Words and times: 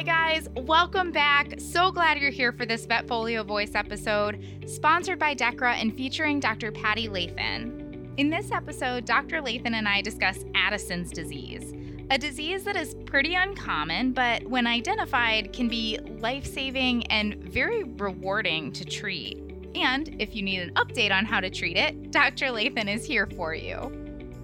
Hi, 0.00 0.32
guys. 0.32 0.48
Welcome 0.56 1.12
back. 1.12 1.60
So 1.60 1.92
glad 1.92 2.16
you're 2.16 2.30
here 2.30 2.52
for 2.52 2.64
this 2.64 2.86
Vetfolio 2.86 3.44
Voice 3.44 3.74
episode, 3.74 4.42
sponsored 4.66 5.18
by 5.18 5.34
Dechra 5.34 5.74
and 5.74 5.94
featuring 5.94 6.40
Dr. 6.40 6.72
Patty 6.72 7.06
Lathan. 7.06 8.08
In 8.16 8.30
this 8.30 8.50
episode, 8.50 9.04
Dr. 9.04 9.42
Lathan 9.42 9.74
and 9.74 9.86
I 9.86 10.00
discuss 10.00 10.38
Addison's 10.54 11.10
disease, 11.10 11.74
a 12.10 12.16
disease 12.16 12.64
that 12.64 12.76
is 12.76 12.96
pretty 13.04 13.34
uncommon, 13.34 14.12
but 14.12 14.42
when 14.46 14.66
identified, 14.66 15.52
can 15.52 15.68
be 15.68 15.98
life 16.18 16.46
saving 16.46 17.06
and 17.08 17.34
very 17.34 17.84
rewarding 17.84 18.72
to 18.72 18.86
treat. 18.86 19.36
And 19.74 20.16
if 20.18 20.34
you 20.34 20.40
need 20.40 20.60
an 20.60 20.72
update 20.76 21.12
on 21.12 21.26
how 21.26 21.40
to 21.40 21.50
treat 21.50 21.76
it, 21.76 22.10
Dr. 22.10 22.46
Lathan 22.46 22.88
is 22.88 23.04
here 23.04 23.26
for 23.36 23.54
you. 23.54 23.92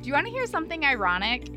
Do 0.02 0.06
you 0.06 0.12
want 0.12 0.26
to 0.26 0.32
hear 0.32 0.44
something 0.44 0.84
ironic? 0.84 1.48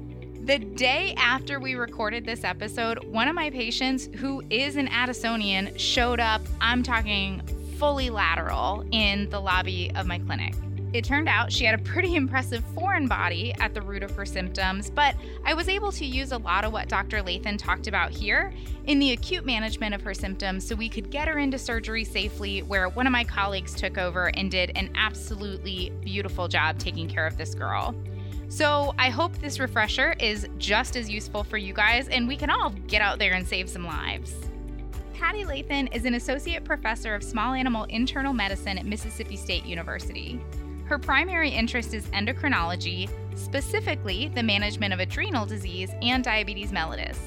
The 0.49 0.57
day 0.57 1.13
after 1.15 1.59
we 1.59 1.75
recorded 1.75 2.25
this 2.25 2.43
episode, 2.43 3.03
one 3.03 3.27
of 3.27 3.35
my 3.35 3.51
patients, 3.51 4.09
who 4.15 4.41
is 4.49 4.77
an 4.77 4.87
Addisonian, 4.87 5.77
showed 5.77 6.19
up. 6.19 6.41
I'm 6.59 6.81
talking 6.81 7.43
fully 7.77 8.09
lateral 8.09 8.83
in 8.89 9.29
the 9.29 9.39
lobby 9.39 9.91
of 9.93 10.07
my 10.07 10.17
clinic. 10.17 10.55
It 10.91 11.05
turned 11.05 11.29
out 11.29 11.51
she 11.51 11.65
had 11.65 11.79
a 11.79 11.83
pretty 11.83 12.15
impressive 12.15 12.63
foreign 12.73 13.07
body 13.07 13.53
at 13.59 13.75
the 13.75 13.83
root 13.83 14.01
of 14.01 14.09
her 14.15 14.25
symptoms, 14.25 14.89
but 14.89 15.13
I 15.45 15.53
was 15.53 15.69
able 15.69 15.91
to 15.91 16.03
use 16.03 16.31
a 16.31 16.39
lot 16.39 16.65
of 16.65 16.73
what 16.73 16.89
Dr. 16.89 17.21
Lathan 17.21 17.59
talked 17.59 17.85
about 17.85 18.09
here 18.09 18.51
in 18.87 18.97
the 18.97 19.11
acute 19.11 19.45
management 19.45 19.93
of 19.93 20.01
her 20.01 20.15
symptoms 20.15 20.67
so 20.67 20.73
we 20.73 20.89
could 20.89 21.11
get 21.11 21.27
her 21.27 21.37
into 21.37 21.59
surgery 21.59 22.03
safely, 22.03 22.63
where 22.63 22.89
one 22.89 23.05
of 23.05 23.11
my 23.11 23.23
colleagues 23.23 23.75
took 23.75 23.99
over 23.99 24.31
and 24.35 24.49
did 24.49 24.71
an 24.73 24.89
absolutely 24.95 25.91
beautiful 26.01 26.47
job 26.47 26.79
taking 26.79 27.07
care 27.07 27.27
of 27.27 27.37
this 27.37 27.53
girl. 27.53 27.93
So 28.49 28.95
I 28.97 29.11
hope 29.11 29.37
this 29.37 29.59
refresher 29.59 30.15
is 30.19 30.47
just 30.57 30.95
as 30.95 31.07
useful 31.07 31.43
for 31.43 31.57
you 31.57 31.71
guys 31.71 32.07
and 32.07 32.27
we 32.27 32.35
can 32.35 32.49
all 32.49 32.71
get 32.87 33.01
out 33.01 33.19
there 33.19 33.33
and 33.33 33.47
save 33.47 33.69
some 33.69 33.85
lives. 33.85 34.33
Patty 35.13 35.43
Lathan 35.43 35.95
is 35.95 36.05
an 36.05 36.15
associate 36.15 36.63
professor 36.63 37.13
of 37.13 37.23
small 37.23 37.53
animal 37.53 37.83
internal 37.85 38.33
medicine 38.33 38.79
at 38.79 38.87
Mississippi 38.87 39.35
State 39.35 39.65
University. 39.65 40.41
Her 40.85 40.97
primary 40.97 41.51
interest 41.51 41.93
is 41.93 42.07
endocrinology, 42.07 43.07
specifically 43.35 44.31
the 44.33 44.41
management 44.41 44.93
of 44.95 44.99
adrenal 44.99 45.45
disease 45.45 45.91
and 46.01 46.23
diabetes 46.23 46.71
mellitus. 46.71 47.17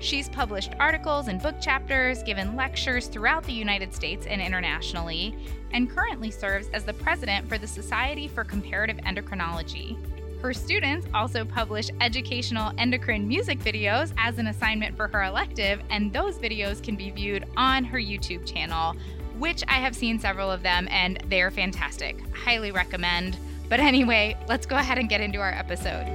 She's 0.00 0.30
published 0.30 0.72
articles 0.80 1.28
and 1.28 1.40
book 1.40 1.60
chapters, 1.60 2.22
given 2.22 2.56
lectures 2.56 3.08
throughout 3.08 3.44
the 3.44 3.52
United 3.52 3.94
States 3.94 4.26
and 4.26 4.40
internationally, 4.40 5.36
and 5.72 5.90
currently 5.90 6.30
serves 6.30 6.68
as 6.70 6.84
the 6.84 6.94
president 6.94 7.46
for 7.46 7.58
the 7.58 7.68
Society 7.68 8.26
for 8.26 8.42
Comparative 8.42 8.96
Endocrinology. 8.98 9.96
Her 10.42 10.52
students 10.52 11.06
also 11.14 11.44
publish 11.44 11.88
educational 12.00 12.72
endocrine 12.76 13.28
music 13.28 13.60
videos 13.60 14.12
as 14.18 14.38
an 14.38 14.48
assignment 14.48 14.96
for 14.96 15.06
her 15.06 15.22
elective, 15.22 15.80
and 15.88 16.12
those 16.12 16.36
videos 16.36 16.82
can 16.82 16.96
be 16.96 17.10
viewed 17.10 17.44
on 17.56 17.84
her 17.84 17.98
YouTube 17.98 18.44
channel, 18.44 18.96
which 19.38 19.62
I 19.68 19.74
have 19.74 19.94
seen 19.94 20.18
several 20.18 20.50
of 20.50 20.64
them 20.64 20.88
and 20.90 21.22
they're 21.28 21.52
fantastic. 21.52 22.18
Highly 22.34 22.72
recommend. 22.72 23.36
But 23.68 23.78
anyway, 23.78 24.36
let's 24.48 24.66
go 24.66 24.74
ahead 24.74 24.98
and 24.98 25.08
get 25.08 25.20
into 25.20 25.38
our 25.38 25.52
episode. 25.52 26.06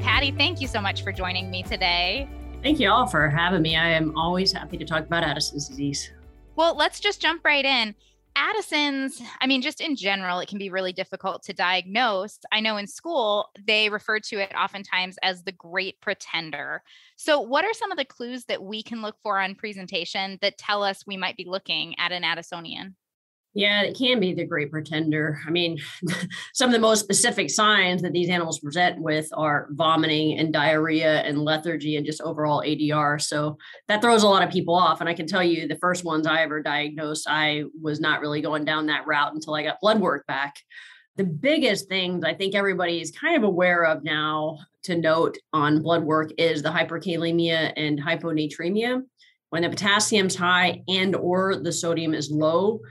Patty, 0.00 0.30
thank 0.30 0.60
you 0.60 0.68
so 0.68 0.80
much 0.80 1.02
for 1.02 1.10
joining 1.10 1.50
me 1.50 1.64
today. 1.64 2.28
Thank 2.62 2.78
you 2.78 2.90
all 2.90 3.08
for 3.08 3.28
having 3.28 3.62
me. 3.62 3.74
I 3.76 3.88
am 3.88 4.16
always 4.16 4.52
happy 4.52 4.78
to 4.78 4.84
talk 4.84 5.04
about 5.04 5.24
Addison's 5.24 5.68
disease. 5.68 6.12
Well, 6.54 6.76
let's 6.76 7.00
just 7.00 7.20
jump 7.20 7.44
right 7.44 7.64
in. 7.64 7.96
Addison's, 8.38 9.20
I 9.40 9.46
mean, 9.48 9.62
just 9.62 9.80
in 9.80 9.96
general, 9.96 10.38
it 10.38 10.48
can 10.48 10.58
be 10.58 10.70
really 10.70 10.92
difficult 10.92 11.42
to 11.44 11.52
diagnose. 11.52 12.38
I 12.52 12.60
know 12.60 12.76
in 12.76 12.86
school, 12.86 13.48
they 13.66 13.88
refer 13.88 14.20
to 14.20 14.38
it 14.38 14.52
oftentimes 14.54 15.18
as 15.22 15.42
the 15.42 15.52
great 15.52 16.00
pretender. 16.00 16.82
So, 17.16 17.40
what 17.40 17.64
are 17.64 17.74
some 17.74 17.90
of 17.90 17.98
the 17.98 18.04
clues 18.04 18.44
that 18.44 18.62
we 18.62 18.82
can 18.82 19.02
look 19.02 19.16
for 19.22 19.40
on 19.40 19.56
presentation 19.56 20.38
that 20.40 20.56
tell 20.56 20.84
us 20.84 21.04
we 21.06 21.16
might 21.16 21.36
be 21.36 21.46
looking 21.46 21.98
at 21.98 22.12
an 22.12 22.22
Addisonian? 22.22 22.94
Yeah, 23.58 23.82
it 23.82 23.98
can 23.98 24.20
be 24.20 24.34
the 24.34 24.44
great 24.44 24.70
pretender. 24.70 25.40
I 25.44 25.50
mean, 25.50 25.80
some 26.54 26.68
of 26.68 26.72
the 26.72 26.78
most 26.78 27.00
specific 27.00 27.50
signs 27.50 28.02
that 28.02 28.12
these 28.12 28.28
animals 28.28 28.60
present 28.60 29.02
with 29.02 29.28
are 29.32 29.66
vomiting 29.72 30.38
and 30.38 30.52
diarrhea 30.52 31.22
and 31.22 31.42
lethargy 31.42 31.96
and 31.96 32.06
just 32.06 32.20
overall 32.20 32.62
ADR. 32.64 33.20
So 33.20 33.58
that 33.88 34.00
throws 34.00 34.22
a 34.22 34.28
lot 34.28 34.44
of 34.44 34.50
people 34.50 34.76
off. 34.76 35.00
And 35.00 35.08
I 35.08 35.14
can 35.14 35.26
tell 35.26 35.42
you 35.42 35.66
the 35.66 35.74
first 35.78 36.04
ones 36.04 36.24
I 36.24 36.42
ever 36.42 36.62
diagnosed, 36.62 37.26
I 37.28 37.64
was 37.82 37.98
not 37.98 38.20
really 38.20 38.40
going 38.40 38.64
down 38.64 38.86
that 38.86 39.08
route 39.08 39.34
until 39.34 39.56
I 39.56 39.64
got 39.64 39.80
blood 39.80 40.00
work 40.00 40.24
back. 40.28 40.54
The 41.16 41.24
biggest 41.24 41.88
things 41.88 42.22
I 42.22 42.34
think 42.34 42.54
everybody 42.54 43.00
is 43.00 43.10
kind 43.10 43.36
of 43.36 43.42
aware 43.42 43.86
of 43.86 44.04
now 44.04 44.58
to 44.84 44.96
note 44.96 45.36
on 45.52 45.82
blood 45.82 46.04
work 46.04 46.30
is 46.38 46.62
the 46.62 46.68
hyperkalemia 46.68 47.72
and 47.76 48.00
hyponatremia. 48.00 49.02
When 49.50 49.62
the 49.62 49.68
potassium's 49.68 50.36
high 50.36 50.84
and 50.86 51.16
or 51.16 51.56
the 51.56 51.72
sodium 51.72 52.14
is 52.14 52.30
low, 52.30 52.82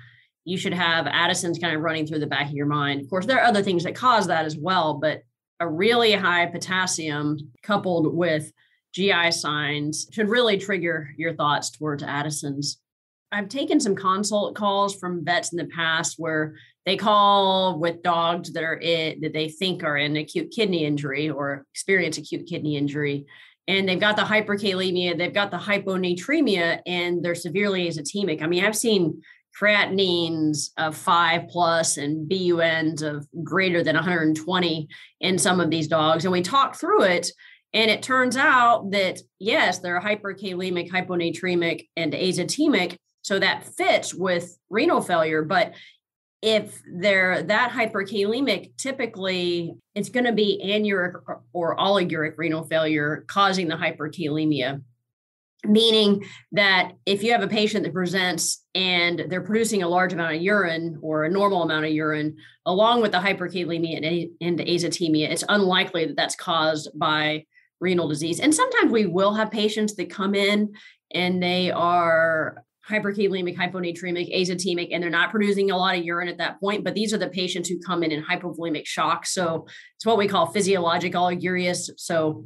you 0.48 0.58
should 0.58 0.74
have 0.74 1.08
Addison's 1.08 1.60
kind 1.60 1.76
of 1.76 1.82
running 1.82 2.08
through 2.08 2.20
the 2.20 2.26
back 2.26 2.48
of 2.48 2.54
your 2.54 2.68
mind. 2.68 3.02
Of 3.02 3.10
course, 3.10 3.26
there 3.26 3.38
are 3.38 3.46
other 3.46 3.62
things 3.62 3.84
that 3.84 3.96
cause 3.96 4.28
that 4.28 4.46
as 4.46 4.56
well, 4.56 4.94
but 4.94 5.24
a 5.60 5.68
really 5.68 6.14
high 6.14 6.46
potassium 6.46 7.38
coupled 7.64 8.16
with 8.16 8.54
GI 8.94 9.32
signs 9.32 10.08
should 10.10 10.30
really 10.30 10.58
trigger 10.58 11.10
your 11.18 11.34
thoughts 11.34 11.70
towards 11.70 12.02
Addison's. 12.02 12.80
I've 13.30 13.50
taken 13.50 13.82
some 13.82 13.94
consult 13.94 14.56
calls 14.56 14.96
from 14.96 15.26
vets 15.26 15.52
in 15.52 15.58
the 15.58 15.66
past 15.66 16.16
where 16.18 16.56
they 16.86 16.96
call 16.96 17.78
with 17.78 18.02
dogs 18.02 18.54
that 18.54 18.64
are 18.64 18.80
it 18.80 19.20
that 19.24 19.34
they 19.34 19.50
think 19.50 19.84
are 19.84 19.98
in 19.98 20.16
acute 20.16 20.52
kidney 20.52 20.86
injury 20.86 21.30
or 21.30 21.66
experience 21.74 22.18
acute 22.18 22.48
kidney 22.48 22.78
injury. 22.78 23.26
And 23.68 23.90
they've 23.90 24.00
got 24.00 24.16
the 24.16 24.22
hyperkalemia, 24.22 25.18
they've 25.18 25.34
got 25.34 25.52
the 25.52 25.58
hyponatremia, 25.58 26.80
and 26.86 27.22
they're 27.22 27.36
severely 27.36 27.90
azotemic. 27.90 28.42
I 28.42 28.48
mean, 28.48 28.64
I've 28.64 28.78
seen 28.78 29.22
creatinines 29.60 30.70
of 30.78 30.96
five 30.96 31.48
plus 31.50 31.98
and 31.98 32.30
BUNs 32.30 33.02
of 33.02 33.28
greater 33.44 33.84
than 33.84 33.96
120 33.96 34.88
in 35.22 35.38
some 35.38 35.60
of 35.60 35.70
these 35.70 35.88
dogs. 35.88 36.26
And 36.26 36.32
we 36.32 36.42
talked 36.42 36.78
through 36.78 37.04
it. 37.04 37.32
And 37.74 37.92
it 37.92 38.02
turns 38.02 38.38
out 38.38 38.92
that, 38.92 39.20
yes, 39.40 39.80
they're 39.80 40.02
hyperkalemic, 40.02 40.90
hyponatremic, 40.90 41.88
and 41.96 42.14
azotemic. 42.14 42.96
So 43.22 43.40
that 43.40 43.66
fits 43.76 44.14
with 44.14 44.58
renal 44.70 45.02
failure. 45.02 45.44
But 45.44 45.74
if 46.42 46.82
they're 47.00 47.44
that 47.44 47.72
hyperkalemic, 47.72 48.78
typically 48.78 49.76
it's 49.96 50.10
going 50.10 50.26
to 50.26 50.34
be 50.34 50.62
anuric 50.64 51.20
or 51.52 51.76
oliguric 51.76 52.34
renal 52.38 52.64
failure 52.64 53.26
causing 53.28 53.68
the 53.68 53.76
hyperkalemia 53.76 54.82
meaning 55.66 56.24
that 56.52 56.92
if 57.06 57.24
you 57.24 57.32
have 57.32 57.42
a 57.42 57.48
patient 57.48 57.84
that 57.84 57.94
presents 57.94 58.64
and 58.76 59.26
they're 59.28 59.42
producing 59.42 59.82
a 59.82 59.88
large 59.88 60.14
amount 60.14 60.36
of 60.36 60.42
urine 60.42 61.00
or 61.02 61.24
a 61.24 61.30
normal 61.30 61.64
amount 61.64 61.84
of 61.84 61.92
urine 61.92 62.38
along 62.66 63.02
with 63.02 63.12
the 63.12 63.18
hyperkalemia 63.18 63.98
and, 63.98 64.30
and 64.40 64.60
azotemia 64.60 65.30
it's 65.30 65.44
unlikely 65.50 66.06
that 66.06 66.16
that's 66.16 66.36
caused 66.36 66.90
by 66.94 67.44
renal 67.80 68.08
disease. 68.08 68.40
And 68.40 68.54
sometimes 68.54 68.92
we 68.92 69.06
will 69.06 69.34
have 69.34 69.52
patients 69.52 69.96
that 69.96 70.10
come 70.10 70.36
in 70.36 70.74
and 71.14 71.42
they 71.42 71.72
are 71.72 72.64
hyperkalemic 72.90 73.58
hyponatremic 73.58 74.34
azotemic 74.34 74.90
and 74.92 75.04
they're 75.04 75.10
not 75.10 75.30
producing 75.30 75.72
a 75.72 75.78
lot 75.78 75.98
of 75.98 76.06
urine 76.06 76.30
at 76.30 76.38
that 76.38 76.58
point 76.58 76.86
but 76.86 76.96
these 76.96 77.14
are 77.14 77.18
the 77.18 77.28
patients 77.28 77.68
who 77.68 77.78
come 77.80 78.02
in 78.02 78.12
in 78.12 78.24
hypovolemic 78.24 78.86
shock. 78.86 79.26
So 79.26 79.68
it's 79.98 80.06
what 80.06 80.18
we 80.18 80.28
call 80.28 80.48
physiologic 80.48 81.14
oliguria 81.14 81.76
so 81.98 82.46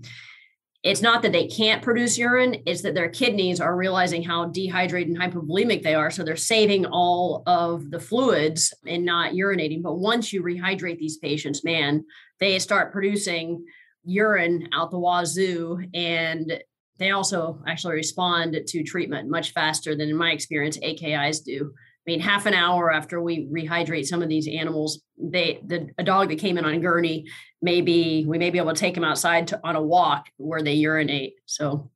it's 0.83 1.01
not 1.01 1.21
that 1.21 1.31
they 1.31 1.47
can't 1.47 1.83
produce 1.83 2.17
urine, 2.17 2.63
it's 2.65 2.81
that 2.81 2.95
their 2.95 3.09
kidneys 3.09 3.59
are 3.59 3.75
realizing 3.75 4.23
how 4.23 4.45
dehydrated 4.45 5.09
and 5.09 5.19
hypovolemic 5.19 5.83
they 5.83 5.93
are. 5.93 6.09
So 6.09 6.23
they're 6.23 6.35
saving 6.35 6.87
all 6.87 7.43
of 7.45 7.91
the 7.91 7.99
fluids 7.99 8.73
and 8.87 9.05
not 9.05 9.33
urinating. 9.33 9.83
But 9.83 9.99
once 9.99 10.33
you 10.33 10.41
rehydrate 10.41 10.97
these 10.97 11.17
patients, 11.17 11.63
man, 11.63 12.03
they 12.39 12.57
start 12.57 12.91
producing 12.91 13.63
urine 14.03 14.69
out 14.73 14.89
the 14.89 14.97
wazoo. 14.97 15.79
And 15.93 16.63
they 16.97 17.11
also 17.11 17.61
actually 17.67 17.95
respond 17.95 18.59
to 18.65 18.83
treatment 18.83 19.29
much 19.29 19.53
faster 19.53 19.95
than, 19.95 20.09
in 20.09 20.17
my 20.17 20.31
experience, 20.31 20.79
AKIs 20.79 21.43
do. 21.43 21.73
I 22.07 22.11
mean, 22.11 22.19
half 22.19 22.47
an 22.47 22.55
hour 22.55 22.91
after 22.91 23.21
we 23.21 23.47
rehydrate 23.47 24.05
some 24.05 24.23
of 24.23 24.29
these 24.29 24.47
animals, 24.47 25.01
they 25.19 25.61
the 25.65 25.89
a 25.99 26.03
dog 26.03 26.29
that 26.29 26.39
came 26.39 26.57
in 26.57 26.65
on 26.65 26.81
gurney, 26.81 27.25
maybe 27.61 28.25
we 28.27 28.39
may 28.39 28.49
be 28.49 28.57
able 28.57 28.73
to 28.73 28.79
take 28.79 28.95
them 28.95 29.03
outside 29.03 29.47
to, 29.49 29.59
on 29.63 29.75
a 29.75 29.81
walk 29.81 30.29
where 30.37 30.63
they 30.63 30.73
urinate. 30.73 31.35
So 31.45 31.91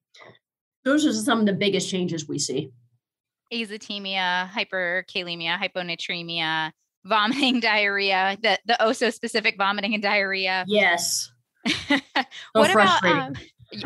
those 0.84 1.08
are 1.08 1.14
some 1.14 1.40
of 1.40 1.48
the 1.48 1.54
biggest 1.54 1.90
changes 1.90 2.28
we 2.28 2.38
see. 2.38 2.70
Azotemia, 3.52 4.48
hyperkalemia, 4.50 5.58
hyponatremia, 5.58 6.72
vomiting, 7.04 7.60
diarrhea, 7.62 8.38
the 8.44 8.60
the 8.66 8.78
OSO 8.80 9.12
specific 9.12 9.58
vomiting 9.58 9.96
and 9.96 10.04
diarrhea. 10.04 10.66
Yes. 10.68 11.32
what 12.52 12.70
about 12.70 13.04
um, 13.04 13.34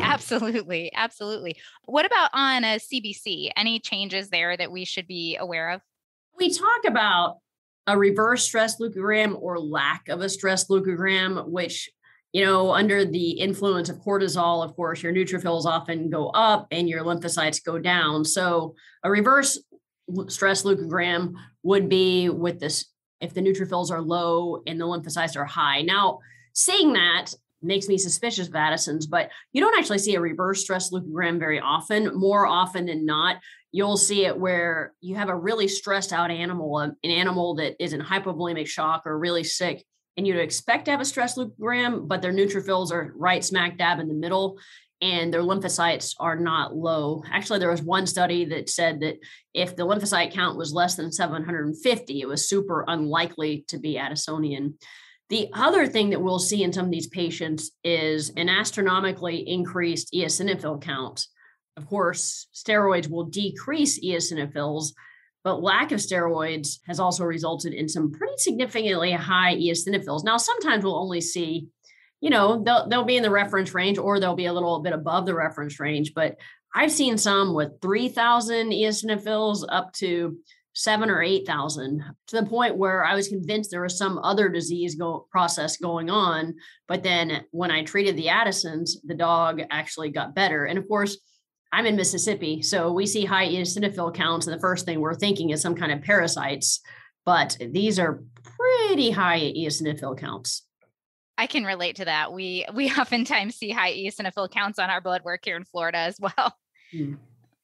absolutely, 0.00 0.92
absolutely. 0.94 1.56
What 1.86 2.04
about 2.04 2.28
on 2.34 2.62
a 2.62 2.76
CBC? 2.76 3.52
Any 3.56 3.80
changes 3.80 4.28
there 4.28 4.54
that 4.54 4.70
we 4.70 4.84
should 4.84 5.06
be 5.06 5.38
aware 5.40 5.70
of? 5.70 5.80
We 6.40 6.52
talk 6.52 6.84
about 6.86 7.36
a 7.86 7.96
reverse 7.96 8.44
stress 8.44 8.80
leukogram 8.80 9.40
or 9.40 9.58
lack 9.58 10.08
of 10.08 10.20
a 10.20 10.28
stress 10.28 10.68
leukogram, 10.68 11.46
which 11.48 11.90
you 12.32 12.44
know, 12.44 12.72
under 12.72 13.04
the 13.04 13.30
influence 13.30 13.88
of 13.88 13.96
cortisol, 13.98 14.64
of 14.64 14.74
course, 14.76 15.02
your 15.02 15.12
neutrophils 15.12 15.64
often 15.64 16.10
go 16.10 16.28
up 16.28 16.68
and 16.70 16.88
your 16.88 17.02
lymphocytes 17.02 17.64
go 17.64 17.76
down. 17.78 18.24
So 18.24 18.76
a 19.02 19.10
reverse 19.10 19.58
stress 20.28 20.62
leukogram 20.62 21.34
would 21.64 21.88
be 21.88 22.28
with 22.28 22.60
this 22.60 22.86
if 23.20 23.34
the 23.34 23.40
neutrophils 23.40 23.90
are 23.90 24.00
low 24.00 24.62
and 24.66 24.80
the 24.80 24.84
lymphocytes 24.84 25.36
are 25.36 25.44
high. 25.44 25.82
Now, 25.82 26.20
seeing 26.52 26.92
that 26.92 27.32
makes 27.62 27.88
me 27.88 27.98
suspicious 27.98 28.48
of 28.48 28.54
Addison's, 28.54 29.06
but 29.06 29.30
you 29.52 29.60
don't 29.60 29.76
actually 29.78 29.98
see 29.98 30.14
a 30.14 30.20
reverse 30.20 30.62
stress 30.62 30.92
leukogram 30.92 31.38
very 31.38 31.60
often. 31.60 32.16
More 32.16 32.46
often 32.46 32.86
than 32.86 33.04
not, 33.04 33.36
you'll 33.72 33.96
see 33.96 34.26
it 34.26 34.38
where 34.38 34.94
you 35.00 35.16
have 35.16 35.28
a 35.28 35.36
really 35.36 35.68
stressed 35.68 36.12
out 36.12 36.30
animal, 36.30 36.76
um, 36.76 36.96
an 37.04 37.10
animal 37.10 37.54
that 37.56 37.82
is 37.82 37.92
in 37.92 38.00
hypovolemic 38.00 38.66
shock 38.66 39.02
or 39.06 39.18
really 39.18 39.44
sick, 39.44 39.84
and 40.16 40.26
you'd 40.26 40.38
expect 40.38 40.86
to 40.86 40.90
have 40.90 41.00
a 41.00 41.04
stress 41.04 41.38
leukogram, 41.38 42.08
but 42.08 42.20
their 42.22 42.32
neutrophils 42.32 42.90
are 42.90 43.12
right 43.16 43.44
smack 43.44 43.78
dab 43.78 44.00
in 44.00 44.08
the 44.08 44.14
middle 44.14 44.58
and 45.02 45.32
their 45.32 45.42
lymphocytes 45.42 46.14
are 46.20 46.36
not 46.36 46.76
low. 46.76 47.22
Actually, 47.30 47.58
there 47.58 47.70
was 47.70 47.82
one 47.82 48.06
study 48.06 48.44
that 48.46 48.68
said 48.68 49.00
that 49.00 49.18
if 49.54 49.74
the 49.74 49.86
lymphocyte 49.86 50.32
count 50.32 50.58
was 50.58 50.74
less 50.74 50.94
than 50.94 51.10
750, 51.10 52.20
it 52.20 52.28
was 52.28 52.48
super 52.48 52.84
unlikely 52.86 53.64
to 53.68 53.78
be 53.78 53.94
Addisonian. 53.94 54.74
The 55.30 55.48
other 55.54 55.86
thing 55.86 56.10
that 56.10 56.20
we'll 56.20 56.38
see 56.38 56.62
in 56.62 56.72
some 56.72 56.86
of 56.86 56.90
these 56.90 57.06
patients 57.06 57.70
is 57.82 58.30
an 58.36 58.48
astronomically 58.48 59.48
increased 59.48 60.12
eosinophil 60.12 60.82
count. 60.82 61.26
Of 61.76 61.86
course, 61.86 62.48
steroids 62.54 63.08
will 63.08 63.24
decrease 63.24 64.04
eosinophils, 64.04 64.92
but 65.44 65.62
lack 65.62 65.92
of 65.92 66.00
steroids 66.00 66.80
has 66.86 67.00
also 67.00 67.24
resulted 67.24 67.72
in 67.72 67.88
some 67.88 68.12
pretty 68.12 68.36
significantly 68.36 69.12
high 69.12 69.56
eosinophils. 69.56 70.24
Now, 70.24 70.36
sometimes 70.36 70.84
we'll 70.84 71.00
only 71.00 71.20
see 71.20 71.68
you 72.20 72.30
know, 72.30 72.62
they'll 72.62 72.88
they'll 72.88 73.04
be 73.04 73.16
in 73.16 73.22
the 73.22 73.30
reference 73.30 73.74
range 73.74 73.98
or 73.98 74.20
they'll 74.20 74.36
be 74.36 74.46
a 74.46 74.52
little 74.52 74.80
bit 74.80 74.92
above 74.92 75.26
the 75.26 75.34
reference 75.34 75.80
range. 75.80 76.12
But 76.14 76.36
I've 76.74 76.92
seen 76.92 77.18
some 77.18 77.54
with 77.54 77.80
3,000 77.82 78.70
eosinophils 78.70 79.64
up 79.68 79.92
to 79.94 80.36
seven 80.72 81.10
or 81.10 81.20
8,000 81.20 82.04
to 82.28 82.40
the 82.40 82.46
point 82.46 82.76
where 82.76 83.04
I 83.04 83.14
was 83.14 83.28
convinced 83.28 83.70
there 83.70 83.82
was 83.82 83.98
some 83.98 84.18
other 84.18 84.48
disease 84.48 84.94
go, 84.94 85.26
process 85.32 85.78
going 85.78 86.10
on. 86.10 86.54
But 86.86 87.02
then 87.02 87.44
when 87.50 87.72
I 87.72 87.82
treated 87.82 88.16
the 88.16 88.28
Addisons, 88.28 89.00
the 89.04 89.14
dog 89.14 89.62
actually 89.70 90.10
got 90.10 90.34
better. 90.34 90.66
And 90.66 90.78
of 90.78 90.86
course, 90.86 91.18
I'm 91.72 91.86
in 91.86 91.96
Mississippi, 91.96 92.62
so 92.62 92.92
we 92.92 93.06
see 93.06 93.24
high 93.24 93.48
eosinophil 93.48 94.14
counts. 94.14 94.46
And 94.46 94.56
the 94.56 94.60
first 94.60 94.84
thing 94.84 95.00
we're 95.00 95.14
thinking 95.14 95.50
is 95.50 95.62
some 95.62 95.74
kind 95.74 95.92
of 95.92 96.02
parasites. 96.02 96.80
But 97.24 97.56
these 97.60 97.98
are 97.98 98.22
pretty 98.42 99.10
high 99.10 99.40
eosinophil 99.40 100.18
counts. 100.18 100.66
I 101.38 101.46
can 101.46 101.64
relate 101.64 101.96
to 101.96 102.04
that. 102.04 102.32
We 102.32 102.66
we 102.74 102.90
oftentimes 102.98 103.56
see 103.56 103.70
high 103.70 103.92
eosinophil 103.92 104.50
counts 104.50 104.78
on 104.78 104.90
our 104.90 105.00
blood 105.00 105.22
work 105.24 105.40
here 105.44 105.56
in 105.56 105.64
Florida 105.64 105.98
as 105.98 106.18
well. 106.18 106.56
Mm. 106.94 107.18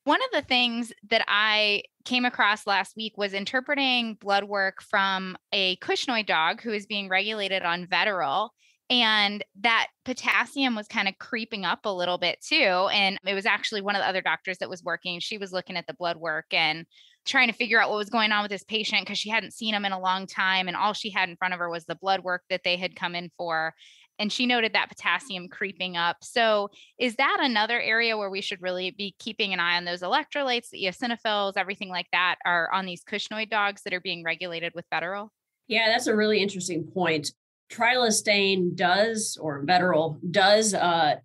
One 0.05 0.21
of 0.23 0.31
the 0.33 0.47
things 0.47 0.93
that 1.11 1.25
I 1.27 1.83
came 2.05 2.25
across 2.25 2.65
last 2.65 2.97
week 2.97 3.19
was 3.19 3.35
interpreting 3.35 4.15
blood 4.15 4.45
work 4.45 4.81
from 4.81 5.37
a 5.53 5.77
Cushnoid 5.79 6.27
dog 6.27 6.61
who 6.61 6.71
is 6.71 6.87
being 6.87 7.09
regulated 7.09 7.65
on 7.65 7.89
Vetoryl 7.89 8.51
and 8.89 9.45
that 9.61 9.89
potassium 10.05 10.77
was 10.77 10.87
kind 10.87 11.09
of 11.09 11.19
creeping 11.19 11.65
up 11.65 11.81
a 11.85 11.93
little 11.93 12.19
bit 12.19 12.39
too 12.41 12.89
and 12.93 13.19
it 13.27 13.35
was 13.35 13.47
actually 13.47 13.81
one 13.81 13.97
of 13.97 14.01
the 14.01 14.09
other 14.09 14.23
doctors 14.23 14.59
that 14.59 14.71
was 14.71 14.85
working 14.85 15.19
she 15.19 15.39
was 15.39 15.53
looking 15.53 15.77
at 15.77 15.87
the 15.87 15.95
blood 15.95 16.17
work 16.17 16.47
and 16.53 16.87
trying 17.25 17.49
to 17.49 17.53
figure 17.53 17.81
out 17.81 17.91
what 17.91 17.99
was 17.99 18.11
going 18.11 18.31
on 18.31 18.43
with 18.43 18.51
this 18.51 18.63
patient 18.63 19.03
because 19.03 19.19
she 19.19 19.29
hadn't 19.29 19.53
seen 19.53 19.75
him 19.75 19.85
in 19.85 19.93
a 19.93 20.01
long 20.01 20.27
time 20.27 20.69
and 20.69 20.77
all 20.77 20.93
she 20.93 21.11
had 21.11 21.29
in 21.29 21.37
front 21.37 21.53
of 21.53 21.59
her 21.59 21.69
was 21.69 21.85
the 21.85 21.97
blood 21.97 22.21
work 22.21 22.43
that 22.49 22.63
they 22.65 22.77
had 22.77 22.95
come 22.95 23.15
in 23.17 23.31
for 23.37 23.75
and 24.19 24.33
she 24.33 24.47
noted 24.47 24.73
that 24.73 24.89
potassium 24.89 25.49
creeping 25.49 25.97
up. 25.97 26.17
So 26.23 26.71
is 26.99 27.17
that 27.17 27.39
another 27.41 27.81
area 27.81 28.17
where 28.17 28.31
we 28.31 28.41
should 28.41 28.63
really 28.63 28.91
be 28.91 29.15
keeping 29.19 29.53
an 29.53 29.61
eye 29.61 29.77
on 29.77 29.85
those 29.85 30.01
electrolytes 30.01 30.71
the 30.71 30.85
eosinophils 30.85 31.55
everything 31.57 31.89
like 31.89 32.07
that 32.13 32.37
are 32.45 32.73
on 32.73 32.87
these 32.87 33.05
Cushnoid 33.05 33.51
dogs 33.51 33.83
that 33.83 33.93
are 33.93 34.01
being 34.01 34.23
regulated 34.25 34.73
with 34.75 34.87
Vetoryl 34.93 35.29
yeah 35.69 35.89
that's 35.89 36.07
a 36.07 36.15
really 36.15 36.41
interesting 36.41 36.85
point 36.85 37.33
trilostane 37.71 38.75
does 38.75 39.39
or 39.41 39.65
Vetoryl 39.65 40.19
does 40.31 40.75
uh, 40.75 41.17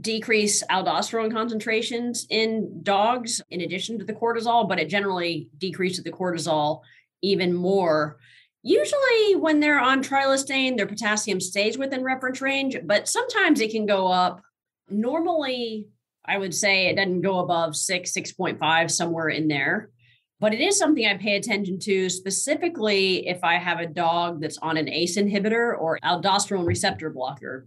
decrease 0.00 0.62
aldosterone 0.70 1.32
concentrations 1.32 2.26
in 2.30 2.82
dogs 2.82 3.40
in 3.50 3.60
addition 3.60 3.98
to 3.98 4.04
the 4.04 4.12
cortisol, 4.12 4.68
but 4.68 4.78
it 4.78 4.88
generally 4.88 5.48
decreases 5.58 6.04
the 6.04 6.12
cortisol 6.12 6.80
even 7.22 7.54
more. 7.54 8.18
Usually, 8.62 9.36
when 9.36 9.60
they're 9.60 9.80
on 9.80 10.02
trilostane, 10.02 10.76
their 10.76 10.86
potassium 10.86 11.40
stays 11.40 11.78
within 11.78 12.02
reference 12.02 12.40
range, 12.40 12.76
but 12.84 13.08
sometimes 13.08 13.60
it 13.60 13.70
can 13.70 13.86
go 13.86 14.08
up. 14.08 14.42
Normally, 14.90 15.88
I 16.24 16.38
would 16.38 16.54
say 16.54 16.86
it 16.86 16.96
doesn't 16.96 17.22
go 17.22 17.38
above 17.38 17.76
six, 17.76 18.12
6.5, 18.12 18.90
somewhere 18.90 19.28
in 19.28 19.48
there. 19.48 19.90
But 20.40 20.54
it 20.54 20.60
is 20.60 20.78
something 20.78 21.06
I 21.06 21.16
pay 21.16 21.36
attention 21.36 21.78
to, 21.80 22.08
specifically 22.08 23.26
if 23.26 23.42
I 23.42 23.54
have 23.54 23.80
a 23.80 23.86
dog 23.86 24.40
that's 24.40 24.58
on 24.58 24.76
an 24.76 24.88
ACE 24.88 25.18
inhibitor 25.18 25.76
or 25.78 25.98
aldosterone 26.04 26.66
receptor 26.66 27.10
blocker 27.10 27.66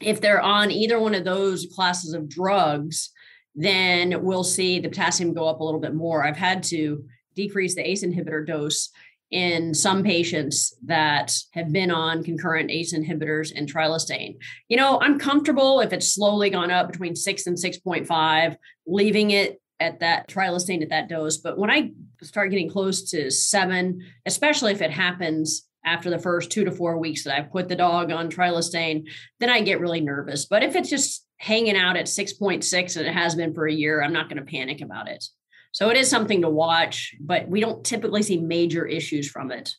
if 0.00 0.20
they're 0.20 0.40
on 0.40 0.70
either 0.70 0.98
one 0.98 1.14
of 1.14 1.24
those 1.24 1.66
classes 1.74 2.14
of 2.14 2.28
drugs, 2.28 3.10
then 3.54 4.22
we'll 4.22 4.44
see 4.44 4.78
the 4.78 4.88
potassium 4.88 5.34
go 5.34 5.48
up 5.48 5.60
a 5.60 5.64
little 5.64 5.80
bit 5.80 5.94
more. 5.94 6.24
I've 6.24 6.36
had 6.36 6.62
to 6.64 7.04
decrease 7.34 7.74
the 7.74 7.88
ACE 7.88 8.04
inhibitor 8.04 8.46
dose 8.46 8.90
in 9.30 9.74
some 9.74 10.02
patients 10.02 10.74
that 10.86 11.36
have 11.52 11.70
been 11.70 11.90
on 11.90 12.24
concurrent 12.24 12.70
ACE 12.70 12.94
inhibitors 12.94 13.52
and 13.54 13.70
trilostane. 13.70 14.36
You 14.68 14.76
know, 14.76 14.98
I'm 15.00 15.18
comfortable 15.18 15.80
if 15.80 15.92
it's 15.92 16.14
slowly 16.14 16.48
gone 16.48 16.70
up 16.70 16.90
between 16.90 17.14
6 17.14 17.46
and 17.46 17.56
6.5, 17.56 18.56
leaving 18.86 19.32
it 19.32 19.60
at 19.80 20.00
that 20.00 20.28
trilostane 20.28 20.82
at 20.82 20.90
that 20.90 21.08
dose, 21.08 21.38
but 21.38 21.58
when 21.58 21.70
I 21.70 21.92
start 22.22 22.50
getting 22.50 22.68
close 22.68 23.10
to 23.10 23.30
7, 23.30 24.00
especially 24.26 24.72
if 24.72 24.82
it 24.82 24.90
happens 24.90 25.68
after 25.84 26.10
the 26.10 26.18
first 26.18 26.50
two 26.50 26.64
to 26.64 26.72
four 26.72 26.98
weeks 26.98 27.24
that 27.24 27.36
I 27.36 27.42
put 27.42 27.68
the 27.68 27.76
dog 27.76 28.10
on 28.10 28.30
trilostane, 28.30 29.08
then 29.40 29.48
I 29.48 29.60
get 29.60 29.80
really 29.80 30.00
nervous. 30.00 30.46
But 30.46 30.62
if 30.62 30.74
it's 30.76 30.90
just 30.90 31.26
hanging 31.38 31.76
out 31.76 31.96
at 31.96 32.06
6.6 32.06 32.96
and 32.96 33.06
it 33.06 33.12
has 33.12 33.34
been 33.34 33.54
for 33.54 33.66
a 33.66 33.72
year, 33.72 34.02
I'm 34.02 34.12
not 34.12 34.28
going 34.28 34.44
to 34.44 34.50
panic 34.50 34.80
about 34.80 35.08
it. 35.08 35.24
So 35.72 35.90
it 35.90 35.96
is 35.96 36.10
something 36.10 36.42
to 36.42 36.50
watch, 36.50 37.14
but 37.20 37.48
we 37.48 37.60
don't 37.60 37.84
typically 37.84 38.22
see 38.22 38.38
major 38.38 38.86
issues 38.86 39.30
from 39.30 39.52
it. 39.52 39.74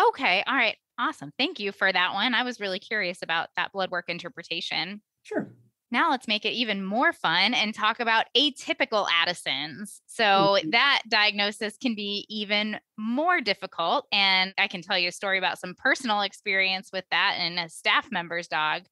Okay. 0.00 0.44
All 0.46 0.54
right. 0.54 0.76
Awesome. 0.98 1.32
Thank 1.38 1.60
you 1.60 1.72
for 1.72 1.90
that 1.90 2.12
one. 2.12 2.34
I 2.34 2.42
was 2.42 2.60
really 2.60 2.78
curious 2.78 3.22
about 3.22 3.48
that 3.56 3.72
blood 3.72 3.90
work 3.90 4.08
interpretation. 4.08 5.00
Sure. 5.22 5.52
Now 5.90 6.10
let's 6.10 6.28
make 6.28 6.44
it 6.44 6.50
even 6.50 6.84
more 6.84 7.12
fun 7.12 7.54
and 7.54 7.74
talk 7.74 7.98
about 7.98 8.26
atypical 8.36 9.08
Addison's. 9.22 10.02
So 10.06 10.24
mm-hmm. 10.24 10.70
that 10.70 11.02
diagnosis 11.08 11.76
can 11.78 11.94
be 11.94 12.26
even 12.28 12.78
more 12.98 13.40
difficult. 13.40 14.06
And 14.12 14.52
I 14.58 14.68
can 14.68 14.82
tell 14.82 14.98
you 14.98 15.08
a 15.08 15.12
story 15.12 15.38
about 15.38 15.58
some 15.58 15.74
personal 15.74 16.20
experience 16.20 16.90
with 16.92 17.04
that 17.10 17.36
and 17.38 17.58
a 17.58 17.70
staff 17.70 18.08
member's 18.10 18.48
dog. 18.48 18.82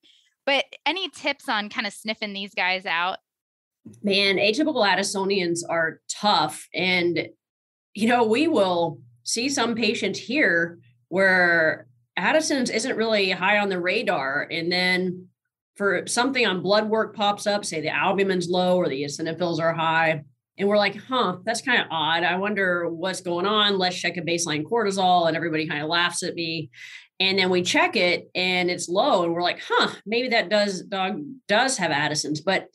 But 0.46 0.64
any 0.86 1.10
tips 1.10 1.48
on 1.48 1.68
kind 1.68 1.86
of 1.86 1.92
sniffing 1.92 2.32
these 2.32 2.54
guys 2.54 2.86
out? 2.86 3.18
Man, 4.02 4.36
atypical 4.36 4.86
Addisonians 4.86 5.60
are 5.68 6.00
tough. 6.08 6.66
And, 6.74 7.28
you 7.94 8.08
know, 8.08 8.24
we 8.24 8.48
will 8.48 9.00
see 9.22 9.48
some 9.48 9.74
patients 9.74 10.18
here 10.18 10.78
where 11.08 11.88
Addison's 12.16 12.70
isn't 12.70 12.96
really 12.96 13.30
high 13.30 13.58
on 13.58 13.68
the 13.68 13.80
radar. 13.80 14.48
And 14.50 14.72
then 14.72 15.28
for 15.76 16.06
something 16.06 16.46
on 16.46 16.62
blood 16.62 16.88
work 16.88 17.14
pops 17.14 17.46
up, 17.46 17.64
say 17.64 17.80
the 17.80 17.94
albumin's 17.94 18.48
low 18.48 18.76
or 18.76 18.88
the 18.88 19.02
eosinophils 19.02 19.60
are 19.60 19.74
high, 19.74 20.24
and 20.58 20.68
we're 20.68 20.78
like, 20.78 20.96
huh, 20.96 21.36
that's 21.44 21.60
kind 21.60 21.82
of 21.82 21.88
odd. 21.90 22.22
I 22.24 22.36
wonder 22.36 22.88
what's 22.88 23.20
going 23.20 23.46
on. 23.46 23.78
Let's 23.78 23.96
check 23.96 24.16
a 24.16 24.22
baseline 24.22 24.64
cortisol. 24.64 25.28
And 25.28 25.36
everybody 25.36 25.66
kind 25.68 25.82
of 25.82 25.88
laughs 25.88 26.22
at 26.22 26.34
me. 26.34 26.70
And 27.20 27.38
then 27.38 27.50
we 27.50 27.62
check 27.62 27.96
it 27.96 28.30
and 28.34 28.70
it's 28.70 28.88
low. 28.88 29.24
And 29.24 29.32
we're 29.32 29.42
like, 29.42 29.60
huh, 29.66 29.90
maybe 30.04 30.28
that 30.28 30.48
does 30.48 30.82
dog 30.82 31.22
does 31.48 31.76
have 31.78 31.90
Addison's. 31.90 32.40
But 32.40 32.68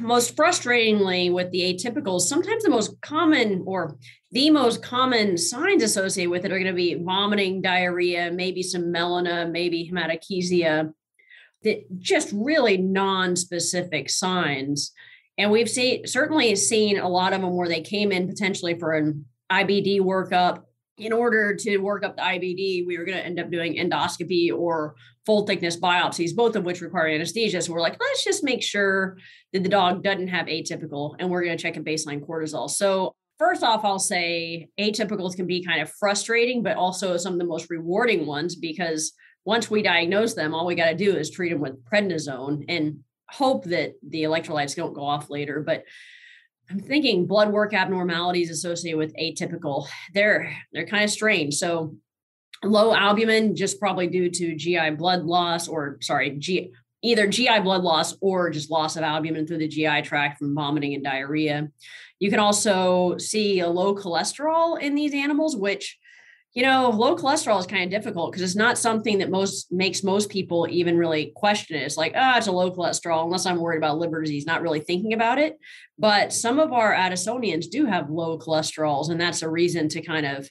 most 0.00 0.36
frustratingly 0.36 1.32
with 1.32 1.50
the 1.50 1.74
atypicals, 1.74 2.22
sometimes 2.22 2.62
the 2.62 2.70
most 2.70 3.00
common 3.02 3.64
or 3.66 3.96
the 4.32 4.50
most 4.50 4.82
common 4.82 5.36
signs 5.36 5.82
associated 5.82 6.30
with 6.30 6.44
it 6.44 6.52
are 6.52 6.58
going 6.58 6.66
to 6.66 6.72
be 6.72 6.94
vomiting, 6.94 7.62
diarrhea, 7.62 8.30
maybe 8.32 8.62
some 8.62 8.84
melena, 8.84 9.50
maybe 9.50 9.90
hematochezia 9.90 10.92
that 11.62 11.84
just 11.98 12.32
really 12.32 12.76
non-specific 12.76 14.10
signs. 14.10 14.92
And 15.38 15.50
we've 15.50 15.70
seen 15.70 16.06
certainly 16.06 16.54
seen 16.56 16.98
a 16.98 17.08
lot 17.08 17.32
of 17.32 17.40
them 17.40 17.56
where 17.56 17.68
they 17.68 17.80
came 17.80 18.12
in 18.12 18.28
potentially 18.28 18.78
for 18.78 18.92
an 18.92 19.24
IBD 19.50 20.00
workup. 20.00 20.62
In 20.98 21.14
order 21.14 21.54
to 21.54 21.78
work 21.78 22.04
up 22.04 22.16
the 22.16 22.22
IBD, 22.22 22.86
we 22.86 22.98
were 22.98 23.06
going 23.06 23.16
to 23.16 23.24
end 23.24 23.40
up 23.40 23.50
doing 23.50 23.76
endoscopy 23.76 24.52
or 24.54 24.94
full 25.24 25.46
thickness 25.46 25.78
biopsies, 25.78 26.34
both 26.36 26.56
of 26.56 26.64
which 26.64 26.82
require 26.82 27.08
anesthesia. 27.08 27.62
So 27.62 27.72
we're 27.72 27.80
like, 27.80 27.98
let's 27.98 28.22
just 28.22 28.44
make 28.44 28.62
sure 28.62 29.16
that 29.54 29.62
the 29.62 29.68
dog 29.68 30.02
doesn't 30.02 30.28
have 30.28 30.46
atypical, 30.46 31.14
and 31.18 31.30
we're 31.30 31.42
going 31.42 31.56
to 31.56 31.62
check 31.62 31.78
a 31.78 31.80
baseline 31.80 32.20
cortisol. 32.20 32.68
So 32.68 33.14
first 33.38 33.62
off, 33.62 33.84
I'll 33.84 33.98
say 33.98 34.68
atypicals 34.78 35.36
can 35.36 35.46
be 35.46 35.64
kind 35.64 35.80
of 35.80 35.90
frustrating, 35.98 36.62
but 36.62 36.76
also 36.76 37.16
some 37.16 37.32
of 37.32 37.38
the 37.38 37.46
most 37.46 37.70
rewarding 37.70 38.26
ones 38.26 38.56
because 38.56 39.12
once 39.44 39.70
we 39.70 39.82
diagnose 39.82 40.34
them, 40.34 40.54
all 40.54 40.66
we 40.66 40.74
got 40.74 40.90
to 40.90 40.96
do 40.96 41.16
is 41.16 41.30
treat 41.30 41.50
them 41.50 41.60
with 41.60 41.84
prednisone 41.84 42.64
and 42.68 43.00
hope 43.28 43.64
that 43.64 43.94
the 44.06 44.24
electrolytes 44.24 44.76
don't 44.76 44.94
go 44.94 45.04
off 45.04 45.30
later. 45.30 45.60
But 45.60 45.84
I'm 46.70 46.80
thinking 46.80 47.26
blood 47.26 47.50
work 47.50 47.74
abnormalities 47.74 48.50
associated 48.50 48.98
with 48.98 49.16
atypical. 49.16 49.88
They're 50.14 50.54
they're 50.72 50.86
kind 50.86 51.04
of 51.04 51.10
strange. 51.10 51.54
So 51.54 51.96
low 52.62 52.94
albumin 52.94 53.56
just 53.56 53.80
probably 53.80 54.06
due 54.06 54.30
to 54.30 54.54
GI 54.54 54.90
blood 54.90 55.24
loss 55.24 55.66
or 55.66 55.98
sorry, 56.00 56.30
G, 56.30 56.72
either 57.02 57.26
GI 57.26 57.60
blood 57.60 57.82
loss 57.82 58.16
or 58.20 58.50
just 58.50 58.70
loss 58.70 58.96
of 58.96 59.02
albumin 59.02 59.46
through 59.46 59.58
the 59.58 59.68
GI 59.68 60.02
tract 60.02 60.38
from 60.38 60.54
vomiting 60.54 60.94
and 60.94 61.02
diarrhea. 61.02 61.70
You 62.18 62.30
can 62.30 62.38
also 62.38 63.16
see 63.16 63.60
a 63.60 63.68
low 63.68 63.94
cholesterol 63.94 64.80
in 64.80 64.94
these 64.94 65.14
animals, 65.14 65.56
which 65.56 65.98
you 66.52 66.64
know, 66.64 66.90
low 66.90 67.14
cholesterol 67.14 67.60
is 67.60 67.66
kind 67.66 67.84
of 67.84 67.90
difficult 67.90 68.32
because 68.32 68.42
it's 68.42 68.56
not 68.56 68.76
something 68.76 69.18
that 69.18 69.30
most 69.30 69.70
makes 69.70 70.02
most 70.02 70.28
people 70.30 70.66
even 70.68 70.98
really 70.98 71.32
question 71.36 71.76
it. 71.76 71.84
It's 71.84 71.96
like, 71.96 72.12
oh, 72.16 72.36
it's 72.36 72.48
a 72.48 72.52
low 72.52 72.72
cholesterol, 72.72 73.24
unless 73.24 73.46
I'm 73.46 73.60
worried 73.60 73.78
about 73.78 73.98
liver 73.98 74.20
disease, 74.20 74.46
not 74.46 74.62
really 74.62 74.80
thinking 74.80 75.12
about 75.12 75.38
it. 75.38 75.58
But 75.96 76.32
some 76.32 76.58
of 76.58 76.72
our 76.72 76.92
Addisonians 76.92 77.70
do 77.70 77.86
have 77.86 78.10
low 78.10 78.36
cholesterols, 78.36 79.10
and 79.10 79.20
that's 79.20 79.42
a 79.42 79.50
reason 79.50 79.88
to 79.90 80.02
kind 80.02 80.26
of 80.26 80.48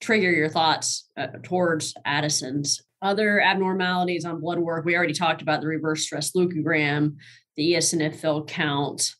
trigger 0.00 0.32
your 0.32 0.48
thoughts 0.48 1.08
uh, 1.16 1.28
towards 1.44 1.94
Addison's. 2.04 2.82
Other 3.00 3.40
abnormalities 3.40 4.24
on 4.24 4.40
blood 4.40 4.58
work, 4.58 4.84
we 4.84 4.96
already 4.96 5.12
talked 5.12 5.42
about 5.42 5.60
the 5.60 5.68
reverse 5.68 6.02
stress 6.02 6.32
leukogram, 6.32 7.16
the 7.56 7.74
eosinophil 7.74 8.48
count. 8.48 9.12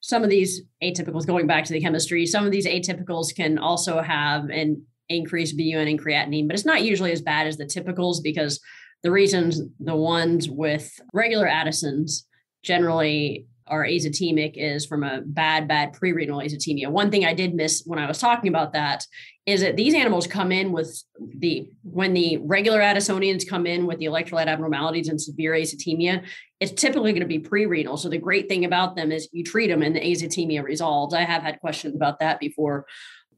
Some 0.00 0.22
of 0.22 0.30
these 0.30 0.62
atypicals, 0.82 1.26
going 1.26 1.46
back 1.46 1.64
to 1.64 1.72
the 1.72 1.80
chemistry, 1.80 2.24
some 2.26 2.44
of 2.44 2.52
these 2.52 2.66
atypicals 2.66 3.34
can 3.34 3.58
also 3.58 4.00
have 4.00 4.48
an 4.50 4.84
increased 5.16 5.56
BUN 5.56 5.88
and 5.88 6.02
creatinine, 6.02 6.46
but 6.46 6.54
it's 6.54 6.66
not 6.66 6.82
usually 6.82 7.12
as 7.12 7.22
bad 7.22 7.46
as 7.46 7.56
the 7.56 7.64
typicals 7.64 8.22
because 8.22 8.60
the 9.02 9.10
reasons 9.10 9.60
the 9.80 9.96
ones 9.96 10.48
with 10.48 11.00
regular 11.12 11.46
Addisons 11.46 12.26
generally 12.62 13.46
are 13.66 13.84
azotemic 13.84 14.52
is 14.56 14.84
from 14.84 15.02
a 15.02 15.22
bad, 15.24 15.68
bad 15.68 15.92
pre-renal 15.92 16.40
azotemia. 16.40 16.88
One 16.88 17.10
thing 17.10 17.24
I 17.24 17.32
did 17.32 17.54
miss 17.54 17.82
when 17.86 17.98
I 17.98 18.06
was 18.06 18.18
talking 18.18 18.48
about 18.48 18.72
that 18.72 19.06
is 19.46 19.60
that 19.60 19.76
these 19.76 19.94
animals 19.94 20.26
come 20.26 20.52
in 20.52 20.72
with 20.72 21.02
the 21.38 21.68
when 21.82 22.12
the 22.12 22.38
regular 22.38 22.80
Addisonians 22.80 23.48
come 23.48 23.66
in 23.66 23.86
with 23.86 23.98
the 23.98 24.06
electrolyte 24.06 24.46
abnormalities 24.46 25.08
and 25.08 25.20
severe 25.20 25.52
azotemia, 25.52 26.24
it's 26.60 26.72
typically 26.72 27.12
going 27.12 27.22
to 27.22 27.26
be 27.26 27.38
pre-renal. 27.38 27.96
So 27.96 28.08
the 28.08 28.18
great 28.18 28.48
thing 28.48 28.64
about 28.64 28.94
them 28.94 29.10
is 29.10 29.28
you 29.32 29.42
treat 29.42 29.68
them 29.68 29.82
and 29.82 29.96
the 29.96 30.00
azotemia 30.00 30.62
resolves. 30.62 31.14
I 31.14 31.22
have 31.22 31.42
had 31.42 31.60
questions 31.60 31.94
about 31.94 32.20
that 32.20 32.40
before. 32.40 32.86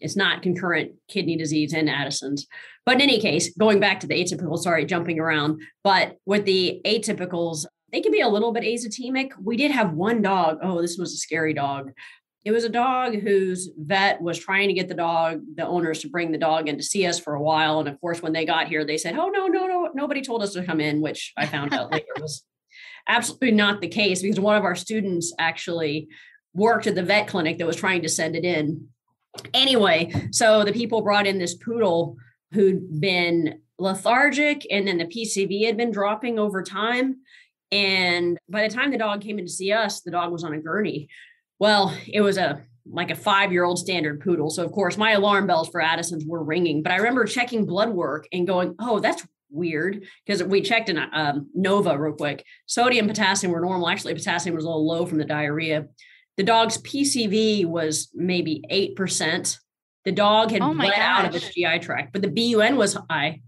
It's 0.05 0.17
not 0.17 0.43
concurrent 0.43 0.93
kidney 1.09 1.37
disease 1.37 1.73
and 1.73 1.89
Addison's. 1.89 2.47
But 2.85 2.97
in 2.97 3.01
any 3.01 3.19
case, 3.19 3.57
going 3.57 3.81
back 3.81 4.01
to 4.01 4.07
the 4.07 4.15
atypical, 4.15 4.59
sorry, 4.59 4.85
jumping 4.85 5.19
around, 5.19 5.63
but 5.83 6.19
with 6.27 6.45
the 6.45 6.83
atypicals, 6.85 7.65
they 7.91 8.03
can 8.03 8.13
be 8.13 8.21
a 8.21 8.29
little 8.29 8.53
bit 8.53 8.65
azotemic. 8.65 9.31
We 9.41 9.57
did 9.57 9.71
have 9.71 9.95
one 9.95 10.21
dog. 10.21 10.59
Oh, 10.63 10.83
this 10.83 10.99
was 10.99 11.15
a 11.15 11.17
scary 11.17 11.55
dog. 11.55 11.93
It 12.45 12.53
was 12.53 12.65
a 12.65 12.69
dog 12.69 13.15
whose 13.15 13.71
vet 13.79 14.21
was 14.21 14.39
trying 14.39 14.69
to 14.69 14.75
get 14.75 14.89
the 14.89 14.95
dog, 14.95 15.41
the 15.55 15.67
owners 15.67 16.01
to 16.01 16.11
bring 16.11 16.31
the 16.31 16.39
dog 16.39 16.69
in 16.69 16.77
to 16.77 16.83
see 16.83 17.07
us 17.07 17.19
for 17.19 17.35
a 17.35 17.43
while. 17.43 17.81
And 17.81 17.89
of 17.89 17.99
course, 18.03 18.21
when 18.21 18.35
they 18.35 18.45
got 18.45 18.69
here, 18.69 18.85
they 18.85 18.99
said, 18.99 19.17
Oh, 19.19 19.29
no, 19.29 19.47
no, 19.47 19.67
no, 19.67 19.89
nobody 19.95 20.21
told 20.21 20.43
us 20.43 20.53
to 20.53 20.63
come 20.63 20.81
in, 20.81 21.01
which 21.01 21.33
I 21.39 21.47
found 21.47 21.73
out 21.73 21.91
later 21.93 22.05
was 22.21 22.45
absolutely 23.09 23.53
not 23.53 23.81
the 23.81 23.89
case 23.89 24.21
because 24.21 24.39
one 24.39 24.57
of 24.57 24.65
our 24.65 24.75
students 24.75 25.33
actually 25.39 26.09
worked 26.53 26.87
at 26.87 26.95
the 26.95 27.03
vet 27.03 27.29
clinic 27.29 27.57
that 27.57 27.67
was 27.67 27.77
trying 27.77 28.03
to 28.03 28.09
send 28.09 28.37
it 28.37 28.45
in 28.45 28.89
anyway, 29.53 30.13
so 30.31 30.65
the 30.65 30.73
people 30.73 31.03
brought 31.03 31.27
in 31.27 31.39
this 31.39 31.55
poodle 31.55 32.17
who'd 32.53 33.01
been 33.01 33.61
lethargic 33.79 34.67
and 34.71 34.87
then 34.87 34.99
the 34.99 35.07
PCV 35.07 35.67
had 35.67 35.77
been 35.77 35.91
dropping 35.91 36.39
over 36.39 36.63
time. 36.63 37.17
And 37.73 38.39
by 38.49 38.67
the 38.67 38.75
time 38.75 38.91
the 38.91 38.99
dog 38.99 39.21
came 39.21 39.39
in 39.39 39.47
to 39.47 39.51
see 39.51 39.73
us, 39.73 40.01
the 40.01 40.11
dog 40.11 40.31
was 40.33 40.45
on 40.45 40.55
a 40.55 40.61
gurney. 40.61 41.09
Well, 41.59 41.97
it 42.07 42.21
was 42.21 42.39
a 42.39 42.63
like 42.87 43.11
a 43.11 43.17
five 43.17 43.51
year 43.51 43.65
old 43.65 43.79
standard 43.79 44.21
poodle. 44.21 44.51
So, 44.51 44.65
of 44.65 44.73
course, 44.73 44.97
my 44.97 45.13
alarm 45.13 45.47
bells 45.47 45.69
for 45.71 45.81
Addison's 45.81 46.25
were 46.27 46.45
ringing. 46.45 46.83
But 46.83 46.93
I 46.93 46.97
remember 46.97 47.25
checking 47.25 47.65
blood 47.65 47.91
work 47.91 48.27
and 48.33 48.47
going, 48.47 48.75
oh, 48.79 49.01
that's 49.01 49.27
weird 49.51 50.05
because 50.27 50.43
we 50.43 50.61
checked 50.61 50.89
in 50.89 50.99
um, 50.99 51.49
Nova 51.55 51.99
real 51.99 52.15
quick. 52.15 52.45
Sodium, 52.67 53.07
potassium 53.07 53.53
were 53.53 53.61
normal. 53.61 53.89
Actually, 53.89 54.15
potassium 54.15 54.55
was 54.55 54.65
a 54.65 54.69
little 54.69 54.87
low 54.87 55.07
from 55.07 55.19
the 55.19 55.25
diarrhea. 55.25 55.87
The 56.37 56.43
dog's 56.43 56.79
PCV 56.79 57.65
was 57.65 58.11
maybe 58.15 58.65
8%. 58.71 59.59
The 60.05 60.13
dog 60.13 60.51
had 60.51 60.63
oh 60.63 60.75
bled 60.75 60.91
gosh. 60.91 60.99
out 60.99 61.25
of 61.27 61.35
its 61.35 61.55
GI 61.55 61.79
tract, 61.79 62.13
but 62.13 62.23
the 62.23 62.29
BUN 62.29 62.77
was 62.77 62.99
high. 63.09 63.41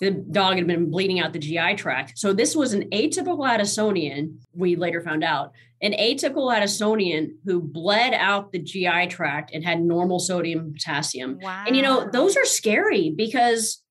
The 0.00 0.12
dog 0.12 0.56
had 0.56 0.66
been 0.66 0.90
bleeding 0.90 1.18
out 1.18 1.32
the 1.32 1.40
GI 1.40 1.74
tract. 1.74 2.18
So 2.18 2.32
this 2.32 2.54
was 2.54 2.72
an 2.72 2.88
atypical 2.90 3.40
Addisonian, 3.40 4.36
we 4.54 4.76
later 4.76 5.02
found 5.02 5.24
out, 5.24 5.52
an 5.82 5.92
atypical 5.92 6.54
Addisonian 6.54 7.32
who 7.44 7.60
bled 7.60 8.14
out 8.14 8.52
the 8.52 8.60
GI 8.60 9.08
tract 9.08 9.50
and 9.52 9.64
had 9.64 9.80
normal 9.80 10.20
sodium 10.20 10.60
and 10.60 10.72
potassium. 10.72 11.38
Wow. 11.42 11.64
And 11.66 11.76
you 11.76 11.82
know, 11.82 12.08
those 12.10 12.36
are 12.36 12.44
scary 12.44 13.10
because 13.10 13.82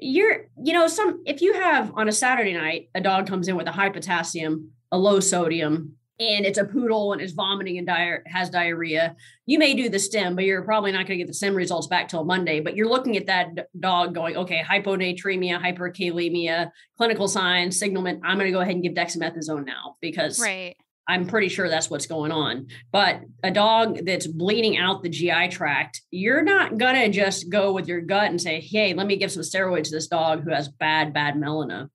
you're, 0.00 0.46
you 0.62 0.72
know, 0.72 0.86
some 0.86 1.22
if 1.26 1.42
you 1.42 1.54
have 1.54 1.92
on 1.96 2.08
a 2.08 2.12
Saturday 2.12 2.54
night, 2.54 2.88
a 2.94 3.00
dog 3.00 3.26
comes 3.26 3.48
in 3.48 3.56
with 3.56 3.66
a 3.66 3.72
high 3.72 3.90
potassium, 3.90 4.70
a 4.92 4.98
low 4.98 5.18
sodium, 5.18 5.97
and 6.20 6.44
it's 6.44 6.58
a 6.58 6.64
poodle 6.64 7.12
and 7.12 7.22
is 7.22 7.32
vomiting 7.32 7.78
and 7.78 7.86
di- 7.86 8.18
has 8.26 8.50
diarrhea, 8.50 9.14
you 9.46 9.58
may 9.58 9.74
do 9.74 9.88
the 9.88 9.98
stim, 9.98 10.34
but 10.34 10.44
you're 10.44 10.62
probably 10.62 10.90
not 10.90 11.06
going 11.06 11.18
to 11.18 11.24
get 11.24 11.28
the 11.28 11.34
stim 11.34 11.54
results 11.54 11.86
back 11.86 12.08
till 12.08 12.24
Monday. 12.24 12.60
But 12.60 12.74
you're 12.74 12.88
looking 12.88 13.16
at 13.16 13.26
that 13.26 13.54
d- 13.54 13.62
dog 13.78 14.14
going, 14.14 14.36
okay, 14.36 14.62
hyponatremia, 14.62 15.62
hyperkalemia, 15.62 16.70
clinical 16.96 17.28
signs, 17.28 17.78
signalment. 17.78 18.22
I'm 18.24 18.36
going 18.36 18.48
to 18.48 18.52
go 18.52 18.60
ahead 18.60 18.74
and 18.74 18.82
give 18.82 18.94
dexamethasone 18.94 19.64
now 19.64 19.96
because 20.00 20.40
right. 20.40 20.76
I'm 21.06 21.26
pretty 21.26 21.48
sure 21.48 21.68
that's 21.68 21.88
what's 21.88 22.06
going 22.06 22.32
on. 22.32 22.66
But 22.90 23.22
a 23.44 23.50
dog 23.52 24.04
that's 24.04 24.26
bleeding 24.26 24.76
out 24.76 25.02
the 25.02 25.08
GI 25.08 25.48
tract, 25.48 26.02
you're 26.10 26.42
not 26.42 26.78
going 26.78 26.96
to 26.96 27.08
just 27.10 27.48
go 27.48 27.72
with 27.72 27.86
your 27.86 28.00
gut 28.00 28.30
and 28.30 28.40
say, 28.40 28.60
hey, 28.60 28.92
let 28.92 29.06
me 29.06 29.16
give 29.16 29.30
some 29.30 29.42
steroids 29.42 29.84
to 29.84 29.90
this 29.92 30.08
dog 30.08 30.42
who 30.42 30.50
has 30.50 30.68
bad, 30.68 31.14
bad 31.14 31.34
melena. 31.34 31.88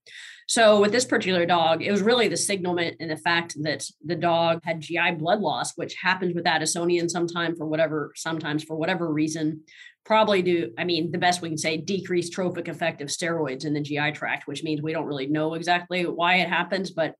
So 0.48 0.82
with 0.82 0.92
this 0.92 1.06
particular 1.06 1.46
dog, 1.46 1.82
it 1.82 1.92
was 1.92 2.02
really 2.02 2.28
the 2.28 2.38
signalment 2.38 2.98
and 3.00 3.10
the 3.10 3.18
fact 3.18 3.56
that 3.64 3.86
the 4.04 4.16
dog 4.16 4.60
had 4.64 4.82
GI 4.82 5.12
blood 5.18 5.40
loss, 5.40 5.74
which 5.78 5.96
happens 5.96 6.34
with 6.36 6.46
Addisonian 6.46 7.10
sometimes 7.10 7.58
for 7.58 7.66
whatever, 7.66 8.12
sometimes 8.16 8.64
for 8.64 8.76
whatever 8.76 9.12
reason. 9.12 9.62
Probably 10.06 10.42
do, 10.42 10.74
I 10.78 10.84
mean, 10.84 11.12
the 11.12 11.18
best 11.18 11.42
we 11.42 11.50
can 11.50 11.58
say 11.58 11.78
decreased 11.78 12.34
trophic 12.34 12.68
effect 12.68 13.02
of 13.02 13.08
steroids 13.08 13.66
in 13.66 13.74
the 13.74 13.82
GI 13.82 14.12
tract, 14.12 14.48
which 14.48 14.64
means 14.64 14.82
we 14.82 14.92
don't 14.92 15.06
really 15.06 15.28
know 15.28 15.54
exactly 15.54 16.04
why 16.06 16.36
it 16.36 16.50
happens, 16.50 16.92
but 16.92 17.16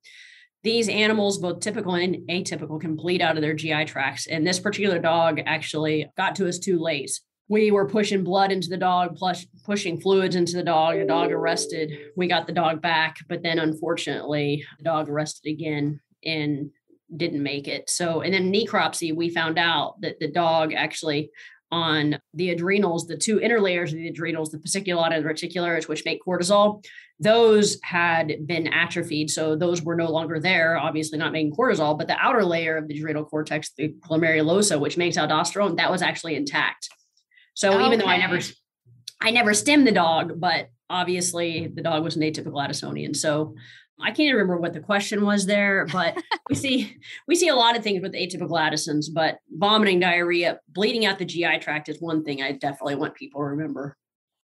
these 0.64 0.88
animals, 0.88 1.40
both 1.40 1.60
typical 1.60 1.96
and 1.96 2.16
atypical, 2.30 2.80
can 2.80 2.96
bleed 2.96 3.22
out 3.22 3.36
of 3.36 3.42
their 3.42 3.54
GI 3.54 3.86
tracts. 3.86 4.28
And 4.28 4.48
this 4.48 4.60
particular 4.60 4.98
dog 4.98 5.42
actually 5.46 6.10
got 6.16 6.36
to 6.36 6.48
us 6.48 6.58
too 6.58 6.80
late 6.80 7.12
we 7.50 7.72
were 7.72 7.88
pushing 7.88 8.24
blood 8.24 8.52
into 8.52 8.70
the 8.70 8.78
dog, 8.78 9.16
plus 9.16 9.46
pushing 9.66 10.00
fluids 10.00 10.36
into 10.36 10.56
the 10.56 10.64
dog. 10.64 10.98
The 10.98 11.06
dog 11.06 11.32
arrested. 11.32 11.92
We 12.16 12.28
got 12.28 12.48
the 12.48 12.54
dog 12.54 12.82
back, 12.82 13.18
but 13.28 13.44
then 13.44 13.60
unfortunately, 13.60 14.66
the 14.78 14.84
dog 14.84 15.10
arrested 15.10 15.50
again 15.50 16.00
and 16.24 16.72
didn't 17.16 17.44
make 17.44 17.68
it. 17.68 17.90
So, 17.90 18.22
and 18.22 18.34
then 18.34 18.52
necropsy, 18.52 19.16
we 19.16 19.30
found 19.30 19.60
out 19.60 20.02
that 20.02 20.20
the 20.20 20.32
dog 20.32 20.74
actually 20.74 21.32
on 21.72 22.20
the 22.36 22.52
adrenals, 22.52 23.08
the 23.08 23.18
two 23.18 23.40
inner 23.40 23.60
layers 23.60 23.92
of 23.92 23.98
the 23.98 24.08
adrenals, 24.08 24.52
the 24.52 24.60
fasciculata 24.60 25.16
and 25.16 25.26
reticularis, 25.26 25.88
which 25.88 26.06
make 26.06 26.22
cortisol, 26.24 26.86
those 27.20 27.80
had 27.84 28.46
been 28.46 28.68
atrophied. 28.68 29.32
So 29.32 29.56
those 29.56 29.82
were 29.82 29.96
no 29.96 30.12
longer 30.12 30.40
there, 30.40 30.78
obviously 30.78 31.18
not 31.18 31.32
making 31.32 31.56
cortisol, 31.56 31.98
but 31.98 32.08
the 32.08 32.18
outer 32.20 32.46
layer 32.46 32.78
of 32.78 32.88
the 32.88 32.98
adrenal 32.98 33.26
cortex, 33.26 33.72
the 33.76 33.90
glomerulosa, 34.08 34.80
which 34.80 34.98
makes 34.98 35.18
aldosterone, 35.18 35.78
that 35.78 35.92
was 35.92 36.04
actually 36.04 36.36
intact. 36.36 36.90
So 37.54 37.74
okay. 37.74 37.86
even 37.86 38.00
though 38.00 38.06
I 38.06 38.18
never 38.18 38.40
I 39.22 39.32
never 39.32 39.54
stimmed 39.54 39.88
the 39.88 39.92
dog, 39.92 40.40
but 40.40 40.70
obviously 40.90 41.68
the 41.68 41.82
dog 41.82 42.04
was 42.04 42.16
an 42.16 42.24
atypical 42.24 42.66
Addisonian. 42.66 43.16
So 43.16 43.56
I 44.02 44.12
can't 44.12 44.34
remember 44.34 44.58
what 44.58 44.74
the 44.74 44.80
question 44.80 45.26
was 45.26 45.46
there, 45.46 45.86
but 45.92 46.18
we 46.50 46.56
see 46.56 46.98
we 47.28 47.36
see 47.36 47.48
a 47.48 47.56
lot 47.56 47.78
of 47.78 47.84
things 47.84 48.02
with 48.02 48.14
atypical 48.14 48.60
Addisons, 48.60 49.10
but 49.10 49.38
vomiting, 49.52 50.00
diarrhea, 50.00 50.60
bleeding 50.68 51.06
out 51.06 51.20
the 51.20 51.26
GI 51.26 51.60
tract 51.60 51.90
is 51.90 52.02
one 52.02 52.24
thing 52.24 52.42
I 52.42 52.52
definitely 52.54 52.96
want 52.96 53.16
people 53.16 53.42
to 53.42 53.46
remember. 53.46 53.98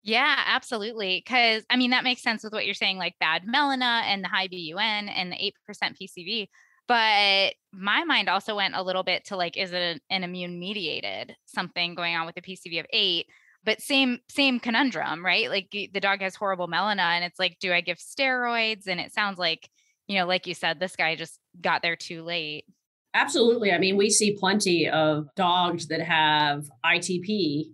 Yeah, 0.03 0.35
absolutely. 0.47 1.21
Because 1.23 1.63
I 1.69 1.75
mean, 1.75 1.91
that 1.91 2.03
makes 2.03 2.21
sense 2.21 2.43
with 2.43 2.53
what 2.53 2.65
you're 2.65 2.73
saying, 2.73 2.97
like 2.97 3.15
bad 3.19 3.43
melena 3.45 4.03
and 4.03 4.23
the 4.23 4.29
high 4.29 4.47
BUN 4.47 5.09
and 5.09 5.31
the 5.31 5.53
8% 5.69 5.97
PCV. 6.01 6.47
But 6.89 7.53
my 7.72 8.03
mind 8.03 8.29
also 8.29 8.55
went 8.55 8.75
a 8.75 8.81
little 8.81 9.03
bit 9.03 9.24
to 9.25 9.38
like, 9.38 9.55
is 9.55 9.72
it 9.72 10.01
an, 10.10 10.24
immune 10.24 10.60
mediated 10.60 11.36
something 11.46 11.93
going 11.93 12.15
on 12.15 12.25
with 12.25 12.34
the 12.34 12.41
PCV 12.41 12.79
of 12.79 12.88
eight? 12.91 13.27
But 13.63 13.79
same 13.79 14.19
same 14.29 14.60
conundrum, 14.60 15.24
right? 15.24 15.50
Like 15.50 15.69
the 15.72 16.00
dog 16.00 16.22
has 16.22 16.34
horrible 16.36 16.67
melena, 16.67 17.12
and 17.12 17.24
it's 17.24 17.38
like, 17.38 17.58
do 17.62 17.72
I 17.72 17.81
give 17.81 17.98
steroids? 17.98 18.88
And 18.88 19.00
it 19.00 19.13
sounds 19.13 19.38
like, 19.38 19.69
you 20.08 20.17
know, 20.17 20.25
like 20.25 20.48
you 20.48 20.55
said, 20.55 20.79
this 20.79 20.96
guy 20.96 21.15
just 21.15 21.39
got 21.62 21.84
there 21.84 21.96
too 21.96 22.24
late. 22.24 22.65
Absolutely. 23.13 23.72
I 23.72 23.77
mean, 23.77 23.96
we 23.96 24.10
see 24.10 24.36
plenty 24.39 24.89
of 24.89 25.27
dogs 25.36 25.88
that 25.88 26.01
have 26.01 26.63
ITP 26.86 27.65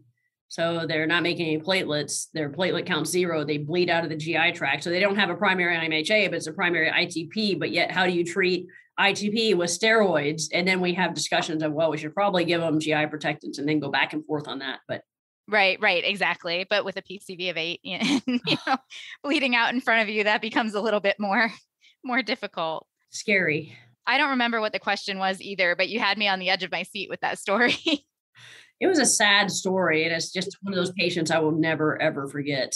So 0.48 0.86
they're 0.88 1.08
not 1.08 1.24
making 1.24 1.48
any 1.48 1.60
platelets. 1.60 2.28
Their 2.34 2.50
platelet 2.50 2.86
count 2.86 3.08
zero. 3.08 3.44
They 3.44 3.58
bleed 3.58 3.90
out 3.90 4.04
of 4.04 4.10
the 4.10 4.16
GI 4.16 4.54
tract. 4.54 4.84
So 4.84 4.90
they 4.90 5.00
don't 5.00 5.18
have 5.18 5.30
a 5.30 5.36
primary 5.36 5.76
IMHA, 5.76 6.30
but 6.30 6.36
it's 6.36 6.48
a 6.48 6.54
primary 6.54 6.90
ITP. 6.90 7.60
But 7.60 7.72
yet, 7.72 7.92
how 7.92 8.06
do 8.06 8.12
you 8.12 8.24
treat 8.24 8.68
ITP 9.00 9.56
with 9.56 9.70
steroids? 9.70 10.44
And 10.54 10.68
then 10.68 10.82
we 10.82 10.94
have 10.94 11.14
discussions 11.14 11.64
of, 11.64 11.74
well, 11.74 11.92
we 11.92 11.98
should 11.98 12.14
probably 12.14 12.46
give 12.46 12.62
them 12.62 12.80
GI 12.80 13.08
protectants 13.08 13.58
and 13.58 13.68
then 13.68 13.80
go 13.80 13.90
back 13.90 14.14
and 14.14 14.26
forth 14.26 14.48
on 14.48 14.60
that. 14.60 14.80
But 14.88 15.02
Right, 15.48 15.78
right, 15.80 16.04
exactly. 16.04 16.66
But 16.68 16.86
with 16.86 16.98
a 16.98 17.04
PCV 17.04 17.52
of 17.52 17.58
eight, 17.58 17.80
you 17.84 18.00
know, 18.68 18.78
bleeding 19.24 19.56
out 19.56 19.74
in 19.74 19.80
front 19.80 20.02
of 20.02 20.10
you, 20.10 20.24
that 20.24 20.42
becomes 20.42 20.74
a 20.74 20.82
little 20.82 21.00
bit 21.00 21.18
more 21.20 21.52
more 22.04 22.22
difficult. 22.22 22.88
Scary. 23.12 23.76
I 24.08 24.18
don't 24.18 24.32
remember 24.32 24.62
what 24.62 24.74
the 24.74 24.80
question 24.80 25.18
was 25.18 25.42
either, 25.42 25.76
but 25.76 25.90
you 25.90 26.00
had 26.00 26.18
me 26.18 26.28
on 26.28 26.40
the 26.40 26.50
edge 26.50 26.64
of 26.64 26.72
my 26.72 26.84
seat 26.84 27.10
with 27.10 27.22
that 27.22 27.40
story. 27.40 27.76
it 28.80 28.88
was 28.88 29.00
a 29.00 29.06
sad 29.06 29.52
story, 29.52 30.04
and 30.04 30.14
it's 30.14 30.32
just 30.32 30.58
one 30.62 30.74
of 30.74 30.78
those 30.78 30.92
patients 30.94 31.32
I 31.32 31.40
will 31.40 31.52
never 31.52 32.02
ever 32.02 32.28
forget. 32.28 32.76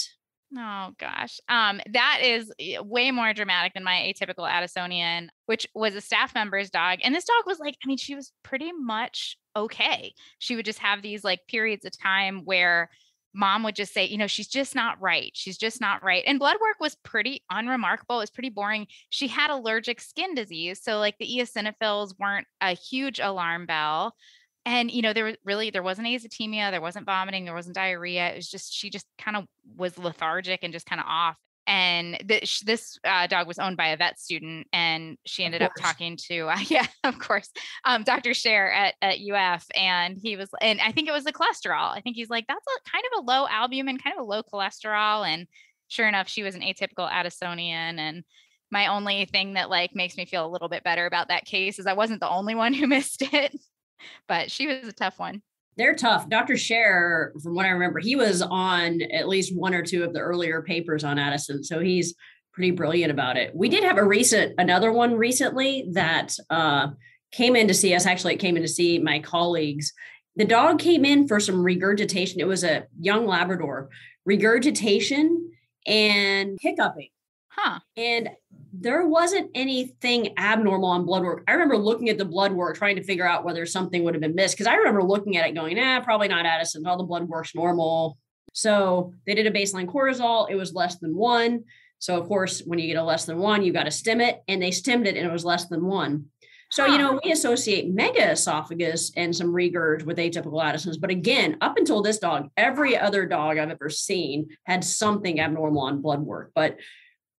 Oh 0.58 0.94
gosh. 0.98 1.40
Um, 1.48 1.80
that 1.92 2.22
is 2.24 2.52
eh, 2.60 2.80
way 2.80 3.12
more 3.12 3.34
dramatic 3.34 3.74
than 3.76 3.84
my 3.84 4.12
atypical 4.12 4.50
Addisonian, 4.50 5.28
which 5.46 5.68
was 5.76 5.94
a 5.94 6.02
staff 6.02 6.34
member's 6.34 6.72
dog. 6.72 7.00
And 7.04 7.14
this 7.14 7.26
dog 7.26 7.44
was 7.46 7.60
like, 7.60 7.76
I 7.84 7.88
mean, 7.88 7.98
she 7.98 8.16
was 8.16 8.32
pretty 8.42 8.72
much 8.72 9.38
okay. 9.56 10.14
She 10.40 10.56
would 10.56 10.66
just 10.66 10.80
have 10.80 11.02
these 11.04 11.24
like 11.24 11.42
periods 11.48 11.86
of 11.86 11.92
time 11.96 12.42
where 12.46 12.90
mom 13.36 13.62
would 13.62 13.76
just 13.76 13.94
say, 13.94 14.06
you 14.08 14.18
know, 14.18 14.26
she's 14.26 14.48
just 14.48 14.74
not 14.74 15.00
right. 15.00 15.30
She's 15.36 15.58
just 15.58 15.80
not 15.80 16.04
right. 16.04 16.24
And 16.26 16.40
blood 16.40 16.58
work 16.60 16.78
was 16.80 16.96
pretty 17.04 17.44
unremarkable. 17.52 18.18
It 18.18 18.24
was 18.24 18.32
pretty 18.32 18.50
boring. 18.50 18.88
She 19.12 19.28
had 19.28 19.52
allergic 19.52 20.02
skin 20.02 20.34
disease. 20.34 20.82
So 20.82 20.98
like 20.98 21.16
the 21.20 21.28
eosinophils 21.28 22.16
weren't 22.18 22.48
a 22.60 22.72
huge 22.74 23.20
alarm 23.20 23.68
bell 23.68 24.16
and 24.70 24.92
you 24.92 25.02
know 25.02 25.14
there 25.14 25.26
was 25.26 25.36
really 25.44 25.72
there 25.72 25.84
wasn't 25.84 26.08
azotemia 26.08 26.70
there 26.70 26.80
wasn't 26.80 27.06
vomiting 27.06 27.44
there 27.44 27.56
wasn't 27.56 27.76
diarrhea 27.76 28.30
it 28.30 28.36
was 28.36 28.48
just 28.48 28.72
she 28.72 28.90
just 28.90 29.08
kind 29.18 29.36
of 29.36 29.46
was 29.76 29.98
lethargic 29.98 30.60
and 30.64 30.72
just 30.72 30.86
kind 30.86 31.02
of 31.02 31.08
off 31.08 31.36
and 31.68 32.18
this, 32.26 32.62
this 32.62 32.98
uh, 33.04 33.28
dog 33.28 33.46
was 33.46 33.60
owned 33.60 33.78
by 33.78 33.90
a 33.90 33.98
vet 33.98 34.20
student 34.20 34.66
and 34.74 35.20
she 35.28 35.44
ended 35.44 35.62
up 35.62 35.72
talking 35.78 36.18
to 36.18 36.48
uh, 36.48 36.58
yeah 36.68 36.86
of 37.04 37.18
course 37.20 37.50
um, 37.86 38.04
dr 38.04 38.30
Scher 38.32 38.74
at, 38.74 38.96
at 39.02 39.18
uf 39.20 39.66
and 39.76 40.18
he 40.22 40.36
was 40.36 40.50
and 40.62 40.80
i 40.82 40.92
think 40.92 41.08
it 41.08 41.14
was 41.14 41.24
the 41.24 41.34
cholesterol 41.34 41.92
i 41.96 42.02
think 42.02 42.16
he's 42.16 42.30
like 42.30 42.46
that's 42.48 42.66
a 42.66 42.90
kind 42.90 43.04
of 43.12 43.24
a 43.24 43.32
low 43.32 43.48
albumin 43.48 43.98
kind 43.98 44.16
of 44.18 44.22
a 44.22 44.30
low 44.30 44.44
cholesterol 44.44 45.28
and 45.28 45.48
sure 45.88 46.08
enough 46.08 46.28
she 46.28 46.44
was 46.44 46.56
an 46.56 46.62
atypical 46.62 47.10
addisonian 47.10 47.98
and 47.98 48.24
my 48.72 48.86
only 48.86 49.26
thing 49.26 49.54
that 49.54 49.70
like 49.70 49.96
makes 49.96 50.16
me 50.16 50.26
feel 50.26 50.46
a 50.46 50.50
little 50.50 50.70
bit 50.70 50.84
better 50.84 51.08
about 51.08 51.30
that 51.30 51.46
case 51.46 51.80
is 51.80 51.88
i 51.88 51.94
wasn't 51.94 52.20
the 52.20 52.30
only 52.30 52.54
one 52.54 52.74
who 52.74 52.88
missed 52.88 53.24
it 53.34 53.56
but 54.28 54.52
she 54.52 54.68
was 54.68 54.88
a 54.88 54.94
tough 54.94 55.20
one. 55.20 55.42
They're 55.78 55.96
tough. 55.96 56.28
Dr. 56.28 56.56
Scher, 56.56 57.32
from 57.42 57.56
what 57.56 57.66
I 57.66 57.70
remember, 57.70 58.00
he 58.00 58.16
was 58.16 58.42
on 58.42 59.02
at 59.02 59.30
least 59.30 59.56
one 59.56 59.74
or 59.74 59.82
two 59.82 60.04
of 60.04 60.14
the 60.14 60.20
earlier 60.20 60.62
papers 60.62 61.04
on 61.04 61.18
Addison. 61.18 61.64
So 61.64 61.80
he's 61.80 62.16
pretty 62.52 62.72
brilliant 62.72 63.12
about 63.12 63.38
it. 63.38 63.56
We 63.56 63.70
did 63.70 63.86
have 63.86 63.98
a 63.98 64.04
recent, 64.04 64.56
another 64.58 64.92
one 64.92 65.14
recently 65.14 65.88
that 65.94 66.36
uh, 66.50 66.88
came 67.32 67.56
in 67.56 67.70
to 67.70 67.74
see 67.74 67.94
us. 67.94 68.06
Actually, 68.06 68.34
it 68.34 68.42
came 68.42 68.58
in 68.58 68.64
to 68.64 68.68
see 68.68 69.00
my 69.00 69.20
colleagues. 69.20 69.94
The 70.36 70.44
dog 70.44 70.80
came 70.80 71.06
in 71.06 71.28
for 71.28 71.40
some 71.40 71.64
regurgitation. 71.64 72.42
It 72.42 72.48
was 72.48 72.64
a 72.64 72.86
young 73.00 73.26
Labrador 73.26 73.90
regurgitation 74.26 75.52
and 75.88 76.58
hiccuping. 76.62 77.10
Huh. 77.48 77.80
And 77.98 78.30
there 78.72 79.08
wasn't 79.08 79.52
anything 79.56 80.38
abnormal 80.38 80.90
on 80.90 81.06
blood 81.06 81.24
work. 81.24 81.44
I 81.48 81.54
remember 81.54 81.78
looking 81.78 82.10
at 82.10 82.18
the 82.18 82.26
blood 82.26 82.52
work, 82.52 82.78
trying 82.78 82.96
to 82.98 83.04
figure 83.04 83.28
out 83.28 83.44
whether 83.44 83.66
something 83.66 84.04
would 84.04 84.14
have 84.14 84.22
been 84.22 84.36
missed. 84.36 84.56
Because 84.56 84.68
I 84.68 84.76
remember 84.76 85.04
looking 85.04 85.38
at 85.38 85.48
it 85.48 85.56
going, 85.56 85.78
nah, 85.78 86.02
probably 86.02 86.28
not 86.28 86.46
Addison's. 86.46 86.86
All 86.86 86.98
the 86.98 87.04
blood 87.04 87.28
work's 87.28 87.56
normal. 87.56 88.18
So 88.54 89.14
they 89.26 89.36
did 89.36 89.48
a 89.48 89.52
baseline 89.52 89.88
cortisol. 89.88 90.50
It 90.50 90.56
was 90.56 90.74
less 90.74 90.98
than 90.98 91.16
one. 91.16 91.64
So 92.00 92.18
of 92.18 92.28
course, 92.28 92.62
when 92.66 92.80
you 92.80 92.88
get 92.88 92.98
a 92.98 93.04
less 93.04 93.26
than 93.26 93.38
one, 93.38 93.64
you 93.64 93.74
got 93.74 93.84
to 93.84 93.92
stim 93.92 94.22
it. 94.22 94.42
And 94.48 94.62
they 94.62 94.72
stimmed 94.72 95.08
it 95.08 95.18
and 95.18 95.28
it 95.28 95.32
was 95.32 95.46
less 95.46 95.68
than 95.68 95.86
one. 95.86 96.26
So, 96.72 96.86
you 96.86 97.00
know, 97.00 97.20
we 97.24 97.32
associate 97.32 97.90
mega 97.90 98.32
esophagus 98.32 99.12
and 99.18 99.36
some 99.36 99.48
regurg 99.48 100.04
with 100.04 100.20
atypical 100.20 100.64
Addison's. 100.64 100.98
But 101.00 101.10
again, 101.10 101.58
up 101.62 101.78
until 101.78 102.04
this 102.04 102.20
dog, 102.20 102.50
every 102.56 102.96
other 102.96 103.26
dog 103.26 103.58
I've 103.58 103.72
ever 103.72 103.90
seen 103.90 104.50
had 104.66 104.84
something 104.84 105.40
abnormal 105.40 105.82
on 105.82 106.02
blood 106.02 106.22
work. 106.22 106.52
But 106.54 106.78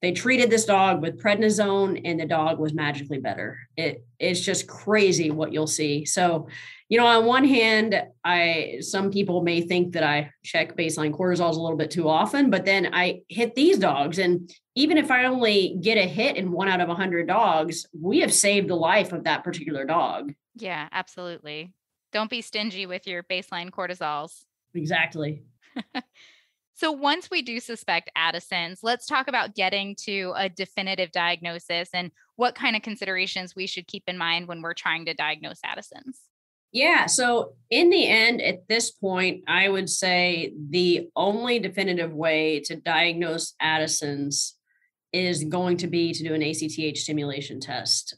they 0.02 0.12
treated 0.12 0.48
this 0.48 0.64
dog 0.64 1.02
with 1.02 1.22
prednisone 1.22 2.00
and 2.04 2.18
the 2.18 2.26
dog 2.26 2.58
was 2.58 2.72
magically 2.72 3.18
better. 3.18 3.58
It 3.76 4.04
it's 4.18 4.40
just 4.40 4.66
crazy 4.66 5.30
what 5.30 5.52
you'll 5.52 5.66
see. 5.66 6.04
So 6.04 6.48
you 6.88 6.98
know 6.98 7.06
on 7.06 7.24
one 7.24 7.44
hand 7.44 8.02
i 8.24 8.78
some 8.80 9.10
people 9.12 9.42
may 9.42 9.60
think 9.60 9.92
that 9.92 10.02
i 10.02 10.30
check 10.42 10.76
baseline 10.76 11.14
cortisols 11.14 11.54
a 11.54 11.60
little 11.60 11.76
bit 11.76 11.90
too 11.90 12.08
often 12.08 12.50
but 12.50 12.64
then 12.64 12.92
i 12.92 13.20
hit 13.28 13.54
these 13.54 13.78
dogs. 13.78 14.18
And 14.18 14.52
even 14.74 14.98
if 14.98 15.10
i 15.10 15.24
only 15.24 15.78
get 15.80 15.98
a 15.98 16.06
hit 16.06 16.36
in 16.36 16.50
one 16.50 16.68
out 16.68 16.80
of 16.80 16.88
a 16.88 16.92
100 16.92 17.26
dogs 17.26 17.86
we 17.98 18.20
have 18.20 18.34
saved 18.34 18.68
the 18.68 18.74
life 18.74 19.12
of 19.12 19.24
that 19.24 19.44
particular 19.44 19.84
dog. 19.84 20.32
Yeah 20.56 20.88
absolutely. 20.92 21.72
Don't 22.12 22.30
be 22.30 22.42
stingy 22.42 22.86
with 22.86 23.06
your 23.06 23.22
baseline 23.22 23.70
cortisols. 23.70 24.44
Exactly 24.74 25.42
So 26.80 26.90
once 26.92 27.30
we 27.30 27.42
do 27.42 27.60
suspect 27.60 28.10
Addison's, 28.16 28.82
let's 28.82 29.04
talk 29.04 29.28
about 29.28 29.54
getting 29.54 29.94
to 30.06 30.32
a 30.34 30.48
definitive 30.48 31.12
diagnosis 31.12 31.90
and 31.92 32.10
what 32.36 32.54
kind 32.54 32.74
of 32.74 32.80
considerations 32.80 33.54
we 33.54 33.66
should 33.66 33.86
keep 33.86 34.04
in 34.06 34.16
mind 34.16 34.48
when 34.48 34.62
we're 34.62 34.72
trying 34.72 35.04
to 35.04 35.12
diagnose 35.12 35.60
Addison's. 35.62 36.22
Yeah. 36.72 37.04
So, 37.04 37.52
in 37.68 37.90
the 37.90 38.08
end, 38.08 38.40
at 38.40 38.66
this 38.66 38.92
point, 38.92 39.44
I 39.46 39.68
would 39.68 39.90
say 39.90 40.54
the 40.70 41.10
only 41.14 41.58
definitive 41.58 42.14
way 42.14 42.60
to 42.60 42.76
diagnose 42.76 43.52
Addison's 43.60 44.56
is 45.12 45.44
going 45.44 45.76
to 45.78 45.86
be 45.86 46.14
to 46.14 46.24
do 46.26 46.32
an 46.32 46.42
ACTH 46.42 46.96
stimulation 46.96 47.60
test 47.60 48.16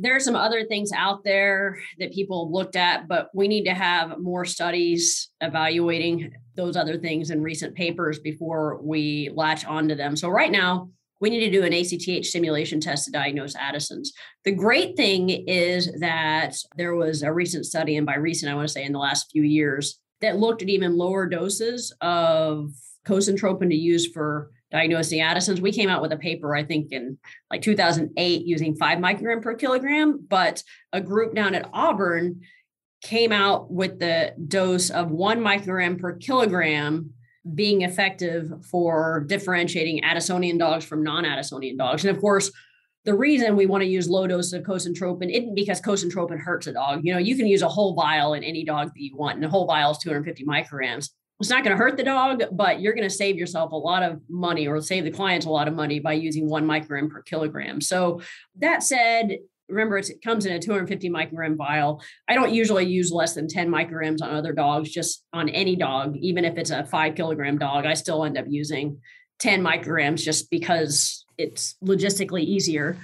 there 0.00 0.14
are 0.14 0.20
some 0.20 0.36
other 0.36 0.64
things 0.64 0.90
out 0.92 1.24
there 1.24 1.78
that 1.98 2.12
people 2.12 2.46
have 2.46 2.52
looked 2.52 2.76
at, 2.76 3.08
but 3.08 3.30
we 3.34 3.48
need 3.48 3.64
to 3.64 3.74
have 3.74 4.18
more 4.18 4.44
studies 4.44 5.30
evaluating 5.40 6.32
those 6.56 6.76
other 6.76 6.98
things 6.98 7.30
in 7.30 7.42
recent 7.42 7.74
papers 7.74 8.18
before 8.18 8.80
we 8.82 9.30
latch 9.34 9.64
onto 9.64 9.94
them. 9.94 10.16
So, 10.16 10.28
right 10.28 10.50
now, 10.50 10.90
we 11.20 11.30
need 11.30 11.40
to 11.40 11.50
do 11.50 11.64
an 11.64 11.72
ACTH 11.72 12.26
stimulation 12.26 12.80
test 12.80 13.06
to 13.06 13.10
diagnose 13.10 13.56
Addison's. 13.56 14.12
The 14.44 14.52
great 14.52 14.96
thing 14.96 15.30
is 15.30 15.90
that 16.00 16.54
there 16.76 16.94
was 16.94 17.22
a 17.22 17.32
recent 17.32 17.66
study, 17.66 17.96
and 17.96 18.06
by 18.06 18.16
recent, 18.16 18.52
I 18.52 18.54
want 18.54 18.68
to 18.68 18.72
say 18.72 18.84
in 18.84 18.92
the 18.92 18.98
last 18.98 19.30
few 19.32 19.42
years, 19.42 19.98
that 20.20 20.38
looked 20.38 20.62
at 20.62 20.68
even 20.68 20.96
lower 20.96 21.26
doses 21.26 21.94
of 22.00 22.70
cosyntropin 23.06 23.68
to 23.68 23.74
use 23.74 24.10
for 24.12 24.50
diagnosing 24.70 25.20
Addison's. 25.20 25.60
We 25.60 25.72
came 25.72 25.88
out 25.88 26.02
with 26.02 26.12
a 26.12 26.16
paper, 26.16 26.54
I 26.54 26.64
think, 26.64 26.92
in 26.92 27.18
like 27.50 27.62
2008 27.62 28.46
using 28.46 28.76
five 28.76 28.98
microgram 28.98 29.42
per 29.42 29.54
kilogram, 29.54 30.24
but 30.28 30.62
a 30.92 31.00
group 31.00 31.34
down 31.34 31.54
at 31.54 31.68
Auburn 31.72 32.40
came 33.02 33.32
out 33.32 33.70
with 33.70 33.98
the 33.98 34.34
dose 34.48 34.90
of 34.90 35.10
one 35.10 35.40
microgram 35.40 36.00
per 36.00 36.16
kilogram 36.16 37.10
being 37.54 37.82
effective 37.82 38.50
for 38.70 39.24
differentiating 39.28 40.02
Addisonian 40.02 40.58
dogs 40.58 40.84
from 40.84 41.02
non 41.02 41.24
Addisonian 41.24 41.76
dogs. 41.76 42.04
And 42.04 42.16
of 42.16 42.20
course, 42.20 42.50
the 43.04 43.14
reason 43.14 43.54
we 43.54 43.66
want 43.66 43.82
to 43.82 43.88
use 43.88 44.08
low 44.08 44.26
doses 44.26 44.54
of 44.54 44.62
cosyntropin 44.62 45.30
isn't 45.30 45.54
because 45.54 45.80
cosyntropin 45.80 46.38
hurts 46.38 46.66
a 46.66 46.72
dog. 46.72 47.02
You 47.04 47.12
know, 47.12 47.18
you 47.18 47.36
can 47.36 47.46
use 47.46 47.60
a 47.60 47.68
whole 47.68 47.94
vial 47.94 48.32
in 48.32 48.42
any 48.42 48.64
dog 48.64 48.88
that 48.88 49.00
you 49.00 49.14
want, 49.14 49.36
and 49.36 49.44
a 49.44 49.48
whole 49.48 49.66
vial 49.66 49.90
is 49.90 49.98
250 49.98 50.44
micrograms 50.46 51.10
it's 51.40 51.50
not 51.50 51.64
going 51.64 51.76
to 51.76 51.82
hurt 51.82 51.96
the 51.96 52.04
dog, 52.04 52.44
but 52.52 52.80
you're 52.80 52.94
going 52.94 53.08
to 53.08 53.14
save 53.14 53.36
yourself 53.36 53.72
a 53.72 53.76
lot 53.76 54.02
of 54.02 54.20
money 54.28 54.68
or 54.68 54.80
save 54.80 55.04
the 55.04 55.10
clients 55.10 55.46
a 55.46 55.50
lot 55.50 55.66
of 55.66 55.74
money 55.74 55.98
by 55.98 56.12
using 56.12 56.48
one 56.48 56.64
microgram 56.64 57.10
per 57.10 57.22
kilogram. 57.22 57.80
So 57.80 58.20
that 58.60 58.82
said, 58.82 59.38
remember 59.68 59.98
it 59.98 60.10
comes 60.22 60.46
in 60.46 60.52
a 60.52 60.60
250 60.60 61.10
microgram 61.10 61.56
vial. 61.56 62.02
I 62.28 62.34
don't 62.34 62.52
usually 62.52 62.86
use 62.86 63.10
less 63.10 63.34
than 63.34 63.48
10 63.48 63.68
micrograms 63.68 64.22
on 64.22 64.30
other 64.30 64.52
dogs, 64.52 64.90
just 64.90 65.24
on 65.32 65.48
any 65.48 65.74
dog, 65.74 66.16
even 66.18 66.44
if 66.44 66.56
it's 66.56 66.70
a 66.70 66.84
five 66.84 67.14
kilogram 67.16 67.58
dog, 67.58 67.84
I 67.84 67.94
still 67.94 68.24
end 68.24 68.38
up 68.38 68.46
using 68.48 69.00
10 69.40 69.62
micrograms 69.62 70.20
just 70.20 70.50
because 70.50 71.24
it's 71.36 71.76
logistically 71.84 72.42
easier. 72.42 72.96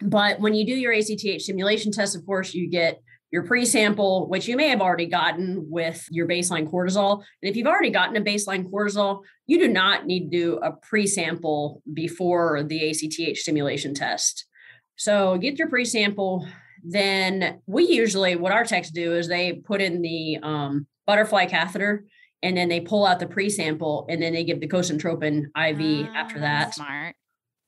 But 0.00 0.38
when 0.40 0.54
you 0.54 0.66
do 0.66 0.74
your 0.74 0.92
ACTH 0.92 1.42
stimulation 1.42 1.90
test, 1.90 2.14
of 2.14 2.24
course, 2.26 2.54
you 2.54 2.68
get 2.68 3.00
your 3.34 3.42
pre-sample, 3.42 4.28
which 4.28 4.46
you 4.46 4.56
may 4.56 4.68
have 4.68 4.80
already 4.80 5.06
gotten 5.06 5.68
with 5.68 6.06
your 6.08 6.28
baseline 6.28 6.70
cortisol. 6.70 7.14
And 7.42 7.50
if 7.50 7.56
you've 7.56 7.66
already 7.66 7.90
gotten 7.90 8.14
a 8.14 8.20
baseline 8.20 8.70
cortisol, 8.70 9.22
you 9.48 9.58
do 9.58 9.66
not 9.66 10.06
need 10.06 10.30
to 10.30 10.38
do 10.38 10.58
a 10.58 10.70
pre-sample 10.70 11.82
before 11.92 12.62
the 12.62 12.90
ACTH 12.90 13.36
stimulation 13.36 13.92
test. 13.92 14.46
So 14.94 15.36
get 15.36 15.58
your 15.58 15.68
pre-sample. 15.68 16.46
Then 16.84 17.60
we 17.66 17.88
usually, 17.88 18.36
what 18.36 18.52
our 18.52 18.64
techs 18.64 18.92
do 18.92 19.16
is 19.16 19.26
they 19.26 19.54
put 19.54 19.80
in 19.80 20.00
the 20.00 20.38
um, 20.40 20.86
butterfly 21.04 21.46
catheter 21.46 22.04
and 22.40 22.56
then 22.56 22.68
they 22.68 22.78
pull 22.78 23.04
out 23.04 23.18
the 23.18 23.26
pre-sample 23.26 24.06
and 24.08 24.22
then 24.22 24.32
they 24.32 24.44
give 24.44 24.60
the 24.60 24.68
cosyntropin 24.68 25.46
IV 25.56 26.08
after 26.14 26.36
ah, 26.36 26.40
that. 26.40 26.74
Smart. 26.76 27.16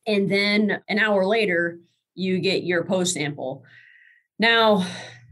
And 0.07 0.31
then 0.31 0.81
an 0.89 1.01
hour 1.01 1.27
later, 1.27 1.81
you 2.15 2.39
get 2.39 2.63
your 2.63 2.85
post 2.85 3.15
sample. 3.15 3.65
Now, 4.39 4.87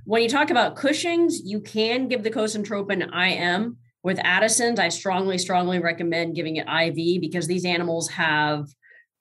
when 0.05 0.23
you 0.23 0.29
talk 0.29 0.51
about 0.51 0.77
Cushing's, 0.77 1.41
you 1.45 1.61
can 1.61 2.09
give 2.09 2.23
the 2.23 2.31
cosyntropin 2.31 3.11
IM 3.15 3.79
With 4.03 4.19
Addison's, 4.23 4.79
I 4.79 4.91
strongly, 4.91 5.39
strongly 5.39 5.79
recommend 5.79 6.37
giving 6.37 6.57
it 6.57 6.69
IV 6.69 7.23
because 7.23 7.47
these 7.47 7.65
animals 7.65 8.11
have 8.11 8.67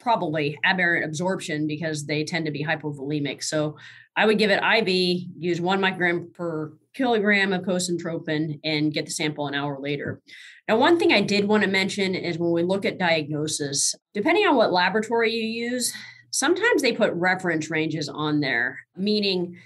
probably 0.01 0.59
aberrant 0.65 1.05
absorption 1.05 1.67
because 1.67 2.05
they 2.05 2.25
tend 2.25 2.45
to 2.45 2.51
be 2.51 2.65
hypovolemic. 2.65 3.43
So 3.43 3.77
I 4.17 4.25
would 4.25 4.37
give 4.37 4.51
it 4.51 4.61
IV, 4.61 5.29
use 5.37 5.61
one 5.61 5.79
microgram 5.79 6.33
per 6.33 6.73
kilogram 6.93 7.53
of 7.53 7.61
cosyntropin, 7.61 8.59
and 8.65 8.93
get 8.93 9.05
the 9.05 9.11
sample 9.11 9.47
an 9.47 9.55
hour 9.55 9.79
later. 9.79 10.21
Now, 10.67 10.77
one 10.77 10.99
thing 10.99 11.13
I 11.13 11.21
did 11.21 11.47
want 11.47 11.63
to 11.63 11.69
mention 11.69 12.13
is 12.13 12.37
when 12.37 12.51
we 12.51 12.61
look 12.61 12.83
at 12.83 12.99
diagnosis, 12.99 13.95
depending 14.13 14.45
on 14.45 14.57
what 14.57 14.73
laboratory 14.73 15.31
you 15.31 15.71
use, 15.71 15.93
sometimes 16.29 16.81
they 16.81 16.91
put 16.91 17.13
reference 17.13 17.71
ranges 17.71 18.09
on 18.09 18.41
there, 18.41 18.79
meaning 18.97 19.57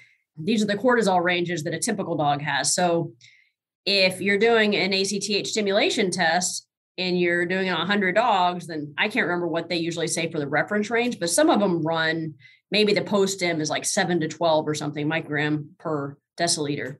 these 0.41 0.61
are 0.61 0.67
the 0.67 0.77
cortisol 0.77 1.23
ranges 1.23 1.63
that 1.63 1.73
a 1.73 1.79
typical 1.79 2.15
dog 2.15 2.41
has. 2.41 2.73
So 2.73 3.13
if 3.85 4.21
you're 4.21 4.37
doing 4.37 4.75
an 4.75 4.93
ACTH 4.93 5.47
stimulation 5.47 6.11
test 6.11 6.67
and 6.97 7.19
you're 7.19 7.45
doing 7.45 7.67
it 7.67 7.71
on 7.71 7.79
100 7.79 8.15
dogs, 8.15 8.67
then 8.67 8.93
I 8.97 9.07
can't 9.07 9.27
remember 9.27 9.47
what 9.47 9.69
they 9.69 9.77
usually 9.77 10.07
say 10.07 10.31
for 10.31 10.39
the 10.39 10.47
reference 10.47 10.89
range, 10.89 11.19
but 11.19 11.29
some 11.29 11.49
of 11.49 11.59
them 11.59 11.81
run 11.81 12.33
maybe 12.71 12.93
the 12.93 13.01
post 13.01 13.35
stim 13.35 13.61
is 13.61 13.69
like 13.69 13.85
7 13.85 14.19
to 14.19 14.27
12 14.27 14.67
or 14.67 14.75
something 14.75 15.07
microgram 15.07 15.69
per 15.79 16.17
deciliter. 16.37 16.97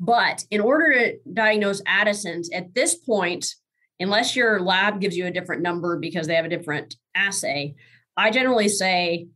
But 0.00 0.44
in 0.50 0.60
order 0.60 0.94
to 0.94 1.18
diagnose 1.32 1.82
Addison's 1.86 2.50
at 2.50 2.74
this 2.74 2.94
point, 2.94 3.46
unless 3.98 4.36
your 4.36 4.60
lab 4.60 5.00
gives 5.00 5.16
you 5.16 5.26
a 5.26 5.32
different 5.32 5.62
number 5.62 5.98
because 5.98 6.26
they 6.26 6.36
have 6.36 6.44
a 6.44 6.48
different 6.48 6.94
assay, 7.14 7.74
I 8.16 8.30
generally 8.30 8.68
say 8.68 9.26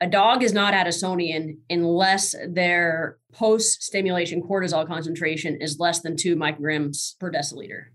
a 0.00 0.06
dog 0.06 0.42
is 0.42 0.54
not 0.54 0.72
Addisonian 0.72 1.58
unless 1.68 2.34
their 2.48 3.18
post 3.32 3.82
stimulation 3.82 4.42
cortisol 4.42 4.86
concentration 4.86 5.58
is 5.60 5.78
less 5.78 6.00
than 6.00 6.16
two 6.16 6.36
micrograms 6.36 7.18
per 7.18 7.30
deciliter. 7.30 7.86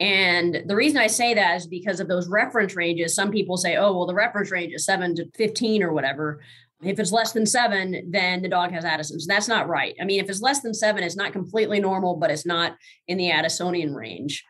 And 0.00 0.62
the 0.66 0.76
reason 0.76 0.98
I 0.98 1.08
say 1.08 1.34
that 1.34 1.56
is 1.56 1.66
because 1.66 2.00
of 2.00 2.08
those 2.08 2.28
reference 2.28 2.76
ranges. 2.76 3.14
Some 3.14 3.30
people 3.30 3.56
say, 3.56 3.76
oh, 3.76 3.92
well, 3.96 4.06
the 4.06 4.14
reference 4.14 4.50
range 4.50 4.72
is 4.74 4.84
seven 4.84 5.14
to 5.16 5.28
15 5.34 5.82
or 5.82 5.92
whatever. 5.92 6.40
If 6.82 6.98
it's 6.98 7.12
less 7.12 7.32
than 7.32 7.46
seven, 7.46 8.10
then 8.10 8.42
the 8.42 8.48
dog 8.48 8.72
has 8.72 8.84
Addison's. 8.84 9.26
That's 9.26 9.48
not 9.48 9.68
right. 9.68 9.94
I 10.00 10.04
mean, 10.04 10.22
if 10.22 10.28
it's 10.28 10.42
less 10.42 10.60
than 10.60 10.74
seven, 10.74 11.02
it's 11.02 11.16
not 11.16 11.32
completely 11.32 11.80
normal, 11.80 12.16
but 12.16 12.30
it's 12.30 12.46
not 12.46 12.76
in 13.08 13.18
the 13.18 13.30
Addisonian 13.30 13.94
range. 13.94 14.44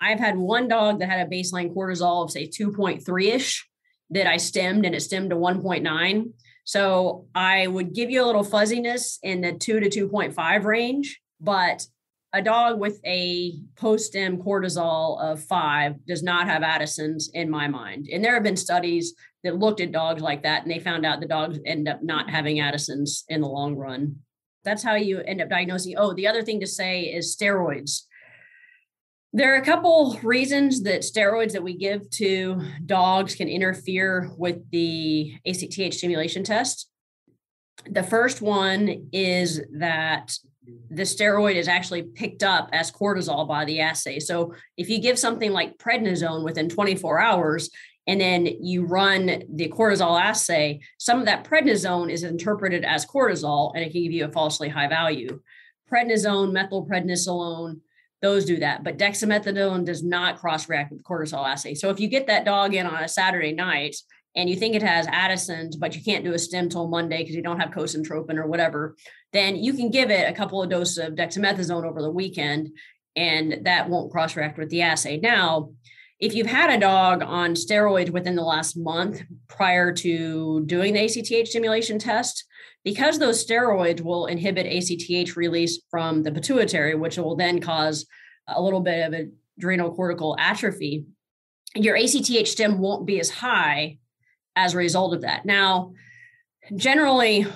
I've 0.00 0.20
had 0.20 0.36
one 0.36 0.68
dog 0.68 1.00
that 1.00 1.10
had 1.10 1.26
a 1.26 1.30
baseline 1.30 1.74
cortisol 1.74 2.24
of, 2.24 2.30
say, 2.30 2.46
2.3 2.46 3.34
ish 3.34 3.69
that 4.10 4.26
I 4.26 4.36
stimmed 4.36 4.84
and 4.84 4.94
it 4.94 5.00
stimmed 5.00 5.30
to 5.30 5.36
1.9. 5.36 6.32
So 6.64 7.26
I 7.34 7.66
would 7.66 7.94
give 7.94 8.10
you 8.10 8.24
a 8.24 8.26
little 8.26 8.44
fuzziness 8.44 9.18
in 9.22 9.40
the 9.40 9.52
2 9.52 9.80
to 9.80 10.08
2.5 10.08 10.64
range, 10.64 11.20
but 11.40 11.86
a 12.32 12.40
dog 12.40 12.78
with 12.78 13.00
a 13.04 13.54
post 13.76 14.06
stim 14.06 14.38
cortisol 14.38 15.20
of 15.20 15.42
five 15.42 15.96
does 16.06 16.22
not 16.22 16.46
have 16.46 16.62
Addison's 16.62 17.28
in 17.34 17.50
my 17.50 17.66
mind. 17.66 18.08
And 18.12 18.24
there 18.24 18.34
have 18.34 18.44
been 18.44 18.56
studies 18.56 19.14
that 19.42 19.58
looked 19.58 19.80
at 19.80 19.90
dogs 19.90 20.22
like 20.22 20.42
that 20.44 20.62
and 20.62 20.70
they 20.70 20.78
found 20.78 21.04
out 21.04 21.20
the 21.20 21.26
dogs 21.26 21.58
end 21.66 21.88
up 21.88 22.02
not 22.02 22.30
having 22.30 22.60
Addison's 22.60 23.24
in 23.28 23.40
the 23.40 23.48
long 23.48 23.74
run. 23.74 24.16
That's 24.64 24.82
how 24.82 24.94
you 24.94 25.20
end 25.20 25.40
up 25.40 25.48
diagnosing. 25.48 25.96
Oh, 25.96 26.14
the 26.14 26.28
other 26.28 26.42
thing 26.42 26.60
to 26.60 26.66
say 26.66 27.04
is 27.04 27.36
steroids. 27.36 28.02
There 29.32 29.54
are 29.54 29.58
a 29.58 29.64
couple 29.64 30.18
reasons 30.24 30.82
that 30.82 31.02
steroids 31.02 31.52
that 31.52 31.62
we 31.62 31.76
give 31.76 32.10
to 32.10 32.60
dogs 32.84 33.36
can 33.36 33.48
interfere 33.48 34.30
with 34.36 34.68
the 34.70 35.38
ACTH 35.46 35.94
stimulation 35.94 36.42
test. 36.42 36.88
The 37.88 38.02
first 38.02 38.42
one 38.42 39.08
is 39.12 39.62
that 39.78 40.36
the 40.90 41.04
steroid 41.04 41.54
is 41.54 41.68
actually 41.68 42.02
picked 42.02 42.42
up 42.42 42.70
as 42.72 42.90
cortisol 42.90 43.46
by 43.46 43.64
the 43.64 43.80
assay. 43.80 44.18
So 44.18 44.54
if 44.76 44.88
you 44.88 45.00
give 45.00 45.18
something 45.18 45.52
like 45.52 45.78
prednisone 45.78 46.44
within 46.44 46.68
24 46.68 47.20
hours 47.20 47.70
and 48.08 48.20
then 48.20 48.46
you 48.46 48.84
run 48.84 49.44
the 49.48 49.68
cortisol 49.68 50.20
assay, 50.20 50.80
some 50.98 51.20
of 51.20 51.26
that 51.26 51.44
prednisone 51.44 52.10
is 52.10 52.24
interpreted 52.24 52.84
as 52.84 53.06
cortisol 53.06 53.72
and 53.74 53.84
it 53.84 53.92
can 53.92 54.02
give 54.02 54.12
you 54.12 54.24
a 54.24 54.32
falsely 54.32 54.68
high 54.68 54.88
value. 54.88 55.40
Prednisone, 55.90 56.52
methylprednisolone, 56.52 57.80
those 58.22 58.44
do 58.44 58.58
that. 58.58 58.84
But 58.84 58.98
dexamethasone 58.98 59.84
does 59.84 60.02
not 60.02 60.38
cross 60.38 60.68
react 60.68 60.92
with 60.92 61.02
cortisol 61.02 61.46
assay. 61.46 61.74
So 61.74 61.90
if 61.90 62.00
you 62.00 62.08
get 62.08 62.26
that 62.26 62.44
dog 62.44 62.74
in 62.74 62.86
on 62.86 63.02
a 63.02 63.08
Saturday 63.08 63.52
night 63.52 63.96
and 64.36 64.48
you 64.48 64.56
think 64.56 64.74
it 64.74 64.82
has 64.82 65.06
Addison's, 65.08 65.76
but 65.76 65.96
you 65.96 66.02
can't 66.02 66.24
do 66.24 66.34
a 66.34 66.38
stim 66.38 66.68
till 66.68 66.88
Monday 66.88 67.18
because 67.18 67.34
you 67.34 67.42
don't 67.42 67.60
have 67.60 67.70
cosyntropin 67.70 68.36
or 68.36 68.46
whatever, 68.46 68.96
then 69.32 69.56
you 69.56 69.72
can 69.72 69.90
give 69.90 70.10
it 70.10 70.28
a 70.28 70.34
couple 70.34 70.62
of 70.62 70.70
doses 70.70 70.98
of 70.98 71.14
dexamethasone 71.14 71.84
over 71.84 72.02
the 72.02 72.10
weekend 72.10 72.70
and 73.16 73.64
that 73.64 73.88
won't 73.88 74.12
cross 74.12 74.36
react 74.36 74.58
with 74.58 74.70
the 74.70 74.82
assay. 74.82 75.18
Now, 75.18 75.70
if 76.20 76.34
you've 76.34 76.46
had 76.46 76.70
a 76.70 76.78
dog 76.78 77.22
on 77.22 77.54
steroids 77.54 78.10
within 78.10 78.36
the 78.36 78.42
last 78.42 78.76
month 78.76 79.22
prior 79.48 79.92
to 79.94 80.62
doing 80.66 80.92
the 80.92 81.00
ACTH 81.00 81.48
stimulation 81.48 81.98
test, 81.98 82.44
because 82.84 83.18
those 83.18 83.44
steroids 83.44 84.00
will 84.00 84.26
inhibit 84.26 84.66
ACTH 84.66 85.36
release 85.36 85.80
from 85.90 86.22
the 86.22 86.32
pituitary, 86.32 86.94
which 86.94 87.18
will 87.18 87.36
then 87.36 87.60
cause 87.60 88.06
a 88.48 88.60
little 88.60 88.80
bit 88.80 89.06
of 89.06 89.14
adrenal 89.58 89.94
cortical 89.94 90.36
atrophy, 90.38 91.04
your 91.74 91.96
ACTH 91.96 92.48
stim 92.48 92.78
won't 92.78 93.06
be 93.06 93.20
as 93.20 93.30
high 93.30 93.98
as 94.56 94.74
a 94.74 94.78
result 94.78 95.14
of 95.14 95.22
that. 95.22 95.44
Now, 95.44 95.92
generally, 96.74 97.46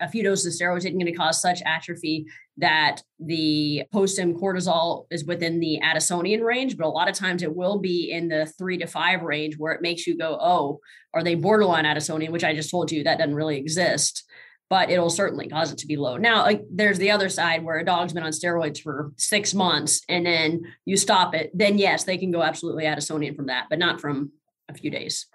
a 0.00 0.08
few 0.08 0.22
doses 0.22 0.60
of 0.60 0.66
steroids 0.66 0.78
isn't 0.78 0.98
going 0.98 1.06
to 1.06 1.12
cause 1.12 1.42
such 1.42 1.60
atrophy 1.66 2.26
that 2.56 3.02
the 3.18 3.84
post-stim 3.92 4.34
cortisol 4.34 5.06
is 5.10 5.24
within 5.24 5.60
the 5.60 5.80
Addisonian 5.82 6.42
range, 6.42 6.76
but 6.76 6.86
a 6.86 6.88
lot 6.88 7.08
of 7.08 7.14
times 7.14 7.42
it 7.42 7.54
will 7.54 7.78
be 7.78 8.10
in 8.10 8.28
the 8.28 8.46
three 8.58 8.78
to 8.78 8.86
five 8.86 9.22
range 9.22 9.56
where 9.58 9.72
it 9.72 9.82
makes 9.82 10.06
you 10.06 10.16
go, 10.16 10.38
oh, 10.40 10.80
are 11.14 11.22
they 11.22 11.34
borderline 11.34 11.84
Addisonian? 11.84 12.30
Which 12.30 12.44
I 12.44 12.54
just 12.54 12.70
told 12.70 12.90
you 12.90 13.04
that 13.04 13.18
doesn't 13.18 13.34
really 13.34 13.58
exist 13.58 14.24
but 14.70 14.90
it'll 14.90 15.10
certainly 15.10 15.48
cause 15.48 15.72
it 15.72 15.78
to 15.78 15.86
be 15.86 15.96
low. 15.96 16.16
Now, 16.16 16.42
like, 16.42 16.62
there's 16.70 16.98
the 16.98 17.10
other 17.10 17.28
side 17.28 17.64
where 17.64 17.78
a 17.78 17.84
dog's 17.84 18.12
been 18.12 18.22
on 18.22 18.32
steroids 18.32 18.80
for 18.80 19.12
six 19.16 19.54
months 19.54 20.02
and 20.08 20.26
then 20.26 20.62
you 20.84 20.96
stop 20.96 21.34
it, 21.34 21.50
then 21.54 21.78
yes, 21.78 22.04
they 22.04 22.18
can 22.18 22.30
go 22.30 22.42
absolutely 22.42 22.84
Addisonian 22.84 23.34
from 23.34 23.46
that, 23.46 23.66
but 23.70 23.78
not 23.78 24.00
from 24.00 24.32
a 24.68 24.74
few 24.74 24.90
days. 24.90 25.26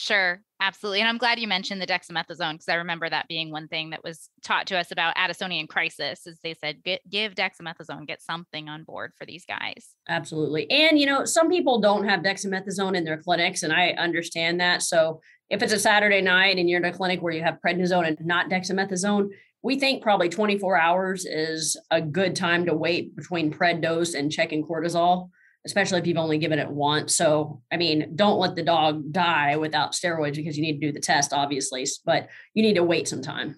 Sure, 0.00 0.40
absolutely. 0.60 1.00
And 1.00 1.08
I'm 1.08 1.18
glad 1.18 1.40
you 1.40 1.48
mentioned 1.48 1.82
the 1.82 1.86
dexamethasone 1.86 2.52
because 2.52 2.68
I 2.68 2.74
remember 2.74 3.10
that 3.10 3.26
being 3.26 3.50
one 3.50 3.66
thing 3.66 3.90
that 3.90 4.04
was 4.04 4.30
taught 4.44 4.68
to 4.68 4.78
us 4.78 4.92
about 4.92 5.16
Addisonian 5.16 5.66
crisis 5.66 6.24
is 6.24 6.38
they 6.40 6.54
said 6.54 6.84
give 6.84 7.34
dexamethasone, 7.34 8.06
get 8.06 8.22
something 8.22 8.68
on 8.68 8.84
board 8.84 9.12
for 9.18 9.26
these 9.26 9.44
guys. 9.44 9.88
Absolutely. 10.08 10.70
And 10.70 11.00
you 11.00 11.06
know, 11.06 11.24
some 11.24 11.48
people 11.48 11.80
don't 11.80 12.06
have 12.06 12.20
dexamethasone 12.20 12.96
in 12.96 13.02
their 13.02 13.20
clinics 13.20 13.64
and 13.64 13.72
I 13.72 13.88
understand 13.98 14.60
that. 14.60 14.82
So 14.82 15.20
if 15.50 15.62
it's 15.62 15.72
a 15.72 15.78
Saturday 15.78 16.20
night 16.20 16.58
and 16.58 16.68
you're 16.68 16.80
in 16.80 16.84
a 16.84 16.92
clinic 16.92 17.20
where 17.22 17.32
you 17.32 17.42
have 17.42 17.58
prednisone 17.64 18.06
and 18.06 18.18
not 18.24 18.50
dexamethasone, 18.50 19.28
we 19.62 19.78
think 19.78 20.02
probably 20.02 20.28
24 20.28 20.78
hours 20.78 21.24
is 21.24 21.76
a 21.90 22.00
good 22.00 22.36
time 22.36 22.66
to 22.66 22.74
wait 22.74 23.16
between 23.16 23.52
pred 23.52 23.82
dose 23.82 24.14
and 24.14 24.30
checking 24.30 24.64
cortisol, 24.64 25.30
especially 25.66 25.98
if 25.98 26.06
you've 26.06 26.16
only 26.16 26.38
given 26.38 26.58
it 26.58 26.70
once. 26.70 27.16
So, 27.16 27.62
I 27.72 27.76
mean, 27.76 28.12
don't 28.14 28.38
let 28.38 28.54
the 28.54 28.62
dog 28.62 29.10
die 29.10 29.56
without 29.56 29.92
steroids 29.92 30.36
because 30.36 30.56
you 30.56 30.62
need 30.62 30.80
to 30.80 30.86
do 30.86 30.92
the 30.92 31.00
test, 31.00 31.32
obviously, 31.32 31.86
but 32.04 32.28
you 32.54 32.62
need 32.62 32.74
to 32.74 32.84
wait 32.84 33.08
some 33.08 33.22
time. 33.22 33.56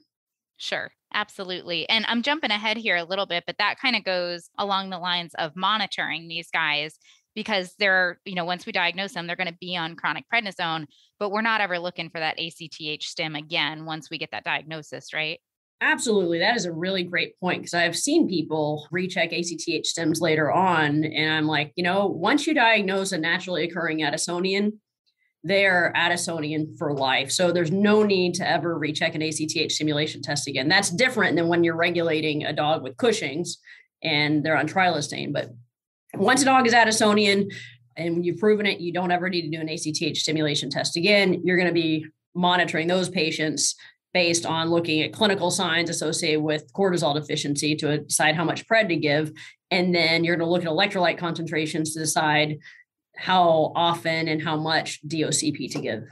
Sure. 0.57 0.90
Absolutely. 1.12 1.88
And 1.88 2.05
I'm 2.07 2.22
jumping 2.22 2.53
ahead 2.53 2.76
here 2.76 2.96
a 2.96 3.05
little 3.05 3.26
bit, 3.26 3.44
but 3.46 3.59
that 3.59 3.81
kind 3.81 3.96
of 3.96 4.05
goes 4.05 4.48
along 4.57 4.90
the 4.90 4.98
lines 4.98 5.35
of 5.35 5.57
monitoring 5.57 6.29
these 6.29 6.48
guys 6.53 6.98
because 7.35 7.75
they're, 7.79 8.19
you 8.25 8.35
know, 8.35 8.45
once 8.45 8.66
we 8.66 8.73
diagnose 8.73 9.12
them, 9.12 9.27
they're 9.27 9.37
going 9.37 9.47
to 9.47 9.59
be 9.61 9.77
on 9.77 9.97
chronic 9.97 10.25
prednisone, 10.33 10.87
but 11.19 11.31
we're 11.31 11.43
not 11.43 11.61
ever 11.61 11.79
looking 11.79 12.11
for 12.11 12.19
that 12.19 12.38
ACTH 12.38 13.03
stim 13.03 13.37
again 13.37 13.85
once 13.85 14.11
we 14.11 14.19
get 14.19 14.31
that 14.33 14.45
diagnosis, 14.45 15.12
right? 15.12 15.40
Absolutely. 15.83 16.38
That 16.40 16.57
is 16.57 16.66
a 16.66 16.73
really 16.73 17.03
great 17.03 17.38
point 17.40 17.62
because 17.62 17.75
I've 17.75 17.97
seen 17.97 18.29
people 18.29 18.87
recheck 18.90 19.33
ACTH 19.33 19.87
stims 19.87 20.21
later 20.21 20.53
on. 20.53 21.05
And 21.05 21.33
I'm 21.33 21.47
like, 21.47 21.73
you 21.75 21.83
know, 21.83 22.07
once 22.07 22.47
you 22.47 22.53
diagnose 22.53 23.12
a 23.12 23.19
naturally 23.19 23.64
occurring 23.64 24.01
Addisonian, 24.01 24.73
they're 25.43 25.90
Addisonian 25.97 26.77
for 26.77 26.93
life. 26.93 27.31
So 27.31 27.51
there's 27.51 27.71
no 27.71 28.03
need 28.03 28.35
to 28.35 28.49
ever 28.49 28.77
recheck 28.77 29.14
an 29.14 29.23
ACTH 29.23 29.73
stimulation 29.73 30.21
test 30.21 30.47
again. 30.47 30.69
That's 30.69 30.90
different 30.90 31.37
than 31.37 31.49
when 31.49 31.64
you're 31.64 31.77
regulating 31.77 32.45
a 32.45 32.53
dog 32.53 32.83
with 32.83 32.99
Cushing's 32.99 33.59
and 34.03 34.45
they're 34.45 34.59
on 34.59 34.69
trilostane. 34.69 35.33
But 35.33 35.51
once 36.14 36.42
a 36.42 36.44
dog 36.44 36.66
is 36.66 36.75
Addisonian 36.75 37.53
and 37.96 38.25
you've 38.25 38.38
proven 38.38 38.66
it, 38.66 38.81
you 38.81 38.92
don't 38.92 39.11
ever 39.11 39.29
need 39.29 39.42
to 39.42 39.51
do 39.51 39.61
an 39.61 39.68
ACTH 39.68 40.16
stimulation 40.16 40.70
test 40.70 40.96
again. 40.96 41.42
You're 41.44 41.57
going 41.57 41.68
to 41.68 41.75
be 41.75 42.07
monitoring 42.35 42.87
those 42.87 43.09
patients 43.09 43.75
based 44.12 44.44
on 44.44 44.70
looking 44.70 45.03
at 45.03 45.12
clinical 45.12 45.51
signs 45.51 45.88
associated 45.88 46.40
with 46.40 46.73
cortisol 46.73 47.14
deficiency 47.14 47.77
to 47.77 47.99
decide 47.99 48.35
how 48.35 48.44
much 48.44 48.66
pred 48.66 48.88
to 48.88 48.96
give. 48.96 49.33
And 49.70 49.94
then 49.94 50.25
you're 50.25 50.37
going 50.37 50.46
to 50.46 50.51
look 50.51 50.64
at 50.64 50.68
electrolyte 50.68 51.18
concentrations 51.18 51.94
to 51.94 52.01
decide 52.01 52.59
how 53.16 53.73
often 53.77 54.29
and 54.29 54.42
how 54.42 54.57
much 54.57 55.01
DOCP 55.07 55.70
to 55.73 55.81
give. 55.81 56.05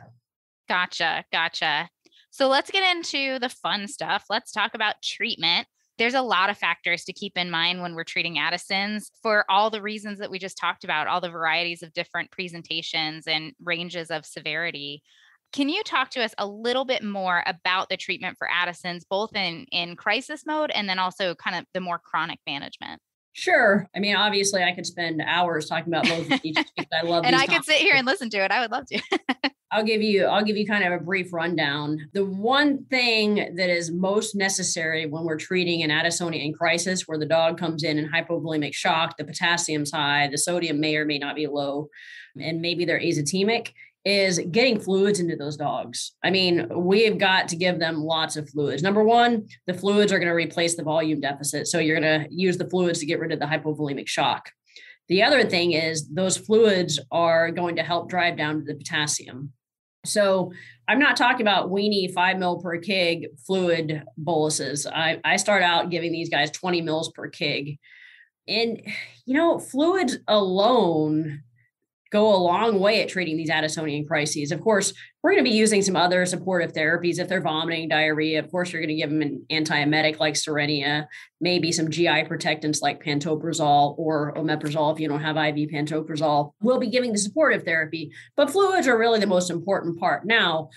Gotcha. 0.69 1.25
Gotcha. 1.33 1.89
So 2.31 2.49
let's 2.49 2.71
get 2.71 2.97
into 2.97 3.39
the 3.39 3.49
fun 3.49 3.89
stuff. 3.89 4.27
Let's 4.31 4.53
talk 4.53 4.75
about 4.75 5.03
treatment. 5.03 5.67
There's 5.99 6.15
a 6.15 6.23
lot 6.23 6.49
of 6.49 6.57
factors 6.57 7.05
to 7.05 7.13
keep 7.13 7.37
in 7.37 7.51
mind 7.51 7.83
when 7.83 7.95
we're 7.95 8.05
treating 8.05 8.39
Addison's 8.39 9.11
for 9.23 9.45
all 9.49 9.69
the 9.69 9.83
reasons 9.83 10.19
that 10.21 10.31
we 10.31 10.39
just 10.39 10.57
talked 10.57 10.85
about, 10.85 11.09
all 11.09 11.21
the 11.21 11.29
varieties 11.29 11.83
of 11.83 11.93
different 11.93 12.31
presentations 12.31 13.27
and 13.27 13.53
ranges 13.63 14.11
of 14.11 14.25
severity. 14.25 15.03
Can 15.53 15.69
you 15.69 15.83
talk 15.83 16.11
to 16.11 16.23
us 16.23 16.35
a 16.39 16.47
little 16.47 16.85
bit 16.85 17.03
more 17.03 17.43
about 17.47 17.89
the 17.89 17.97
treatment 17.97 18.37
for 18.39 18.49
Addison's, 18.49 19.05
both 19.05 19.35
in, 19.35 19.67
in 19.73 19.97
crisis 19.97 20.45
mode 20.47 20.71
and 20.71 20.89
then 20.89 20.99
also 20.99 21.35
kind 21.35 21.57
of 21.57 21.65
the 21.75 21.81
more 21.81 21.99
chronic 21.99 22.39
management? 22.47 23.01
Sure. 23.39 23.89
I 23.95 24.01
mean, 24.01 24.17
obviously, 24.17 24.65
I 24.65 24.73
could 24.73 24.85
spend 24.85 25.23
hours 25.25 25.67
talking 25.69 25.93
about 25.95 26.09
both 26.09 26.29
of 26.29 26.43
these. 26.43 26.57
I 26.57 27.05
love, 27.05 27.25
and 27.27 27.37
I 27.37 27.47
could 27.47 27.65
sit 27.65 27.77
here 27.77 27.95
and 27.95 28.05
listen 28.05 28.31
to 28.31 28.39
it. 28.39 28.51
I 28.51 28.59
would 28.59 28.73
love 28.73 28.87
to. 28.87 29.01
I'll 29.71 29.85
give 29.85 30.03
you 30.03 30.25
I'll 30.25 30.43
give 30.43 30.57
you 30.57 30.67
kind 30.67 30.83
of 30.83 30.93
a 30.93 31.05
brief 31.05 31.33
rundown. 31.33 32.09
The 32.15 32.25
one 32.25 32.85
thing 32.87 33.55
that 33.55 33.71
is 33.71 33.93
most 33.93 34.35
necessary 34.35 35.07
when 35.07 35.23
we're 35.23 35.37
treating 35.37 35.85
an 35.85 35.91
Addisonian 35.91 36.53
crisis 36.53 37.07
where 37.07 37.19
the 37.19 37.27
dog 37.27 37.59
comes 37.59 37.85
in 37.85 37.97
in 37.97 38.11
hypovolemic 38.11 38.75
shock, 38.75 39.17
the 39.17 39.25
potassium's 39.25 39.93
high, 39.93 40.27
the 40.29 40.39
sodium 40.39 40.81
may 40.81 40.97
or 40.97 41.05
may 41.05 41.19
not 41.19 41.37
be 41.37 41.47
low, 41.47 41.91
and 42.41 42.61
maybe 42.61 42.85
they're 42.85 42.99
azotemic 42.99 43.69
is 44.05 44.41
getting 44.51 44.81
fluids 44.81 45.21
into 45.21 45.37
those 45.37 45.57
dogs. 45.57 46.13
I 46.23 46.31
mean, 46.31 46.69
we've 46.75 47.19
got 47.19 47.49
to 47.49 47.57
give 47.57 47.79
them 47.79 48.03
lots 48.03 48.37
of 48.37 48.49
fluids. 48.49 48.83
Number 48.83 49.03
one, 49.03 49.49
the 49.67 49.75
fluids 49.75 50.13
are 50.13 50.19
going 50.19 50.29
to 50.29 50.35
replace 50.35 50.77
the 50.77 50.83
volume 50.83 51.21
deficit. 51.21 51.67
So 51.67 51.79
you're 51.79 52.01
going 52.01 52.23
to 52.23 52.29
use 52.31 52.57
the 52.57 52.69
fluids 52.69 53.01
to 53.01 53.07
get 53.07 53.21
rid 53.21 53.33
of 53.33 53.41
the 53.41 53.47
hypovolemic 53.47 54.09
shock. 54.09 54.51
The 55.09 55.23
other 55.23 55.45
thing 55.45 55.73
is 55.73 56.09
those 56.09 56.37
fluids 56.37 57.01
are 57.11 57.51
going 57.51 57.77
to 57.77 57.83
help 57.83 58.09
drive 58.09 58.37
down 58.37 58.65
the 58.65 58.75
potassium. 58.75 59.53
So 60.05 60.53
I'm 60.87 60.99
not 60.99 61.17
talking 61.17 61.43
about 61.43 61.71
weenie 61.71 62.13
five 62.13 62.39
mil 62.39 62.61
per 62.61 62.79
kg 62.79 63.27
fluid 63.47 64.05
boluses. 64.17 64.87
I, 64.87 65.21
I 65.25 65.37
start 65.37 65.63
out 65.63 65.91
giving 65.91 66.13
these 66.13 66.31
guys 66.31 66.51
20 66.51 66.83
mils 66.83 67.11
per 67.13 67.31
kg. 67.31 67.79
And, 68.47 68.81
you 69.27 69.35
know, 69.35 69.59
fluids 69.59 70.19
alone 70.27 71.43
go 72.11 72.35
a 72.35 72.37
long 72.37 72.81
way 72.81 73.03
at 73.03 73.09
treating 73.09 73.37
these 73.37 73.51
Addisonian 73.51 74.07
crises. 74.07 74.51
Of 74.51 74.61
course, 74.61 74.93
we're 75.23 75.33
going 75.33 75.45
to 75.45 75.51
be 75.51 75.57
using 75.57 75.83
some 75.83 75.97
other 75.97 76.25
supportive 76.25 76.73
therapies 76.73 77.19
if 77.19 77.29
they're 77.29 77.41
vomiting, 77.41 77.89
diarrhea. 77.89 78.39
Of 78.39 78.51
course, 78.51 78.73
you're 78.73 78.81
going 78.81 78.89
to 78.89 79.01
give 79.01 79.11
them 79.11 79.23
an 79.23 79.45
antiemetic 79.51 80.19
like 80.19 80.35
Cerenia, 80.35 81.07
maybe 81.41 81.73
some 81.73 81.91
GI 81.91 82.25
protectants 82.25 82.81
like 82.81 83.05
pantoprazole 83.05 83.99
or 83.99 84.33
omeprazole 84.35 84.93
if 84.95 85.01
you 85.01 85.09
don't 85.09 85.23
have 85.23 85.37
IV 85.37 85.71
pantoprazole. 85.71 86.53
We'll 86.63 86.79
be 86.79 86.91
giving 86.91 87.13
the 87.13 87.19
supportive 87.19 87.65
therapy, 87.65 88.11
but 88.37 88.51
fluids 88.51 88.87
are 88.87 88.99
really 88.99 89.21
the 89.21 89.27
most 89.27 89.51
important 89.51 89.99
part. 89.99 90.25
Now, 90.25 90.71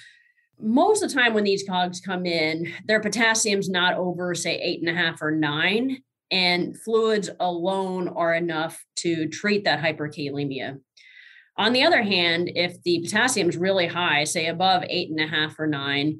most 0.59 1.01
of 1.01 1.09
the 1.09 1.15
time 1.15 1.33
when 1.33 1.43
these 1.43 1.63
cogs 1.67 1.99
come 1.99 2.25
in, 2.25 2.71
their 2.85 2.99
potassium's 2.99 3.69
not 3.69 3.95
over, 3.95 4.35
say, 4.35 4.59
eight 4.61 4.79
and 4.79 4.89
a 4.89 4.93
half 4.93 5.21
or 5.21 5.31
nine, 5.31 6.03
and 6.29 6.79
fluids 6.79 7.29
alone 7.39 8.07
are 8.07 8.33
enough 8.33 8.83
to 8.97 9.27
treat 9.27 9.65
that 9.65 9.81
hyperkalemia. 9.81 10.79
On 11.57 11.73
the 11.73 11.83
other 11.83 12.01
hand, 12.01 12.51
if 12.55 12.81
the 12.83 13.01
potassium 13.01 13.49
is 13.49 13.57
really 13.57 13.87
high, 13.87 14.23
say 14.23 14.47
above 14.47 14.83
eight 14.87 15.09
and 15.09 15.19
a 15.19 15.27
half 15.27 15.59
or 15.59 15.67
nine, 15.67 16.19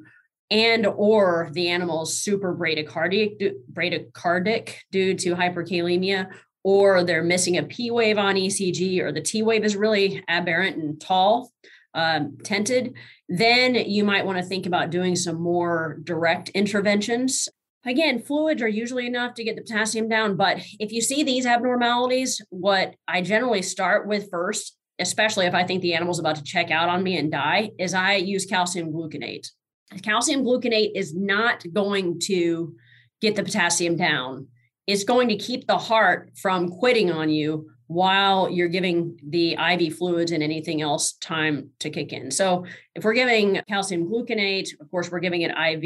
and 0.50 0.86
or 0.86 1.50
the 1.54 1.70
animal's 1.70 2.20
super 2.20 2.54
bradycardic, 2.54 3.54
bradycardic 3.72 4.76
due 4.92 5.14
to 5.16 5.36
hyperkalemia, 5.36 6.30
or 6.64 7.04
they're 7.04 7.24
missing 7.24 7.58
a 7.58 7.64
P 7.64 7.90
wave 7.90 8.18
on 8.18 8.36
ECG, 8.36 9.00
or 9.00 9.12
the 9.12 9.22
T 9.22 9.42
wave 9.42 9.64
is 9.64 9.76
really 9.76 10.24
aberrant 10.28 10.78
and 10.78 11.00
tall, 11.00 11.52
um, 11.94 12.38
tented, 12.44 12.94
then 13.30 13.76
you 13.76 14.04
might 14.04 14.26
want 14.26 14.38
to 14.38 14.44
think 14.44 14.66
about 14.66 14.90
doing 14.90 15.16
some 15.16 15.42
more 15.42 16.00
direct 16.04 16.50
interventions. 16.50 17.48
Again, 17.86 18.22
fluids 18.22 18.62
are 18.62 18.68
usually 18.68 19.08
enough 19.08 19.34
to 19.36 19.44
get 19.44 19.56
the 19.56 19.64
potassium 19.64 20.08
down, 20.08 20.36
but 20.36 20.60
if 20.80 20.92
you 20.92 21.02
see 21.02 21.24
these 21.24 21.46
abnormalities, 21.46 22.42
what 22.50 22.96
I 23.08 23.22
generally 23.22 23.62
start 23.62 24.08
with 24.08 24.30
first 24.30 24.78
especially 25.02 25.46
if 25.46 25.54
I 25.54 25.64
think 25.64 25.82
the 25.82 25.94
animal's 25.94 26.20
about 26.20 26.38
to 26.38 26.44
check 26.44 26.72
out 26.72 26.90
on 26.90 27.04
me 27.04 27.18
and 27.18 27.32
die, 27.32 27.72
is 27.80 27.94
I 27.94 28.16
use 28.16 28.46
calcium 28.46 28.92
gluconate. 28.92 29.48
Calcium 30.04 30.44
gluconate 30.44 30.92
is 30.96 31.14
not 31.14 31.64
going 31.74 32.20
to 32.22 32.76
get 33.22 33.36
the 33.36 33.44
potassium 33.44 33.98
down. 33.98 34.48
It's 34.88 35.04
going 35.04 35.28
to 35.30 35.36
keep 35.36 35.68
the 35.68 35.78
heart 35.78 36.32
from 36.36 36.70
quitting 36.70 37.12
on 37.12 37.30
you 37.30 37.70
while 37.88 38.50
you're 38.50 38.70
giving 38.70 39.20
the 39.22 39.54
IV 39.54 39.98
fluids 39.98 40.32
and 40.32 40.42
anything 40.42 40.82
else 40.82 41.14
time 41.14 41.72
to 41.80 41.90
kick 41.90 42.14
in. 42.14 42.32
So 42.32 42.66
if 42.96 43.04
we're 43.04 43.14
giving 43.14 43.62
calcium 43.68 44.10
gluconate, 44.10 44.70
of 44.80 44.90
course, 44.90 45.12
we're 45.12 45.20
giving 45.20 45.42
it 45.42 45.52
IV. 45.52 45.84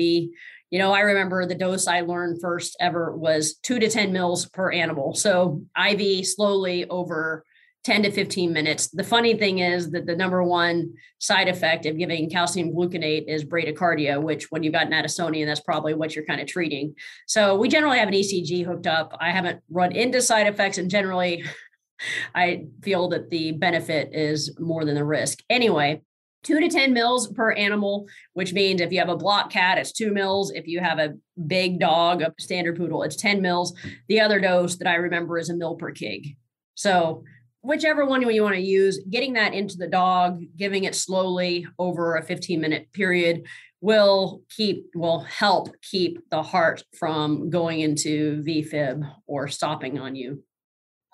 You 0.70 0.80
know, 0.80 0.94
I 0.94 1.00
remember 1.00 1.46
the 1.46 1.56
dose 1.56 1.88
I 1.88 2.02
learned 2.02 2.42
first 2.42 2.78
ever 2.80 3.16
was 3.16 3.56
two 3.56 3.80
to 3.80 3.90
10 3.90 4.14
mils 4.14 4.48
per 4.48 4.72
animal. 4.72 5.16
So 5.16 5.64
IV 5.76 6.28
slowly 6.28 6.88
over 6.90 7.44
10 7.86 8.02
to 8.02 8.12
15 8.12 8.52
minutes. 8.52 8.88
The 8.88 9.04
funny 9.04 9.36
thing 9.36 9.60
is 9.60 9.92
that 9.92 10.08
the 10.08 10.16
number 10.16 10.44
one 10.44 10.96
side 11.20 11.48
effect 11.48 11.86
of 11.86 12.00
giving 12.00 12.30
calcium 12.32 12.74
gluconate 12.74 13.26
is 13.28 13.46
bradycardia, 13.46 14.22
which 14.22 14.48
when 14.50 14.64
you've 14.64 14.74
got 14.74 14.88
an 14.88 14.92
Addisonian, 14.92 15.46
that's 15.46 15.60
probably 15.60 15.94
what 15.94 16.16
you're 16.16 16.26
kind 16.26 16.42
of 16.42 16.48
treating. 16.48 16.96
So 17.28 17.56
we 17.56 17.70
generally 17.70 18.00
have 18.00 18.08
an 18.08 18.16
ECG 18.16 18.66
hooked 18.66 18.88
up. 18.88 19.16
I 19.22 19.30
haven't 19.30 19.62
run 19.70 19.92
into 19.92 20.20
side 20.20 20.48
effects 20.48 20.80
and 20.80 20.90
generally 20.90 21.46
I 22.36 22.66
feel 22.82 23.08
that 23.10 23.30
the 23.30 23.52
benefit 23.52 24.10
is 24.14 24.58
more 24.60 24.84
than 24.84 24.96
the 24.96 25.06
risk. 25.06 25.44
Anyway, 25.48 26.02
two 26.44 26.60
to 26.60 26.68
10 26.68 26.92
mils 26.92 27.28
per 27.28 27.52
animal, 27.52 28.08
which 28.34 28.52
means 28.52 28.82
if 28.82 28.92
you 28.92 28.98
have 28.98 29.10
a 29.10 29.16
block 29.16 29.52
cat, 29.52 29.78
it's 29.78 29.92
two 29.92 30.12
mils. 30.12 30.52
If 30.52 30.66
you 30.66 30.80
have 30.80 30.98
a 30.98 31.14
big 31.46 31.80
dog, 31.80 32.24
a 32.24 32.34
standard 32.40 32.78
poodle, 32.78 33.04
it's 33.04 33.16
10 33.16 33.44
mils. 33.44 33.78
The 34.08 34.22
other 34.22 34.40
dose 34.40 34.76
that 34.78 34.88
I 34.88 34.96
remember 34.96 35.38
is 35.38 35.50
a 35.50 35.56
mil 35.56 35.76
per 35.76 35.94
kg. 35.94 36.36
So 36.74 37.24
whichever 37.66 38.06
one 38.06 38.22
you 38.22 38.44
want 38.44 38.56
to 38.56 38.62
use, 38.62 39.00
getting 39.10 39.34
that 39.34 39.54
into 39.54 39.78
the 39.78 39.88
dog, 39.88 40.42
giving 40.56 40.84
it 40.84 40.96
slowly 40.96 41.66
over 41.80 42.16
a 42.16 42.24
15 42.24 42.62
minute 42.62 42.92
period 42.94 43.46
will 43.82 44.42
keep 44.50 44.86
will 44.96 45.20
help 45.20 45.70
keep 45.82 46.18
the 46.32 46.42
heart 46.42 46.84
from 46.98 47.50
going 47.50 47.82
into 47.82 48.42
VFib 48.44 49.08
or 49.28 49.48
stopping 49.48 50.00
on 50.00 50.16
you. 50.16 50.44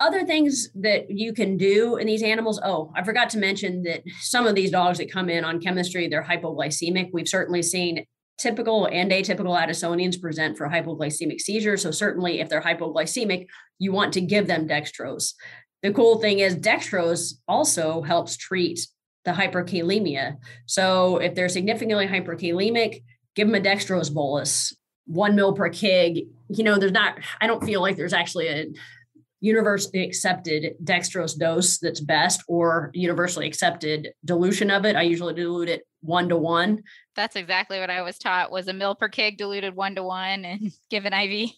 Other 0.00 0.24
things 0.24 0.68
that 0.74 1.10
you 1.10 1.32
can 1.32 1.56
do 1.56 1.96
in 1.96 2.06
these 2.06 2.22
animals. 2.22 2.60
Oh, 2.64 2.92
I 2.96 3.04
forgot 3.04 3.30
to 3.30 3.38
mention 3.38 3.82
that 3.84 4.02
some 4.20 4.46
of 4.46 4.54
these 4.54 4.70
dogs 4.70 4.98
that 4.98 5.12
come 5.12 5.28
in 5.28 5.44
on 5.44 5.60
chemistry, 5.60 6.08
they're 6.08 6.24
hypoglycemic. 6.24 7.10
We've 7.12 7.28
certainly 7.28 7.62
seen 7.62 8.04
typical 8.38 8.86
and 8.86 9.12
atypical 9.12 9.56
Addisonians 9.56 10.20
present 10.20 10.56
for 10.56 10.68
hypoglycemic 10.68 11.40
seizures. 11.40 11.82
So 11.82 11.90
certainly 11.92 12.40
if 12.40 12.48
they're 12.48 12.62
hypoglycemic, 12.62 13.46
you 13.78 13.92
want 13.92 14.12
to 14.14 14.20
give 14.20 14.46
them 14.46 14.66
dextrose 14.66 15.34
the 15.82 15.92
cool 15.92 16.18
thing 16.18 16.38
is 16.38 16.56
dextrose 16.56 17.34
also 17.48 18.02
helps 18.02 18.36
treat 18.36 18.86
the 19.24 19.32
hyperkalemia. 19.32 20.36
So 20.66 21.18
if 21.18 21.34
they're 21.34 21.48
significantly 21.48 22.06
hyperkalemic, 22.06 23.02
give 23.34 23.48
them 23.48 23.54
a 23.54 23.60
dextrose 23.60 24.12
bolus, 24.12 24.74
one 25.06 25.34
mil 25.36 25.52
per 25.52 25.70
kg. 25.70 26.26
You 26.48 26.64
know, 26.64 26.78
there's 26.78 26.92
not, 26.92 27.18
I 27.40 27.46
don't 27.46 27.64
feel 27.64 27.80
like 27.80 27.96
there's 27.96 28.12
actually 28.12 28.48
a 28.48 28.66
universally 29.40 30.04
accepted 30.04 30.74
dextrose 30.84 31.36
dose 31.36 31.78
that's 31.78 32.00
best 32.00 32.42
or 32.46 32.90
universally 32.94 33.46
accepted 33.46 34.12
dilution 34.24 34.70
of 34.70 34.84
it. 34.84 34.94
I 34.94 35.02
usually 35.02 35.34
dilute 35.34 35.68
it 35.68 35.82
one 36.00 36.28
to 36.28 36.36
one. 36.36 36.84
That's 37.16 37.34
exactly 37.34 37.80
what 37.80 37.90
I 37.90 38.02
was 38.02 38.18
taught 38.18 38.52
was 38.52 38.68
a 38.68 38.72
mil 38.72 38.94
per 38.94 39.08
kg 39.08 39.36
diluted 39.36 39.74
one 39.74 39.96
to 39.96 40.02
one 40.04 40.44
and 40.44 40.72
given 40.90 41.12
IV. 41.12 41.50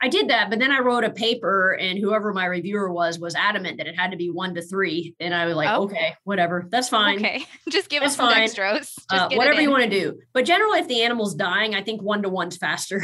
I 0.00 0.08
did 0.08 0.28
that, 0.28 0.50
but 0.50 0.58
then 0.58 0.70
I 0.70 0.80
wrote 0.80 1.04
a 1.04 1.10
paper, 1.10 1.72
and 1.72 1.98
whoever 1.98 2.32
my 2.32 2.44
reviewer 2.44 2.92
was 2.92 3.18
was 3.18 3.34
adamant 3.34 3.78
that 3.78 3.86
it 3.86 3.96
had 3.96 4.10
to 4.10 4.16
be 4.16 4.30
one 4.30 4.54
to 4.54 4.62
three, 4.62 5.14
and 5.20 5.34
I 5.34 5.46
was 5.46 5.56
like, 5.56 5.70
oh. 5.70 5.84
okay, 5.84 6.14
whatever, 6.24 6.66
that's 6.70 6.88
fine. 6.88 7.18
Okay, 7.18 7.46
just 7.70 7.88
give 7.88 8.02
that's 8.02 8.18
us 8.18 8.32
fine. 8.32 8.46
dextrose. 8.46 8.92
Uh, 9.10 9.30
whatever 9.32 9.60
you 9.60 9.70
want 9.70 9.84
to 9.84 9.90
do. 9.90 10.18
But 10.34 10.44
generally, 10.44 10.80
if 10.80 10.88
the 10.88 11.02
animal's 11.02 11.34
dying, 11.34 11.74
I 11.74 11.82
think 11.82 12.02
one 12.02 12.22
to 12.22 12.28
one's 12.28 12.56
faster. 12.56 13.02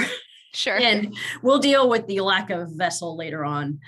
Sure. 0.53 0.77
and 0.81 1.17
we'll 1.43 1.59
deal 1.59 1.89
with 1.89 2.07
the 2.07 2.21
lack 2.21 2.51
of 2.51 2.71
vessel 2.73 3.17
later 3.17 3.45
on. 3.45 3.81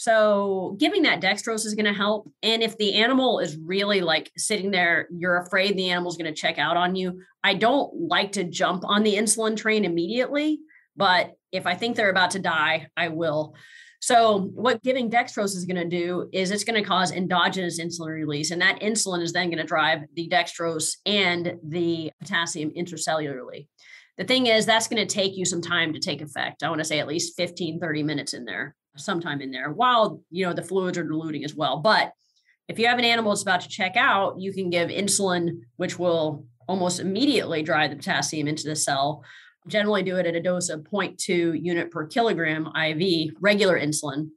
So 0.00 0.76
giving 0.80 1.02
that 1.02 1.20
dextrose 1.20 1.66
is 1.66 1.74
going 1.74 1.84
to 1.84 1.92
help. 1.92 2.32
And 2.42 2.62
if 2.62 2.78
the 2.78 2.94
animal 2.94 3.38
is 3.38 3.58
really 3.58 4.00
like 4.00 4.32
sitting 4.34 4.70
there, 4.70 5.06
you're 5.12 5.42
afraid 5.42 5.76
the 5.76 5.90
animal's 5.90 6.16
going 6.16 6.32
to 6.32 6.40
check 6.40 6.58
out 6.58 6.78
on 6.78 6.96
you. 6.96 7.20
I 7.44 7.52
don't 7.52 7.94
like 8.08 8.32
to 8.32 8.44
jump 8.44 8.82
on 8.86 9.02
the 9.02 9.16
insulin 9.16 9.58
train 9.58 9.84
immediately, 9.84 10.60
but 10.96 11.34
if 11.52 11.66
I 11.66 11.74
think 11.74 11.96
they're 11.96 12.10
about 12.10 12.32
to 12.32 12.38
die, 12.38 12.88
I 12.96 13.08
will. 13.08 13.54
So, 14.02 14.50
what 14.54 14.82
giving 14.82 15.10
dextrose 15.10 15.54
is 15.56 15.66
going 15.66 15.76
to 15.76 15.84
do 15.84 16.28
is 16.32 16.50
it's 16.50 16.64
going 16.64 16.82
to 16.82 16.88
cause 16.88 17.12
endogenous 17.12 17.78
insulin 17.78 18.14
release, 18.14 18.50
and 18.50 18.62
that 18.62 18.80
insulin 18.80 19.22
is 19.22 19.32
then 19.32 19.48
going 19.48 19.58
to 19.58 19.64
drive 19.64 20.00
the 20.14 20.28
dextrose 20.28 20.96
and 21.04 21.58
the 21.62 22.10
potassium 22.18 22.70
intracellularly. 22.70 23.68
The 24.16 24.24
thing 24.24 24.46
is, 24.46 24.64
that's 24.64 24.88
going 24.88 25.06
to 25.06 25.14
take 25.14 25.36
you 25.36 25.44
some 25.44 25.60
time 25.60 25.92
to 25.92 26.00
take 26.00 26.22
effect. 26.22 26.62
I 26.62 26.70
want 26.70 26.80
to 26.80 26.84
say 26.84 26.98
at 26.98 27.08
least 27.08 27.36
15, 27.36 27.78
30 27.78 28.02
minutes 28.02 28.32
in 28.32 28.46
there, 28.46 28.74
sometime 28.96 29.42
in 29.42 29.50
there, 29.50 29.70
while 29.70 30.22
you 30.30 30.46
know 30.46 30.54
the 30.54 30.62
fluids 30.62 30.96
are 30.96 31.04
diluting 31.04 31.44
as 31.44 31.54
well. 31.54 31.80
But 31.80 32.12
if 32.68 32.78
you 32.78 32.86
have 32.86 32.98
an 32.98 33.04
animal 33.04 33.32
that's 33.32 33.42
about 33.42 33.60
to 33.62 33.68
check 33.68 33.96
out, 33.96 34.40
you 34.40 34.52
can 34.54 34.70
give 34.70 34.88
insulin, 34.88 35.60
which 35.76 35.98
will 35.98 36.46
almost 36.68 37.00
immediately 37.00 37.62
drive 37.62 37.90
the 37.90 37.96
potassium 37.96 38.48
into 38.48 38.68
the 38.68 38.76
cell 38.76 39.24
generally 39.66 40.02
do 40.02 40.16
it 40.16 40.26
at 40.26 40.34
a 40.34 40.40
dose 40.40 40.68
of 40.68 40.80
0.2 40.80 41.62
unit 41.62 41.90
per 41.90 42.06
kilogram 42.06 42.66
IV, 42.68 43.34
regular 43.40 43.78
insulin. 43.78 44.30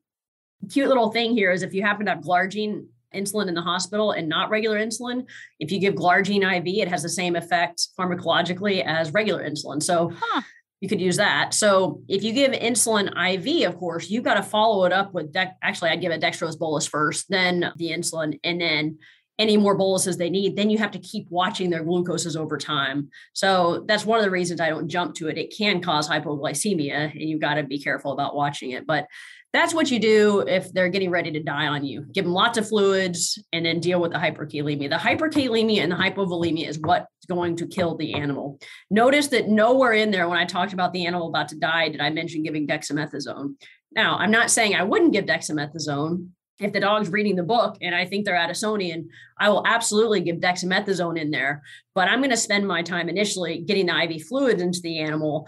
Cute 0.71 0.87
little 0.87 1.11
thing 1.11 1.33
here 1.33 1.51
is 1.51 1.63
if 1.63 1.73
you 1.73 1.81
happen 1.81 2.05
to 2.05 2.13
have 2.13 2.23
glargine 2.23 2.85
insulin 3.13 3.47
in 3.47 3.53
the 3.53 3.61
hospital 3.61 4.11
and 4.11 4.27
not 4.27 4.49
regular 4.49 4.77
insulin, 4.77 5.25
if 5.59 5.71
you 5.71 5.79
give 5.79 5.95
glargine 5.95 6.43
IV, 6.57 6.65
it 6.67 6.87
has 6.87 7.03
the 7.03 7.09
same 7.09 7.35
effect 7.35 7.89
pharmacologically 7.97 8.83
as 8.83 9.13
regular 9.13 9.47
insulin. 9.47 9.81
So 9.81 10.11
huh. 10.15 10.41
you 10.81 10.89
could 10.89 11.01
use 11.01 11.17
that. 11.17 11.53
So 11.53 12.01
if 12.07 12.23
you 12.23 12.33
give 12.33 12.51
insulin 12.51 13.09
IV, 13.09 13.69
of 13.69 13.77
course, 13.77 14.09
you've 14.09 14.23
got 14.23 14.35
to 14.35 14.43
follow 14.43 14.85
it 14.85 14.93
up 14.93 15.13
with, 15.13 15.31
de- 15.31 15.55
actually, 15.61 15.91
I'd 15.91 16.01
give 16.01 16.11
a 16.11 16.17
dextrose 16.17 16.57
bolus 16.57 16.87
first, 16.87 17.29
then 17.29 17.71
the 17.77 17.91
insulin, 17.91 18.39
and 18.43 18.59
then 18.59 18.97
any 19.39 19.57
more 19.57 19.75
boluses 19.75 20.17
they 20.17 20.29
need, 20.29 20.55
then 20.55 20.69
you 20.69 20.77
have 20.77 20.91
to 20.91 20.99
keep 20.99 21.27
watching 21.29 21.69
their 21.69 21.83
glucoses 21.83 22.37
over 22.37 22.57
time. 22.57 23.09
So 23.33 23.83
that's 23.87 24.05
one 24.05 24.19
of 24.19 24.25
the 24.25 24.31
reasons 24.31 24.61
I 24.61 24.69
don't 24.69 24.87
jump 24.87 25.15
to 25.15 25.27
it. 25.27 25.37
It 25.37 25.53
can 25.57 25.81
cause 25.81 26.07
hypoglycemia, 26.07 27.11
and 27.11 27.29
you've 27.29 27.41
got 27.41 27.55
to 27.55 27.63
be 27.63 27.79
careful 27.79 28.11
about 28.11 28.35
watching 28.35 28.71
it. 28.71 28.85
But 28.85 29.07
that's 29.51 29.73
what 29.73 29.91
you 29.91 29.99
do 29.99 30.39
if 30.47 30.73
they're 30.73 30.89
getting 30.89 31.11
ready 31.11 31.31
to 31.31 31.43
die 31.43 31.67
on 31.67 31.85
you. 31.85 32.05
Give 32.11 32.25
them 32.25 32.33
lots 32.33 32.57
of 32.57 32.67
fluids 32.67 33.37
and 33.53 33.63
then 33.63 33.79
deal 33.79 34.01
with 34.01 34.11
the 34.11 34.17
hyperkalemia. 34.17 34.89
The 34.89 34.95
hyperkalemia 34.95 35.81
and 35.81 35.91
the 35.91 35.95
hypovolemia 35.95 36.67
is 36.67 36.79
what's 36.79 37.05
going 37.27 37.55
to 37.57 37.67
kill 37.67 37.95
the 37.95 38.15
animal. 38.15 38.59
Notice 38.89 39.27
that 39.27 39.49
nowhere 39.49 39.93
in 39.93 40.09
there, 40.09 40.27
when 40.27 40.39
I 40.39 40.45
talked 40.45 40.73
about 40.73 40.91
the 40.91 41.05
animal 41.05 41.27
about 41.27 41.49
to 41.49 41.55
die, 41.55 41.89
did 41.89 42.01
I 42.01 42.09
mention 42.09 42.41
giving 42.41 42.67
dexamethasone. 42.67 43.53
Now, 43.95 44.17
I'm 44.17 44.31
not 44.31 44.49
saying 44.49 44.73
I 44.73 44.83
wouldn't 44.83 45.13
give 45.13 45.25
dexamethasone 45.25 46.29
if 46.59 46.71
the 46.71 46.79
dog's 46.79 47.09
reading 47.09 47.35
the 47.35 47.43
book 47.43 47.77
and 47.81 47.95
I 47.95 48.05
think 48.05 48.25
they're 48.25 48.35
Addisonian, 48.35 49.07
I 49.37 49.49
will 49.49 49.65
absolutely 49.65 50.21
give 50.21 50.37
dexamethasone 50.37 51.19
in 51.19 51.31
there. 51.31 51.63
But 51.95 52.07
I'm 52.07 52.19
going 52.19 52.29
to 52.29 52.37
spend 52.37 52.67
my 52.67 52.81
time 52.83 53.09
initially 53.09 53.59
getting 53.59 53.87
the 53.87 54.03
IV 54.03 54.23
fluids 54.23 54.61
into 54.61 54.79
the 54.81 54.99
animal, 54.99 55.47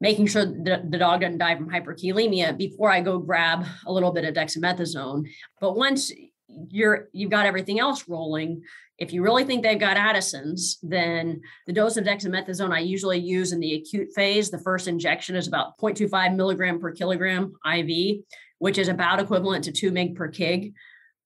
making 0.00 0.26
sure 0.26 0.46
that 0.64 0.90
the 0.90 0.98
dog 0.98 1.20
doesn't 1.20 1.38
die 1.38 1.56
from 1.56 1.70
hyperkalemia 1.70 2.56
before 2.56 2.90
I 2.90 3.00
go 3.00 3.18
grab 3.18 3.66
a 3.86 3.92
little 3.92 4.12
bit 4.12 4.24
of 4.24 4.34
dexamethasone. 4.34 5.28
But 5.60 5.76
once 5.76 6.12
you're 6.68 7.08
you've 7.12 7.30
got 7.30 7.46
everything 7.46 7.80
else 7.80 8.08
rolling, 8.08 8.62
if 8.98 9.12
you 9.12 9.22
really 9.22 9.44
think 9.44 9.62
they've 9.62 9.78
got 9.78 9.96
Addison's, 9.96 10.78
then 10.82 11.40
the 11.66 11.72
dose 11.72 11.96
of 11.96 12.04
dexamethasone 12.04 12.72
I 12.72 12.78
usually 12.78 13.18
use 13.18 13.52
in 13.52 13.58
the 13.58 13.74
acute 13.74 14.08
phase, 14.14 14.50
the 14.50 14.60
first 14.60 14.86
injection 14.86 15.34
is 15.34 15.48
about 15.48 15.76
0.25 15.78 16.36
milligram 16.36 16.78
per 16.78 16.92
kilogram 16.92 17.54
IV 17.66 18.22
which 18.64 18.78
is 18.78 18.88
about 18.88 19.20
equivalent 19.20 19.62
to 19.62 19.70
2 19.70 19.90
mg 19.90 20.16
per 20.16 20.32
kg 20.32 20.72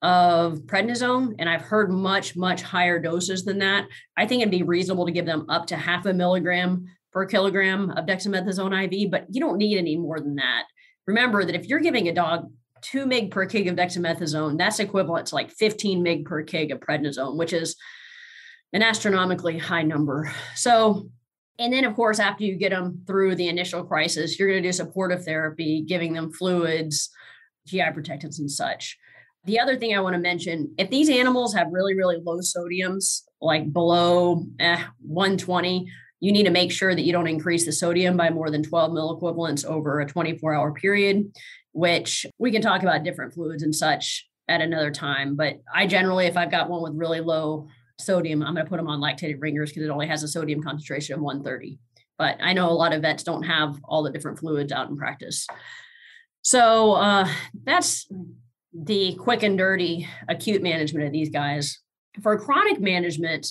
of 0.02 0.58
prednisone. 0.66 1.36
And 1.38 1.48
I've 1.48 1.62
heard 1.62 1.88
much, 1.88 2.34
much 2.34 2.62
higher 2.62 2.98
doses 2.98 3.44
than 3.44 3.60
that. 3.60 3.86
I 4.16 4.26
think 4.26 4.42
it'd 4.42 4.50
be 4.50 4.64
reasonable 4.64 5.06
to 5.06 5.12
give 5.12 5.24
them 5.24 5.46
up 5.48 5.66
to 5.66 5.76
half 5.76 6.04
a 6.04 6.12
milligram 6.12 6.86
per 7.12 7.26
kilogram 7.26 7.90
of 7.90 8.06
dexamethasone 8.06 8.92
IV, 8.92 9.12
but 9.12 9.26
you 9.30 9.40
don't 9.40 9.56
need 9.56 9.78
any 9.78 9.96
more 9.96 10.18
than 10.18 10.34
that. 10.34 10.64
Remember 11.06 11.44
that 11.44 11.54
if 11.54 11.68
you're 11.68 11.78
giving 11.78 12.08
a 12.08 12.12
dog 12.12 12.50
2 12.82 13.06
mg 13.06 13.30
per 13.30 13.46
kg 13.46 13.70
of 13.70 13.76
dexamethasone, 13.76 14.58
that's 14.58 14.80
equivalent 14.80 15.28
to 15.28 15.36
like 15.36 15.52
15 15.52 16.04
mg 16.04 16.24
per 16.24 16.42
kg 16.42 16.72
of 16.72 16.80
prednisone, 16.80 17.38
which 17.38 17.52
is 17.52 17.76
an 18.72 18.82
astronomically 18.82 19.58
high 19.58 19.84
number. 19.84 20.28
So 20.56 21.08
and 21.60 21.72
then, 21.72 21.84
of 21.84 21.94
course, 21.94 22.20
after 22.20 22.44
you 22.44 22.56
get 22.56 22.70
them 22.70 23.02
through 23.06 23.34
the 23.34 23.48
initial 23.48 23.84
crisis, 23.84 24.38
you're 24.38 24.48
going 24.48 24.62
to 24.62 24.68
do 24.68 24.72
supportive 24.72 25.24
therapy, 25.24 25.82
giving 25.86 26.12
them 26.12 26.32
fluids, 26.32 27.10
GI 27.68 27.90
protectants, 27.94 28.38
and 28.38 28.50
such. 28.50 28.98
The 29.44 29.60
other 29.60 29.76
thing 29.76 29.94
I 29.94 30.00
want 30.00 30.14
to 30.14 30.20
mention 30.20 30.74
if 30.78 30.90
these 30.90 31.08
animals 31.08 31.54
have 31.54 31.68
really, 31.70 31.94
really 31.94 32.18
low 32.22 32.38
sodiums, 32.38 33.22
like 33.40 33.72
below 33.72 34.44
eh, 34.58 34.82
120, 35.00 35.90
you 36.20 36.32
need 36.32 36.44
to 36.44 36.50
make 36.50 36.72
sure 36.72 36.94
that 36.94 37.02
you 37.02 37.12
don't 37.12 37.28
increase 37.28 37.64
the 37.64 37.72
sodium 37.72 38.16
by 38.16 38.30
more 38.30 38.50
than 38.50 38.62
12 38.62 38.90
milliequivalents 38.90 39.64
over 39.64 40.00
a 40.00 40.06
24 40.06 40.54
hour 40.54 40.72
period, 40.72 41.32
which 41.72 42.26
we 42.38 42.50
can 42.50 42.62
talk 42.62 42.82
about 42.82 43.04
different 43.04 43.32
fluids 43.32 43.62
and 43.62 43.74
such 43.74 44.28
at 44.48 44.60
another 44.60 44.90
time. 44.90 45.36
But 45.36 45.60
I 45.72 45.86
generally, 45.86 46.26
if 46.26 46.36
I've 46.36 46.50
got 46.50 46.68
one 46.68 46.82
with 46.82 46.94
really 46.96 47.20
low 47.20 47.68
sodium, 47.98 48.42
I'm 48.42 48.54
going 48.54 48.66
to 48.66 48.70
put 48.70 48.78
them 48.78 48.88
on 48.88 49.00
lactated 49.00 49.40
ringers 49.40 49.70
because 49.70 49.84
it 49.84 49.90
only 49.90 50.08
has 50.08 50.22
a 50.22 50.28
sodium 50.28 50.62
concentration 50.62 51.14
of 51.14 51.20
130. 51.20 51.78
But 52.16 52.38
I 52.40 52.52
know 52.52 52.68
a 52.68 52.72
lot 52.72 52.92
of 52.92 53.02
vets 53.02 53.22
don't 53.22 53.44
have 53.44 53.78
all 53.84 54.02
the 54.02 54.10
different 54.10 54.38
fluids 54.38 54.72
out 54.72 54.88
in 54.88 54.96
practice. 54.96 55.46
So 56.48 56.92
uh, 56.92 57.28
that's 57.64 58.10
the 58.72 59.14
quick 59.16 59.42
and 59.42 59.58
dirty 59.58 60.08
acute 60.30 60.62
management 60.62 61.04
of 61.04 61.12
these 61.12 61.28
guys. 61.28 61.78
For 62.22 62.38
chronic 62.38 62.80
management, 62.80 63.48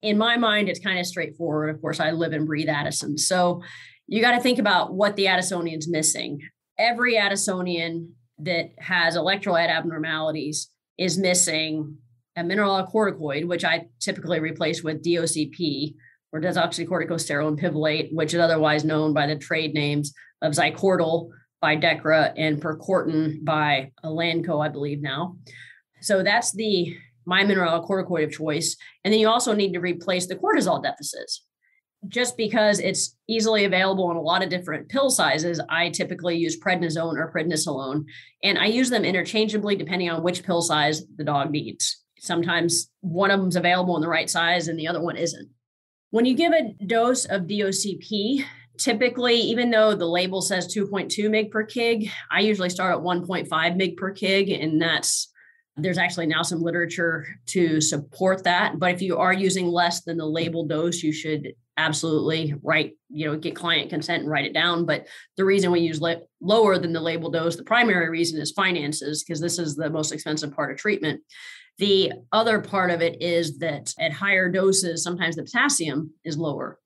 in 0.00 0.16
my 0.16 0.38
mind, 0.38 0.70
it's 0.70 0.80
kind 0.80 0.98
of 0.98 1.04
straightforward. 1.04 1.68
Of 1.68 1.82
course, 1.82 2.00
I 2.00 2.12
live 2.12 2.32
and 2.32 2.46
breathe 2.46 2.70
Addison. 2.70 3.18
So 3.18 3.60
you 4.06 4.22
got 4.22 4.30
to 4.30 4.40
think 4.40 4.58
about 4.58 4.94
what 4.94 5.14
the 5.14 5.26
Addisonian's 5.26 5.90
missing. 5.90 6.40
Every 6.78 7.16
Addisonian 7.16 8.12
that 8.38 8.70
has 8.78 9.14
electrolyte 9.14 9.68
abnormalities 9.68 10.70
is 10.96 11.18
missing 11.18 11.98
a 12.34 12.40
mineralocorticoid, 12.40 13.46
which 13.46 13.62
I 13.62 13.88
typically 14.00 14.40
replace 14.40 14.82
with 14.82 15.04
DOCP 15.04 15.96
or 16.32 16.40
desoxycorticosterone 16.40 17.60
pivalate, 17.60 18.08
which 18.10 18.32
is 18.32 18.40
otherwise 18.40 18.86
known 18.86 19.12
by 19.12 19.26
the 19.26 19.36
trade 19.36 19.74
names 19.74 20.14
of 20.40 20.54
Zycortal 20.54 21.28
by 21.62 21.76
Dechra 21.76 22.34
and 22.36 22.60
Percorten 22.60 23.42
by 23.42 23.92
Elanco, 24.04 24.62
I 24.62 24.68
believe 24.68 25.00
now. 25.00 25.36
So 26.02 26.22
that's 26.22 26.52
the 26.52 26.94
my 27.24 27.44
mineralocorticoid 27.44 28.24
of 28.24 28.32
choice. 28.32 28.76
And 29.04 29.12
then 29.12 29.20
you 29.20 29.28
also 29.28 29.54
need 29.54 29.72
to 29.74 29.80
replace 29.80 30.26
the 30.26 30.34
cortisol 30.34 30.82
deficits. 30.82 31.44
Just 32.08 32.36
because 32.36 32.80
it's 32.80 33.16
easily 33.28 33.64
available 33.64 34.10
in 34.10 34.16
a 34.16 34.20
lot 34.20 34.42
of 34.42 34.50
different 34.50 34.88
pill 34.88 35.08
sizes, 35.08 35.60
I 35.68 35.90
typically 35.90 36.36
use 36.36 36.58
prednisone 36.58 37.16
or 37.16 37.32
prednisolone, 37.32 38.06
and 38.42 38.58
I 38.58 38.66
use 38.66 38.90
them 38.90 39.04
interchangeably 39.04 39.76
depending 39.76 40.10
on 40.10 40.24
which 40.24 40.42
pill 40.42 40.62
size 40.62 41.04
the 41.16 41.22
dog 41.22 41.52
needs. 41.52 42.02
Sometimes 42.18 42.90
one 43.02 43.30
of 43.30 43.40
them's 43.40 43.54
available 43.54 43.94
in 43.94 44.02
the 44.02 44.08
right 44.08 44.28
size 44.28 44.66
and 44.66 44.76
the 44.76 44.88
other 44.88 45.00
one 45.00 45.16
isn't. 45.16 45.48
When 46.10 46.26
you 46.26 46.34
give 46.34 46.52
a 46.52 46.74
dose 46.84 47.24
of 47.24 47.42
DOCP, 47.42 48.44
typically, 48.82 49.36
even 49.36 49.70
though 49.70 49.94
the 49.94 50.06
label 50.06 50.42
says 50.42 50.74
2.2 50.74 51.08
mg 51.28 51.50
per 51.50 51.66
kg, 51.66 52.10
I 52.30 52.40
usually 52.40 52.70
start 52.70 52.96
at 52.96 53.02
1.5 53.02 53.48
mg 53.48 53.96
per 53.96 54.12
kg, 54.12 54.62
and 54.62 54.82
that's 54.82 55.28
there's 55.76 55.98
actually 55.98 56.26
now 56.26 56.42
some 56.42 56.60
literature 56.60 57.26
to 57.46 57.80
support 57.80 58.44
that. 58.44 58.78
But 58.78 58.92
if 58.92 59.00
you 59.00 59.16
are 59.16 59.32
using 59.32 59.66
less 59.66 60.02
than 60.02 60.18
the 60.18 60.26
label 60.26 60.66
dose, 60.66 61.02
you 61.02 61.12
should 61.12 61.54
absolutely 61.78 62.54
write, 62.62 62.92
you 63.08 63.26
know, 63.26 63.38
get 63.38 63.56
client 63.56 63.88
consent 63.88 64.22
and 64.22 64.30
write 64.30 64.44
it 64.44 64.52
down. 64.52 64.84
But 64.84 65.06
the 65.38 65.46
reason 65.46 65.70
we 65.70 65.80
use 65.80 66.00
le- 66.00 66.20
lower 66.42 66.76
than 66.76 66.92
the 66.92 67.00
label 67.00 67.30
dose, 67.30 67.56
the 67.56 67.64
primary 67.64 68.10
reason 68.10 68.38
is 68.38 68.50
finances, 68.50 69.24
because 69.24 69.40
this 69.40 69.58
is 69.58 69.74
the 69.74 69.88
most 69.88 70.12
expensive 70.12 70.54
part 70.54 70.70
of 70.70 70.76
treatment. 70.76 71.22
The 71.78 72.12
other 72.32 72.60
part 72.60 72.90
of 72.90 73.00
it 73.00 73.22
is 73.22 73.58
that 73.60 73.94
at 73.98 74.12
higher 74.12 74.50
doses, 74.50 75.02
sometimes 75.02 75.36
the 75.36 75.44
potassium 75.44 76.12
is 76.22 76.36
lower. 76.36 76.78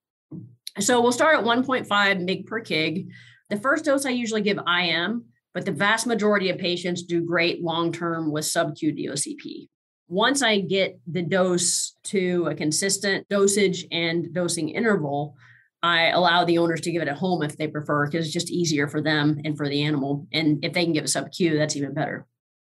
So 0.78 1.00
we'll 1.00 1.12
start 1.12 1.38
at 1.38 1.44
1.5 1.44 1.86
mg 1.86 2.46
per 2.46 2.60
kg. 2.60 3.08
The 3.48 3.56
first 3.56 3.84
dose 3.84 4.04
I 4.04 4.10
usually 4.10 4.42
give 4.42 4.58
IM, 4.58 5.24
but 5.54 5.64
the 5.64 5.72
vast 5.72 6.06
majority 6.06 6.50
of 6.50 6.58
patients 6.58 7.02
do 7.02 7.24
great 7.24 7.62
long 7.62 7.92
term 7.92 8.30
with 8.30 8.44
sub 8.44 8.76
Q 8.76 8.92
DOCP. 8.92 9.68
Once 10.08 10.42
I 10.42 10.60
get 10.60 11.00
the 11.06 11.22
dose 11.22 11.96
to 12.04 12.46
a 12.50 12.54
consistent 12.54 13.28
dosage 13.28 13.86
and 13.90 14.32
dosing 14.34 14.68
interval, 14.68 15.34
I 15.82 16.08
allow 16.08 16.44
the 16.44 16.58
owners 16.58 16.80
to 16.82 16.92
give 16.92 17.02
it 17.02 17.08
at 17.08 17.16
home 17.16 17.42
if 17.42 17.56
they 17.56 17.68
prefer, 17.68 18.06
because 18.06 18.26
it's 18.26 18.34
just 18.34 18.50
easier 18.50 18.86
for 18.86 19.00
them 19.00 19.40
and 19.44 19.56
for 19.56 19.68
the 19.68 19.82
animal. 19.82 20.26
And 20.32 20.64
if 20.64 20.72
they 20.72 20.84
can 20.84 20.92
give 20.92 21.04
a 21.04 21.08
sub 21.08 21.32
Q, 21.32 21.56
that's 21.58 21.76
even 21.76 21.94
better. 21.94 22.26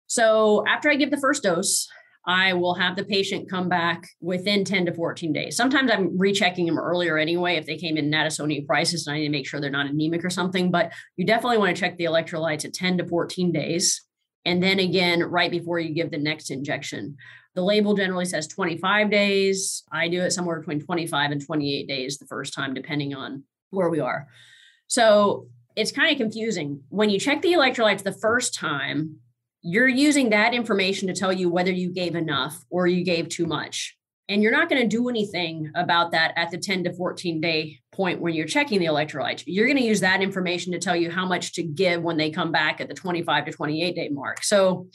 So 0.08 0.66
after 0.68 0.90
I 0.90 0.96
give 0.96 1.12
the 1.12 1.18
first 1.18 1.44
dose, 1.44 1.88
I 2.26 2.54
will 2.54 2.76
have 2.76 2.96
the 2.96 3.04
patient 3.04 3.50
come 3.50 3.68
back 3.68 4.08
within 4.20 4.64
10 4.64 4.86
to 4.86 4.94
14 4.94 5.34
days. 5.34 5.58
Sometimes 5.58 5.90
I'm 5.92 6.18
rechecking 6.18 6.68
them 6.68 6.78
earlier 6.78 7.18
anyway 7.18 7.56
if 7.56 7.66
they 7.66 7.78
came 7.78 7.98
in 7.98 8.12
Addisonian 8.12 8.68
crisis 8.68 9.08
and 9.08 9.16
I 9.16 9.20
need 9.20 9.26
to 9.26 9.32
make 9.32 9.48
sure 9.48 9.60
they're 9.60 9.72
not 9.72 9.90
anemic 9.90 10.24
or 10.24 10.30
something. 10.30 10.70
But 10.70 10.94
you 11.18 11.26
definitely 11.26 11.58
want 11.58 11.76
to 11.76 11.80
check 11.80 11.98
the 11.98 12.06
electrolytes 12.06 12.64
at 12.64 12.74
10 12.74 13.00
to 13.00 13.08
14 13.08 13.52
days. 13.52 14.06
And 14.46 14.62
then 14.62 14.80
again, 14.80 15.24
right 15.24 15.50
before 15.50 15.80
you 15.80 15.94
give 15.94 16.12
the 16.12 16.18
next 16.18 16.52
injection. 16.52 17.18
The 17.56 17.64
label 17.64 17.96
generally 17.96 18.26
says 18.26 18.48
25 18.48 19.10
days. 19.10 19.84
I 19.92 20.08
do 20.08 20.22
it 20.22 20.32
somewhere 20.32 20.60
between 20.60 20.80
25 20.80 21.32
and 21.32 21.46
28 21.46 21.88
days 21.88 22.18
the 22.18 22.26
first 22.28 22.54
time, 22.54 22.74
depending 22.74 23.14
on 23.14 23.44
where 23.72 23.90
we 23.90 24.00
are. 24.00 24.28
So 24.88 25.48
it's 25.76 25.92
kind 25.92 26.12
of 26.12 26.18
confusing. 26.18 26.84
When 26.90 27.10
you 27.10 27.20
check 27.20 27.42
the 27.42 27.54
electrolytes 27.54 28.04
the 28.04 28.14
first 28.14 28.54
time, 28.54 29.18
you're 29.62 29.88
using 29.88 30.30
that 30.30 30.54
information 30.54 31.08
to 31.08 31.14
tell 31.14 31.32
you 31.32 31.50
whether 31.50 31.72
you 31.72 31.90
gave 31.90 32.16
enough 32.16 32.64
or 32.70 32.88
you 32.88 33.04
gave 33.04 33.30
too 33.30 33.46
much. 33.46 33.96
And 34.28 34.42
you're 34.42 34.52
not 34.52 34.70
going 34.70 34.82
to 34.82 34.88
do 34.88 35.10
anything 35.10 35.72
about 35.76 36.12
that 36.12 36.34
at 36.38 36.52
the 36.52 36.58
10 36.58 36.86
to 36.86 36.94
14 36.94 37.42
day 37.42 37.80
point 37.92 38.22
when 38.22 38.34
you're 38.34 38.48
checking 38.48 38.80
the 38.80 38.86
electrolytes. 38.86 39.44
You're 39.46 39.68
going 39.68 39.78
to 39.78 39.84
use 39.84 40.00
that 40.00 40.22
information 40.22 40.72
to 40.72 40.80
tell 40.80 40.96
you 40.96 41.12
how 41.12 41.26
much 41.26 41.54
to 41.54 41.64
give 41.64 42.02
when 42.02 42.18
they 42.18 42.30
come 42.30 42.52
back 42.52 42.80
at 42.80 42.88
the 42.88 42.94
25 42.94 43.46
to 43.46 43.52
28 43.52 43.96
day 43.96 44.10
mark. 44.10 44.44
So 44.44 44.88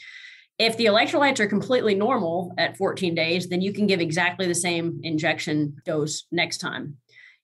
if 0.58 0.78
the 0.78 0.86
electrolytes 0.86 1.38
are 1.38 1.46
completely 1.46 1.94
normal 1.94 2.54
at 2.56 2.78
14 2.78 3.14
days, 3.14 3.48
then 3.48 3.60
you 3.60 3.74
can 3.74 3.86
give 3.86 4.00
exactly 4.00 4.46
the 4.46 4.54
same 4.54 5.00
injection 5.02 5.76
dose 5.84 6.24
next 6.32 6.58
time. 6.58 6.96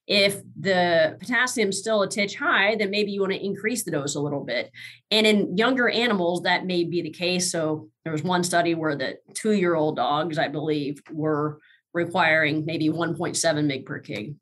If 0.07 0.41
the 0.59 1.15
potassium's 1.19 1.77
still 1.77 2.01
a 2.01 2.09
titch 2.09 2.35
high, 2.35 2.75
then 2.75 2.89
maybe 2.89 3.11
you 3.11 3.21
want 3.21 3.33
to 3.33 3.45
increase 3.45 3.83
the 3.83 3.91
dose 3.91 4.15
a 4.15 4.19
little 4.19 4.43
bit. 4.43 4.69
And 5.11 5.25
in 5.25 5.57
younger 5.57 5.87
animals, 5.87 6.43
that 6.43 6.65
may 6.65 6.83
be 6.83 7.01
the 7.01 7.09
case. 7.09 7.51
So 7.51 7.89
there 8.03 8.11
was 8.11 8.23
one 8.23 8.43
study 8.43 8.75
where 8.75 8.95
the 8.95 9.17
two 9.33 9.53
year 9.53 9.75
old 9.75 9.95
dogs, 9.95 10.37
I 10.37 10.49
believe, 10.49 11.01
were 11.11 11.59
requiring 11.93 12.65
maybe 12.65 12.89
1.7 12.89 13.37
mg 13.37 13.85
per 13.85 14.01
kg. 14.01 14.35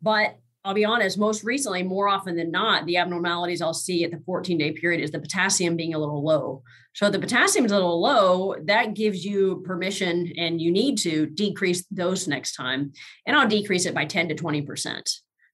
But 0.00 0.38
I'll 0.64 0.74
be 0.74 0.84
honest, 0.84 1.18
most 1.18 1.44
recently, 1.44 1.82
more 1.82 2.08
often 2.08 2.36
than 2.36 2.50
not, 2.50 2.84
the 2.84 2.96
abnormalities 2.96 3.62
I'll 3.62 3.72
see 3.72 4.04
at 4.04 4.10
the 4.10 4.20
14 4.26 4.58
day 4.58 4.72
period 4.72 5.00
is 5.00 5.10
the 5.10 5.20
potassium 5.20 5.76
being 5.76 5.94
a 5.94 5.98
little 5.98 6.22
low. 6.22 6.62
So 6.94 7.08
the 7.08 7.18
potassium 7.18 7.64
is 7.64 7.72
a 7.72 7.76
little 7.76 8.00
low, 8.00 8.56
that 8.64 8.94
gives 8.94 9.24
you 9.24 9.62
permission 9.64 10.32
and 10.36 10.60
you 10.60 10.72
need 10.72 10.98
to 10.98 11.26
decrease 11.26 11.84
dose 11.84 12.26
next 12.26 12.54
time. 12.54 12.92
And 13.24 13.36
I'll 13.36 13.48
decrease 13.48 13.86
it 13.86 13.94
by 13.94 14.04
10 14.04 14.28
to 14.30 14.34
20%. 14.34 15.02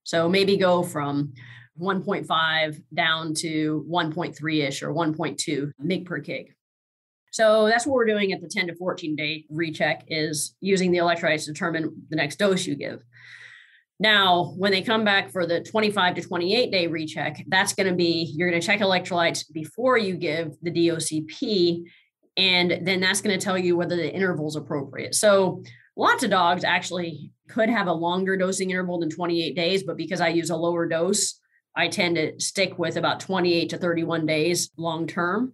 So 0.04 0.28
maybe 0.28 0.56
go 0.56 0.82
from 0.82 1.34
1.5 1.80 2.82
down 2.94 3.34
to 3.34 3.86
1.3 3.90 4.68
ish 4.68 4.82
or 4.82 4.92
1.2 4.92 5.72
mg 5.82 6.06
per 6.06 6.20
kg. 6.20 6.46
So 7.30 7.66
that's 7.66 7.84
what 7.84 7.94
we're 7.94 8.06
doing 8.06 8.32
at 8.32 8.40
the 8.40 8.48
10 8.48 8.68
to 8.68 8.76
14 8.76 9.16
day 9.16 9.44
recheck 9.50 10.04
is 10.08 10.54
using 10.60 10.92
the 10.92 10.98
electrolytes 10.98 11.44
to 11.44 11.52
determine 11.52 12.06
the 12.08 12.16
next 12.16 12.36
dose 12.36 12.64
you 12.64 12.76
give. 12.76 13.02
Now, 14.00 14.54
when 14.56 14.72
they 14.72 14.82
come 14.82 15.04
back 15.04 15.30
for 15.30 15.46
the 15.46 15.60
25 15.60 16.16
to 16.16 16.22
28 16.22 16.70
day 16.72 16.86
recheck, 16.86 17.44
that's 17.48 17.74
going 17.74 17.88
to 17.88 17.94
be 17.94 18.32
you're 18.36 18.50
going 18.50 18.60
to 18.60 18.66
check 18.66 18.80
electrolytes 18.80 19.44
before 19.52 19.96
you 19.98 20.16
give 20.16 20.54
the 20.62 20.70
DOCP. 20.70 21.84
And 22.36 22.80
then 22.82 23.00
that's 23.00 23.20
going 23.20 23.38
to 23.38 23.44
tell 23.44 23.56
you 23.56 23.76
whether 23.76 23.94
the 23.94 24.12
interval 24.12 24.48
is 24.48 24.56
appropriate. 24.56 25.14
So, 25.14 25.62
lots 25.96 26.24
of 26.24 26.30
dogs 26.30 26.64
actually 26.64 27.30
could 27.48 27.68
have 27.68 27.86
a 27.86 27.92
longer 27.92 28.36
dosing 28.36 28.70
interval 28.70 28.98
than 28.98 29.10
28 29.10 29.54
days, 29.54 29.84
but 29.84 29.96
because 29.96 30.20
I 30.20 30.28
use 30.28 30.50
a 30.50 30.56
lower 30.56 30.86
dose, 30.88 31.38
I 31.76 31.88
tend 31.88 32.16
to 32.16 32.40
stick 32.40 32.78
with 32.78 32.96
about 32.96 33.20
28 33.20 33.68
to 33.70 33.78
31 33.78 34.26
days 34.26 34.70
long 34.76 35.06
term. 35.06 35.52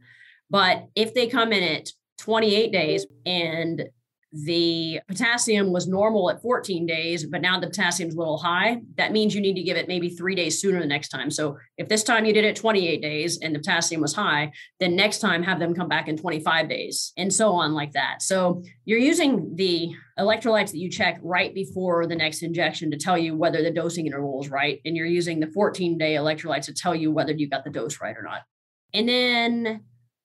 But 0.48 0.86
if 0.94 1.14
they 1.14 1.26
come 1.28 1.52
in 1.52 1.62
at 1.62 1.90
28 2.18 2.72
days 2.72 3.06
and 3.24 3.84
the 4.32 5.00
potassium 5.08 5.72
was 5.72 5.88
normal 5.88 6.30
at 6.30 6.40
14 6.40 6.86
days, 6.86 7.26
but 7.26 7.40
now 7.40 7.58
the 7.58 7.66
potassium's 7.66 8.14
a 8.14 8.18
little 8.18 8.38
high. 8.38 8.80
That 8.96 9.10
means 9.10 9.34
you 9.34 9.40
need 9.40 9.54
to 9.54 9.62
give 9.62 9.76
it 9.76 9.88
maybe 9.88 10.10
three 10.10 10.36
days 10.36 10.60
sooner 10.60 10.78
the 10.78 10.86
next 10.86 11.08
time. 11.08 11.30
So 11.30 11.58
if 11.78 11.88
this 11.88 12.04
time 12.04 12.24
you 12.24 12.32
did 12.32 12.44
it 12.44 12.54
28 12.54 13.02
days 13.02 13.38
and 13.42 13.54
the 13.54 13.58
potassium 13.58 14.00
was 14.00 14.14
high, 14.14 14.52
then 14.78 14.94
next 14.94 15.18
time 15.18 15.42
have 15.42 15.58
them 15.58 15.74
come 15.74 15.88
back 15.88 16.06
in 16.06 16.16
25 16.16 16.68
days 16.68 17.12
and 17.16 17.32
so 17.32 17.52
on 17.52 17.74
like 17.74 17.92
that. 17.92 18.22
So 18.22 18.62
you're 18.84 19.00
using 19.00 19.56
the 19.56 19.92
electrolytes 20.18 20.70
that 20.70 20.78
you 20.78 20.90
check 20.90 21.18
right 21.22 21.52
before 21.52 22.06
the 22.06 22.14
next 22.14 22.42
injection 22.42 22.90
to 22.92 22.96
tell 22.96 23.18
you 23.18 23.36
whether 23.36 23.62
the 23.62 23.70
dosing 23.70 24.06
interval 24.06 24.40
is 24.42 24.50
right. 24.50 24.80
And 24.84 24.96
you're 24.96 25.06
using 25.06 25.40
the 25.40 25.48
14 25.48 25.98
day 25.98 26.14
electrolytes 26.14 26.66
to 26.66 26.74
tell 26.74 26.94
you 26.94 27.10
whether 27.10 27.32
you 27.32 27.48
got 27.48 27.64
the 27.64 27.70
dose 27.70 28.00
right 28.00 28.16
or 28.16 28.22
not. 28.22 28.42
And 28.94 29.08
then 29.08 29.80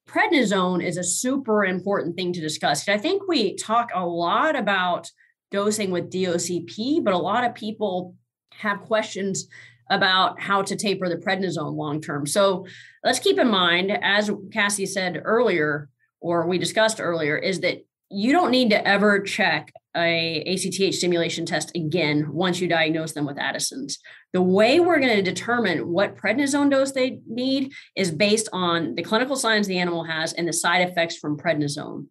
prednisone 0.08 0.84
is 0.84 0.98
a 0.98 1.04
super 1.04 1.66
important 1.66 2.16
thing 2.16 2.34
to 2.34 2.42
discuss. 2.42 2.88
I 2.88 2.98
think 2.98 3.28
we 3.28 3.56
talk 3.56 3.90
a 3.94 4.06
lot 4.06 4.56
about 4.56 5.10
dosing 5.52 5.92
with 5.92 6.12
DOCP, 6.12 7.04
but 7.04 7.14
a 7.14 7.18
lot 7.18 7.44
of 7.44 7.56
people 7.56 8.16
have 8.54 8.82
questions 8.82 9.48
about 9.90 10.40
how 10.40 10.62
to 10.64 10.76
taper 10.76 11.08
the 11.10 11.18
prednisone 11.18 11.76
long 11.76 12.02
term. 12.02 12.26
So 12.26 12.66
let's 13.04 13.20
keep 13.20 13.38
in 13.38 13.50
mind, 13.50 13.92
as 14.02 14.32
Cassie 14.52 14.86
said 14.86 15.22
earlier, 15.24 15.90
or 16.20 16.48
we 16.48 16.58
discussed 16.58 17.00
earlier, 17.00 17.38
is 17.38 17.60
that 17.60 17.86
you 18.10 18.32
don't 18.32 18.52
need 18.52 18.72
to 18.72 18.88
ever 18.88 19.20
check 19.20 19.72
a 19.96 20.44
ACTH 20.46 20.94
stimulation 20.94 21.46
test 21.46 21.72
again 21.76 22.32
once 22.32 22.60
you 22.60 22.68
diagnose 22.68 23.14
them 23.14 23.26
with 23.26 23.38
Addison's. 23.38 24.00
The 24.34 24.42
way 24.42 24.80
we're 24.80 25.00
going 25.00 25.16
to 25.16 25.22
determine 25.22 25.88
what 25.88 26.18
prednisone 26.18 26.70
dose 26.70 26.92
they 26.92 27.20
need 27.28 27.72
is 27.96 28.12
based 28.12 28.50
on 28.52 28.96
the 28.96 29.04
clinical 29.04 29.36
signs 29.36 29.68
the 29.68 29.80
animal 29.80 30.04
has 30.04 30.34
and 30.34 30.48
the 30.48 30.54
side 30.54 30.88
effects 30.88 31.18
from 31.18 31.38
prednisone. 31.38 32.08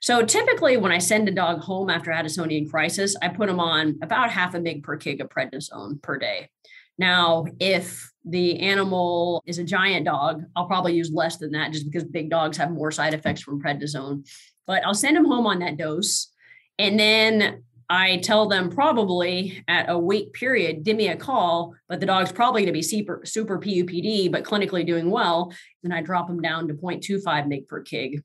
So 0.00 0.24
typically, 0.24 0.76
when 0.76 0.92
I 0.92 0.98
send 0.98 1.28
a 1.28 1.32
dog 1.32 1.60
home 1.60 1.90
after 1.90 2.10
Addisonian 2.10 2.70
crisis, 2.70 3.16
I 3.20 3.28
put 3.28 3.48
them 3.48 3.60
on 3.60 3.98
about 4.02 4.30
half 4.30 4.54
a 4.54 4.58
mg 4.58 4.82
per 4.82 4.96
kg 4.96 5.20
of 5.20 5.28
prednisone 5.28 6.00
per 6.02 6.18
day. 6.18 6.50
Now, 6.98 7.46
if 7.60 8.10
the 8.24 8.58
animal 8.58 9.42
is 9.46 9.58
a 9.58 9.64
giant 9.64 10.04
dog, 10.04 10.42
I'll 10.56 10.66
probably 10.66 10.94
use 10.94 11.12
less 11.12 11.36
than 11.36 11.52
that 11.52 11.72
just 11.72 11.86
because 11.86 12.04
big 12.04 12.28
dogs 12.28 12.56
have 12.56 12.70
more 12.70 12.90
side 12.90 13.14
effects 13.14 13.40
from 13.40 13.62
prednisone. 13.62 14.28
But 14.66 14.84
I'll 14.84 14.94
send 14.94 15.16
them 15.16 15.24
home 15.24 15.46
on 15.46 15.60
that 15.60 15.76
dose. 15.78 16.32
And 16.78 16.98
then 16.98 17.64
I 17.90 18.18
tell 18.18 18.48
them 18.48 18.70
probably 18.70 19.64
at 19.66 19.88
a 19.88 19.98
week 19.98 20.34
period, 20.34 20.84
give 20.84 20.96
me 20.96 21.08
a 21.08 21.16
call, 21.16 21.74
but 21.88 22.00
the 22.00 22.06
dog's 22.06 22.32
probably 22.32 22.62
going 22.62 22.72
to 22.72 22.72
be 22.72 22.82
super, 22.82 23.22
super 23.24 23.58
PUPD, 23.58 24.30
but 24.30 24.44
clinically 24.44 24.86
doing 24.86 25.10
well. 25.10 25.52
Then 25.82 25.92
I 25.92 26.02
drop 26.02 26.28
them 26.28 26.42
down 26.42 26.68
to 26.68 26.74
0.25 26.74 27.22
mg 27.24 27.66
per 27.66 27.82
kg. 27.82 28.22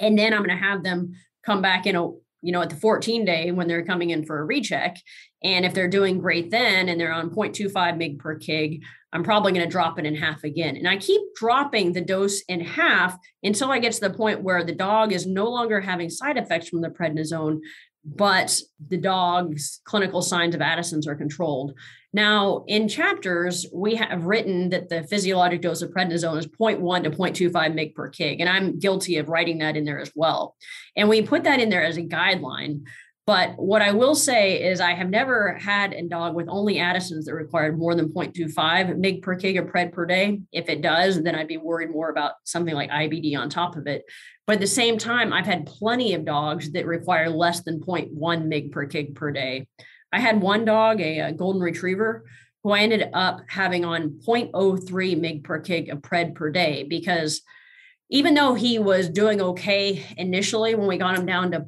And 0.00 0.18
then 0.18 0.34
I'm 0.34 0.44
going 0.44 0.56
to 0.56 0.64
have 0.64 0.82
them 0.82 1.14
come 1.46 1.62
back 1.62 1.86
in 1.86 1.94
a, 1.94 2.08
you 2.42 2.52
know, 2.52 2.62
at 2.62 2.70
the 2.70 2.76
14 2.76 3.24
day 3.24 3.52
when 3.52 3.68
they're 3.68 3.84
coming 3.84 4.10
in 4.10 4.24
for 4.26 4.40
a 4.40 4.44
recheck. 4.44 4.96
And 5.44 5.64
if 5.64 5.74
they're 5.74 5.88
doing 5.88 6.18
great 6.18 6.50
then 6.50 6.88
and 6.88 7.00
they're 7.00 7.12
on 7.12 7.30
0.25 7.30 7.72
mg 7.72 8.18
per 8.18 8.36
kg, 8.36 8.80
I'm 9.12 9.22
probably 9.22 9.52
going 9.52 9.64
to 9.64 9.70
drop 9.70 9.96
it 10.00 10.06
in 10.06 10.16
half 10.16 10.42
again. 10.42 10.76
And 10.76 10.88
I 10.88 10.96
keep 10.96 11.22
dropping 11.36 11.92
the 11.92 12.00
dose 12.00 12.42
in 12.48 12.60
half 12.60 13.16
until 13.44 13.70
I 13.70 13.78
get 13.78 13.92
to 13.92 14.00
the 14.00 14.10
point 14.10 14.42
where 14.42 14.64
the 14.64 14.74
dog 14.74 15.12
is 15.12 15.24
no 15.24 15.48
longer 15.48 15.80
having 15.80 16.10
side 16.10 16.36
effects 16.36 16.68
from 16.68 16.80
the 16.80 16.88
prednisone, 16.88 17.60
but 18.04 18.58
the 18.88 18.96
dog's 18.96 19.80
clinical 19.84 20.22
signs 20.22 20.54
of 20.54 20.60
Addison's 20.60 21.06
are 21.06 21.14
controlled. 21.14 21.74
Now, 22.12 22.64
in 22.68 22.86
chapters, 22.86 23.66
we 23.72 23.96
have 23.96 24.24
written 24.24 24.68
that 24.70 24.88
the 24.88 25.02
physiologic 25.02 25.62
dose 25.62 25.82
of 25.82 25.90
prednisone 25.90 26.38
is 26.38 26.46
0.1 26.46 27.02
to 27.02 27.10
0.25 27.10 27.50
mg 27.50 27.94
per 27.94 28.10
kg, 28.10 28.36
and 28.38 28.48
I'm 28.48 28.78
guilty 28.78 29.16
of 29.16 29.28
writing 29.28 29.58
that 29.58 29.76
in 29.76 29.84
there 29.84 29.98
as 29.98 30.12
well. 30.14 30.54
And 30.96 31.08
we 31.08 31.22
put 31.22 31.42
that 31.42 31.58
in 31.58 31.70
there 31.70 31.82
as 31.82 31.96
a 31.96 32.02
guideline. 32.02 32.82
But 33.26 33.54
what 33.56 33.80
I 33.80 33.92
will 33.92 34.14
say 34.14 34.62
is, 34.62 34.80
I 34.80 34.92
have 34.92 35.08
never 35.08 35.54
had 35.54 35.94
a 35.94 36.06
dog 36.06 36.34
with 36.34 36.46
only 36.48 36.78
Addison's 36.78 37.24
that 37.24 37.34
required 37.34 37.78
more 37.78 37.94
than 37.94 38.10
0.25 38.10 38.54
mg 38.54 39.22
per 39.22 39.36
kg 39.36 39.60
of 39.60 39.66
pred 39.66 39.92
per 39.92 40.04
day. 40.04 40.40
If 40.52 40.68
it 40.68 40.82
does, 40.82 41.22
then 41.22 41.34
I'd 41.34 41.48
be 41.48 41.56
worried 41.56 41.90
more 41.90 42.10
about 42.10 42.32
something 42.44 42.74
like 42.74 42.90
IBD 42.90 43.36
on 43.38 43.48
top 43.48 43.76
of 43.76 43.86
it. 43.86 44.04
But 44.46 44.54
at 44.54 44.60
the 44.60 44.66
same 44.66 44.98
time, 44.98 45.32
I've 45.32 45.46
had 45.46 45.64
plenty 45.64 46.12
of 46.12 46.26
dogs 46.26 46.72
that 46.72 46.84
require 46.84 47.30
less 47.30 47.62
than 47.62 47.80
0.1 47.80 48.12
mg 48.12 48.72
per 48.72 48.86
kg 48.86 49.14
per 49.14 49.30
day. 49.30 49.68
I 50.12 50.20
had 50.20 50.42
one 50.42 50.66
dog, 50.66 51.00
a, 51.00 51.20
a 51.20 51.32
golden 51.32 51.62
retriever, 51.62 52.26
who 52.62 52.72
I 52.72 52.80
ended 52.80 53.08
up 53.14 53.40
having 53.48 53.86
on 53.86 54.20
0.03 54.26 54.84
mg 54.90 55.44
per 55.44 55.62
kg 55.62 55.92
of 55.92 55.98
pred 56.00 56.34
per 56.34 56.50
day 56.50 56.84
because 56.88 57.40
even 58.10 58.34
though 58.34 58.54
he 58.54 58.78
was 58.78 59.08
doing 59.08 59.40
okay 59.40 60.04
initially 60.16 60.74
when 60.74 60.86
we 60.86 60.98
got 60.98 61.18
him 61.18 61.26
down 61.26 61.50
to 61.52 61.66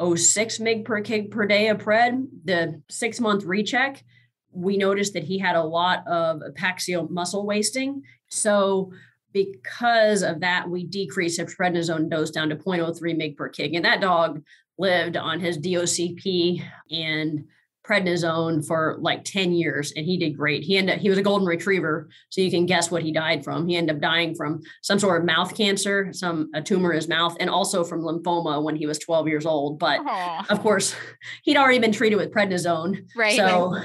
0.06 0.00 0.60
mg 0.60 0.84
per 0.84 1.02
kg 1.02 1.30
per 1.30 1.46
day 1.46 1.68
of 1.68 1.78
pred, 1.78 2.26
the 2.44 2.82
six 2.88 3.20
month 3.20 3.44
recheck, 3.44 4.04
we 4.52 4.76
noticed 4.76 5.12
that 5.14 5.24
he 5.24 5.38
had 5.38 5.56
a 5.56 5.62
lot 5.62 6.06
of 6.06 6.40
epaxial 6.40 7.08
muscle 7.10 7.46
wasting. 7.46 8.02
So 8.28 8.92
because 9.32 10.22
of 10.22 10.40
that, 10.40 10.68
we 10.68 10.84
decreased 10.84 11.40
his 11.40 11.54
prednisone 11.54 12.08
dose 12.08 12.30
down 12.30 12.48
to 12.48 12.56
0.03 12.56 12.98
mg 13.00 13.36
per 13.36 13.50
kg. 13.50 13.76
And 13.76 13.84
that 13.84 14.00
dog 14.00 14.42
lived 14.78 15.16
on 15.16 15.40
his 15.40 15.58
DOCP 15.58 16.62
and 16.90 17.44
prednisone 17.86 18.66
for 18.66 18.96
like 19.00 19.24
10 19.24 19.52
years 19.52 19.92
and 19.96 20.04
he 20.04 20.16
did 20.16 20.36
great. 20.36 20.64
He 20.64 20.76
ended 20.76 20.96
up, 20.96 21.00
he 21.00 21.08
was 21.08 21.18
a 21.18 21.22
golden 21.22 21.46
retriever. 21.46 22.08
So 22.30 22.40
you 22.40 22.50
can 22.50 22.66
guess 22.66 22.90
what 22.90 23.02
he 23.02 23.12
died 23.12 23.44
from. 23.44 23.68
He 23.68 23.76
ended 23.76 23.96
up 23.96 24.02
dying 24.02 24.34
from 24.34 24.60
some 24.82 24.98
sort 24.98 25.20
of 25.20 25.26
mouth 25.26 25.54
cancer, 25.54 26.12
some 26.12 26.50
a 26.54 26.62
tumor 26.62 26.90
in 26.90 26.96
his 26.96 27.08
mouth, 27.08 27.36
and 27.38 27.48
also 27.48 27.84
from 27.84 28.02
lymphoma 28.02 28.62
when 28.62 28.76
he 28.76 28.86
was 28.86 28.98
12 28.98 29.28
years 29.28 29.46
old. 29.46 29.78
But 29.78 30.00
Aww. 30.00 30.50
of 30.50 30.60
course, 30.60 30.94
he'd 31.44 31.56
already 31.56 31.78
been 31.78 31.92
treated 31.92 32.16
with 32.16 32.32
prednisone. 32.32 33.06
Right. 33.16 33.36
So 33.36 33.76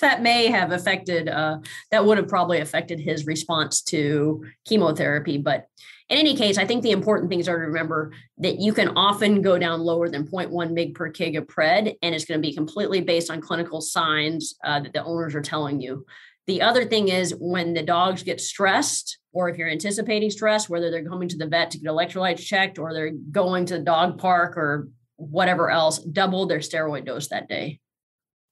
that 0.00 0.22
may 0.22 0.48
have 0.48 0.72
affected 0.72 1.28
uh, 1.28 1.58
that 1.90 2.04
would 2.04 2.18
have 2.18 2.28
probably 2.28 2.60
affected 2.60 3.00
his 3.00 3.26
response 3.26 3.80
to 3.80 4.44
chemotherapy 4.66 5.38
but 5.38 5.66
in 6.08 6.18
any 6.18 6.36
case 6.36 6.58
i 6.58 6.66
think 6.66 6.82
the 6.82 6.90
important 6.90 7.30
things 7.30 7.48
are 7.48 7.58
to 7.58 7.66
remember 7.66 8.12
that 8.38 8.60
you 8.60 8.72
can 8.72 8.88
often 8.96 9.42
go 9.42 9.58
down 9.58 9.80
lower 9.80 10.08
than 10.08 10.26
0.1 10.26 10.50
mg 10.50 10.94
per 10.94 11.10
kg 11.10 11.38
of 11.38 11.46
pred 11.46 11.94
and 12.02 12.14
it's 12.14 12.24
going 12.24 12.40
to 12.40 12.46
be 12.46 12.54
completely 12.54 13.00
based 13.00 13.30
on 13.30 13.40
clinical 13.40 13.80
signs 13.80 14.54
uh, 14.64 14.80
that 14.80 14.92
the 14.92 15.04
owners 15.04 15.34
are 15.34 15.42
telling 15.42 15.80
you 15.80 16.04
the 16.46 16.60
other 16.60 16.84
thing 16.84 17.08
is 17.08 17.34
when 17.38 17.72
the 17.72 17.82
dogs 17.82 18.22
get 18.22 18.40
stressed 18.40 19.18
or 19.32 19.48
if 19.48 19.56
you're 19.56 19.68
anticipating 19.68 20.30
stress 20.30 20.68
whether 20.68 20.90
they're 20.90 21.08
coming 21.08 21.28
to 21.28 21.36
the 21.36 21.46
vet 21.46 21.70
to 21.70 21.78
get 21.78 21.90
electrolytes 21.90 22.40
checked 22.40 22.78
or 22.78 22.92
they're 22.92 23.12
going 23.30 23.64
to 23.66 23.78
the 23.78 23.84
dog 23.84 24.18
park 24.18 24.56
or 24.56 24.88
whatever 25.16 25.70
else 25.70 25.98
double 25.98 26.46
their 26.46 26.58
steroid 26.58 27.06
dose 27.06 27.28
that 27.28 27.48
day 27.48 27.78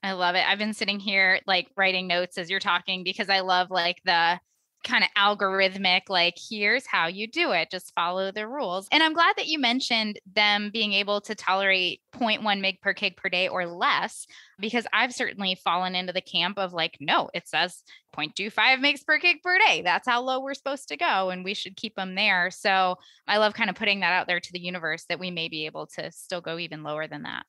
I 0.05 0.13
love 0.13 0.35
it. 0.35 0.45
I've 0.45 0.59
been 0.59 0.75
sitting 0.75 0.99
here 0.99 1.39
like 1.47 1.69
writing 1.77 2.09
notes 2.09 2.37
as 2.37 2.51
you're 2.51 2.59
talking 2.59 3.05
because 3.05 3.29
I 3.29 3.41
love 3.41 3.71
like 3.71 4.01
the 4.05 4.41
kind 4.85 5.05
of 5.05 5.11
algorithmic, 5.17 6.03
like, 6.09 6.35
here's 6.51 6.87
how 6.87 7.07
you 7.07 7.27
do 7.27 7.53
it, 7.53 7.71
just 7.71 7.93
follow 7.95 8.33
the 8.33 8.49
rules. 8.49 8.89
And 8.91 9.03
I'm 9.03 9.15
glad 9.15 9.37
that 9.37 9.47
you 9.47 9.59
mentioned 9.59 10.21
them 10.35 10.71
being 10.73 10.93
able 10.93 11.21
to 11.23 11.35
tolerate 11.35 12.01
0.1 12.15 12.43
mg 12.43 12.81
per 12.81 12.95
kg 12.95 13.17
per 13.17 13.29
day 13.29 13.49
or 13.49 13.67
less, 13.67 14.27
because 14.59 14.87
I've 14.93 15.15
certainly 15.15 15.55
fallen 15.55 15.95
into 15.95 16.13
the 16.13 16.21
camp 16.21 16.59
of 16.59 16.73
like, 16.73 16.97
no, 17.01 17.31
it 17.35 17.49
says 17.49 17.83
0.25 18.17 18.53
mg 18.53 19.07
per 19.07 19.19
kg 19.19 19.43
per 19.43 19.59
day. 19.59 19.83
That's 19.83 20.09
how 20.09 20.23
low 20.23 20.41
we're 20.41 20.55
supposed 20.55 20.89
to 20.89 20.97
go, 20.97 21.31
and 21.31 21.45
we 21.45 21.55
should 21.55 21.77
keep 21.77 21.95
them 21.95 22.15
there. 22.15 22.51
So 22.51 22.97
I 23.27 23.39
love 23.39 23.55
kind 23.55 23.71
of 23.71 23.77
putting 23.77 24.01
that 24.01 24.13
out 24.13 24.27
there 24.27 24.41
to 24.41 24.53
the 24.53 24.61
universe 24.61 25.05
that 25.09 25.21
we 25.21 25.31
may 25.31 25.49
be 25.49 25.67
able 25.67 25.87
to 25.99 26.11
still 26.13 26.41
go 26.41 26.59
even 26.59 26.83
lower 26.83 27.07
than 27.07 27.23
that. 27.23 27.45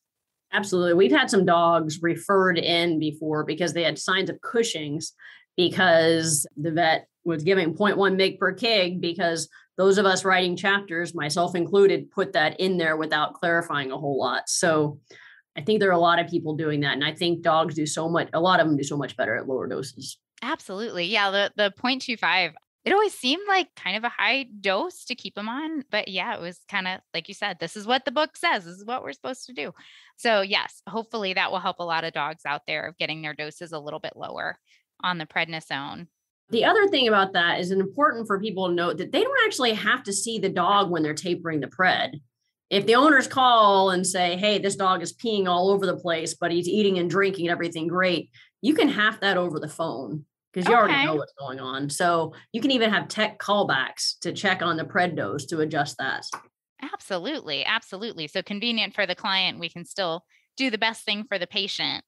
Absolutely. 0.55 0.93
We've 0.93 1.11
had 1.11 1.31
some 1.31 1.45
dogs 1.45 2.03
referred 2.03 2.59
in 2.59 2.99
before 2.99 3.43
because 3.43 3.73
they 3.73 3.81
had 3.81 3.97
signs 3.97 4.29
of 4.29 4.39
Cushing's 4.41 5.13
because 5.55 6.45
the 6.57 6.71
vet 6.71 7.07
was 7.25 7.43
giving 7.43 7.73
0.1 7.73 7.95
mg 7.95 8.39
per 8.39 8.53
kg 8.53 8.99
because 8.99 9.49
those 9.77 9.97
of 9.97 10.05
us 10.05 10.23
writing 10.23 10.55
chapters, 10.55 11.15
myself 11.15 11.55
included, 11.55 12.11
put 12.11 12.33
that 12.33 12.59
in 12.59 12.77
there 12.77 12.95
without 12.97 13.33
clarifying 13.33 13.91
a 13.91 13.97
whole 13.97 14.19
lot. 14.19 14.47
So 14.47 14.99
I 15.55 15.61
think 15.61 15.79
there 15.79 15.89
are 15.89 15.93
a 15.93 15.99
lot 15.99 16.19
of 16.19 16.27
people 16.27 16.55
doing 16.55 16.81
that. 16.81 16.93
And 16.93 17.03
I 17.03 17.13
think 17.13 17.41
dogs 17.41 17.75
do 17.75 17.85
so 17.85 18.07
much, 18.09 18.29
a 18.33 18.39
lot 18.39 18.59
of 18.59 18.67
them 18.67 18.77
do 18.77 18.83
so 18.83 18.97
much 18.97 19.15
better 19.17 19.35
at 19.35 19.47
lower 19.47 19.67
doses. 19.67 20.17
Absolutely. 20.41 21.05
Yeah. 21.05 21.31
The, 21.31 21.51
the 21.55 21.73
0.25, 21.79 22.53
it 22.85 22.91
always 22.91 23.13
seemed 23.13 23.43
like 23.47 23.69
kind 23.75 23.95
of 23.95 24.03
a 24.03 24.09
high 24.09 24.45
dose 24.59 25.05
to 25.05 25.15
keep 25.15 25.35
them 25.35 25.49
on. 25.49 25.85
But 25.89 26.07
yeah, 26.07 26.35
it 26.35 26.41
was 26.41 26.59
kind 26.69 26.87
of 26.87 26.99
like 27.13 27.27
you 27.27 27.33
said, 27.33 27.57
this 27.59 27.75
is 27.75 27.87
what 27.87 28.05
the 28.05 28.11
book 28.11 28.35
says, 28.35 28.65
this 28.65 28.75
is 28.75 28.85
what 28.85 29.03
we're 29.03 29.13
supposed 29.13 29.45
to 29.45 29.53
do. 29.53 29.71
So, 30.17 30.41
yes, 30.41 30.81
hopefully 30.87 31.33
that 31.33 31.51
will 31.51 31.59
help 31.59 31.79
a 31.79 31.83
lot 31.83 32.03
of 32.03 32.13
dogs 32.13 32.43
out 32.45 32.63
there 32.67 32.85
of 32.85 32.97
getting 32.97 33.21
their 33.21 33.33
doses 33.33 33.71
a 33.71 33.79
little 33.79 33.99
bit 33.99 34.13
lower 34.15 34.57
on 35.03 35.17
the 35.17 35.25
prednisone. 35.25 36.07
The 36.49 36.65
other 36.65 36.87
thing 36.87 37.07
about 37.07 37.33
that 37.33 37.59
is 37.59 37.71
important 37.71 38.27
for 38.27 38.39
people 38.39 38.67
to 38.67 38.73
note 38.73 38.97
that 38.97 39.11
they 39.11 39.23
don't 39.23 39.45
actually 39.45 39.73
have 39.73 40.03
to 40.03 40.13
see 40.13 40.39
the 40.39 40.49
dog 40.49 40.89
when 40.89 41.03
they're 41.03 41.13
tapering 41.13 41.61
the 41.61 41.67
pred. 41.67 42.19
If 42.69 42.85
the 42.85 42.95
owners 42.95 43.27
call 43.27 43.91
and 43.91 44.05
say, 44.05 44.37
hey, 44.37 44.59
this 44.59 44.75
dog 44.75 45.01
is 45.01 45.13
peeing 45.13 45.47
all 45.47 45.69
over 45.69 45.85
the 45.85 45.97
place, 45.97 46.33
but 46.33 46.51
he's 46.51 46.67
eating 46.67 46.97
and 46.97 47.09
drinking 47.09 47.47
and 47.47 47.51
everything 47.51 47.87
great, 47.87 48.29
you 48.61 48.73
can 48.73 48.89
have 48.89 49.19
that 49.21 49.37
over 49.37 49.59
the 49.59 49.67
phone 49.67 50.25
because 50.51 50.67
you 50.67 50.75
okay. 50.75 50.81
already 50.83 51.05
know 51.05 51.15
what's 51.15 51.33
going 51.39 51.59
on. 51.59 51.89
So 51.89 52.33
you 52.51 52.61
can 52.61 52.71
even 52.71 52.91
have 52.91 53.07
tech 53.07 53.39
callbacks 53.39 54.19
to 54.21 54.31
check 54.31 54.61
on 54.61 54.77
the 54.77 54.85
pred 54.85 55.15
dose 55.15 55.45
to 55.47 55.59
adjust 55.59 55.97
that. 55.97 56.25
Absolutely. 56.81 57.63
Absolutely. 57.65 58.27
So 58.27 58.41
convenient 58.41 58.93
for 58.93 59.05
the 59.05 59.15
client. 59.15 59.59
We 59.59 59.69
can 59.69 59.85
still 59.85 60.25
do 60.57 60.69
the 60.69 60.77
best 60.77 61.03
thing 61.03 61.23
for 61.23 61.39
the 61.39 61.47
patient 61.47 62.03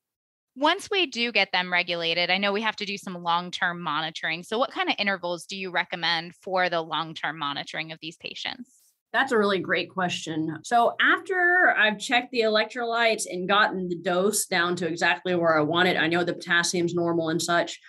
once 0.56 0.90
we 0.90 1.06
do 1.06 1.32
get 1.32 1.52
them 1.52 1.72
regulated, 1.72 2.30
I 2.30 2.38
know 2.38 2.54
we 2.54 2.62
have 2.62 2.78
to 2.78 2.86
do 2.86 2.98
some 2.98 3.22
long 3.22 3.52
term 3.52 3.82
monitoring. 3.82 4.44
So, 4.44 4.58
what 4.58 4.72
kind 4.72 4.90
of 4.90 4.96
intervals 4.98 5.46
do 5.46 5.58
you 5.58 5.72
recommend 5.72 6.34
for 6.42 6.70
the 6.70 6.82
long 6.82 7.14
term 7.14 7.38
monitoring 7.38 7.92
of 7.92 8.00
these 8.02 8.18
patients? 8.18 8.70
That's 9.12 9.32
a 9.32 9.38
really 9.38 9.60
great 9.60 9.90
question. 9.90 10.60
So, 10.64 10.96
after 11.02 11.76
I've 11.78 12.00
checked 12.00 12.32
the 12.32 12.42
electrolytes 12.42 13.26
and 13.30 13.50
gotten 13.50 13.90
the 13.90 13.98
dose 13.98 14.46
down 14.46 14.76
to 14.78 14.88
exactly 14.88 15.36
where 15.36 15.58
I 15.58 15.62
want 15.62 15.90
it, 15.90 15.98
I 15.98 16.08
know 16.08 16.24
the 16.24 16.34
potassium's 16.34 16.94
normal 16.94 17.30
and 17.30 17.42
such. 17.42 17.80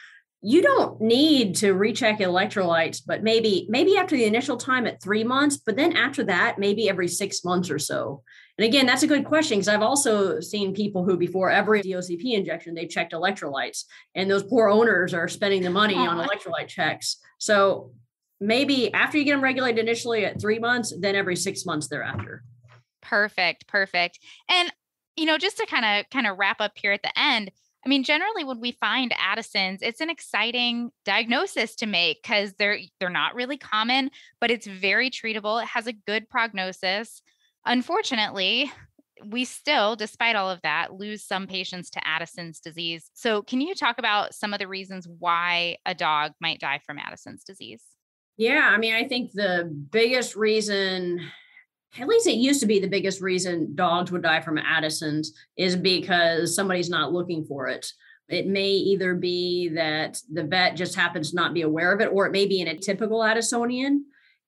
You 0.43 0.63
don't 0.63 1.01
need 1.01 1.57
to 1.57 1.73
recheck 1.73 2.19
electrolytes, 2.19 3.01
but 3.05 3.23
maybe 3.23 3.67
maybe 3.69 3.97
after 3.97 4.17
the 4.17 4.27
initial 4.27 4.57
time 4.57 4.87
at 4.87 5.03
three 5.03 5.25
months, 5.25 5.57
but 5.57 5.77
then 5.77 5.97
after 5.97 6.25
that, 6.25 6.59
maybe 6.59 6.89
every 6.89 7.09
six 7.09 7.45
months 7.45 7.71
or 7.71 7.79
so. 7.79 8.23
And 8.59 8.65
again, 8.65 8.87
that's 8.87 9.03
a 9.03 9.07
good 9.07 9.25
question 9.25 9.59
because 9.59 9.69
I've 9.69 9.83
also 9.83 10.41
seen 10.41 10.75
people 10.75 11.05
who, 11.05 11.17
before 11.17 11.51
every 11.51 11.83
DOCP 11.83 12.33
injection, 12.33 12.75
they 12.75 12.87
checked 12.87 13.13
electrolytes, 13.13 13.85
and 14.15 14.31
those 14.31 14.43
poor 14.43 14.69
owners 14.69 15.13
are 15.13 15.29
spending 15.29 15.63
the 15.63 15.71
money 15.71 15.95
on 15.95 16.17
electrolyte 16.17 16.69
checks. 16.69 17.19
So 17.39 17.93
maybe 18.41 18.93
after 18.95 19.19
you 19.19 19.25
get 19.25 19.33
them 19.33 19.45
regulated 19.45 19.79
initially 19.79 20.25
at 20.25 20.41
three 20.41 20.59
months, 20.59 20.93
then 20.99 21.15
every 21.15 21.37
six 21.37 21.67
months 21.67 21.89
thereafter. 21.89 22.45
Perfect, 23.03 23.67
perfect. 23.67 24.19
And 24.49 24.73
you 25.17 25.25
know, 25.25 25.39
just 25.39 25.57
to 25.59 25.67
kind 25.67 25.85
of 25.85 26.11
kind 26.11 26.27
of 26.27 26.39
wrap 26.39 26.61
up 26.61 26.73
here 26.77 26.93
at 26.93 27.03
the 27.03 27.19
end, 27.19 27.51
I 27.85 27.89
mean, 27.89 28.05
generally 28.05 28.45
when 28.45 28.61
we 28.61 28.73
find 28.73 29.15
Addison's, 29.19 29.81
it's 29.81 30.01
an 30.01 30.11
exciting 30.11 30.91
diagnosis 31.05 31.75
to 31.77 31.87
make 31.87 32.23
because 32.23 32.53
they're 32.59 32.79
they're 33.01 33.11
not 33.11 33.35
really 33.35 33.57
common, 33.57 34.11
but 34.41 34.51
it's 34.51 34.67
very 34.67 35.11
treatable. 35.11 35.63
It 35.63 35.69
has 35.69 35.87
a 35.87 35.93
good 35.93 36.29
prognosis. 36.29 37.23
Unfortunately, 37.67 38.71
we 39.25 39.45
still, 39.45 39.97
despite 39.97 40.37
all 40.37 40.51
of 40.51 40.63
that, 40.63 40.95
lose 40.95 41.25
some 41.25 41.47
patients 41.47 41.91
to 41.91 42.07
Addison's 42.07 42.61
disease. 42.61 43.11
So, 43.15 43.43
can 43.43 43.61
you 43.61 43.75
talk 43.75 43.99
about 43.99 44.35
some 44.35 44.53
of 44.53 44.59
the 44.59 44.69
reasons 44.69 45.09
why 45.19 45.79
a 45.85 45.95
dog 45.95 46.33
might 46.41 46.61
die 46.61 46.81
from 46.87 46.99
Addison's 46.99 47.43
disease? 47.43 47.83
Yeah, 48.37 48.71
I 48.71 48.77
mean, 48.77 48.95
I 48.95 49.09
think 49.09 49.33
the 49.33 49.71
biggest 49.91 50.37
reason, 50.37 51.21
at 51.99 52.07
least 52.07 52.27
it 52.27 52.35
used 52.35 52.61
to 52.61 52.67
be 52.67 52.79
the 52.79 52.89
biggest 52.89 53.21
reason 53.21 53.75
dogs 53.75 54.13
would 54.13 54.23
die 54.23 54.43
from 54.43 54.59
Addison's, 54.59 55.33
is 55.57 55.75
because 55.75 56.55
somebody's 56.55 56.91
not 56.91 57.13
looking 57.13 57.47
for 57.47 57.69
it. 57.69 57.91
It 58.29 58.47
may 58.47 58.69
either 58.69 59.15
be 59.15 59.71
that 59.71 60.21
the 60.31 60.45
vet 60.45 60.77
just 60.77 60.95
happens 60.95 61.31
to 61.31 61.37
not 61.37 61.55
be 61.55 61.63
aware 61.63 61.93
of 61.93 62.01
it, 62.01 62.11
or 62.13 62.27
it 62.27 62.33
may 62.33 62.47
be 62.47 62.61
an 62.61 62.77
atypical 62.77 63.25
Addisonian 63.25 64.01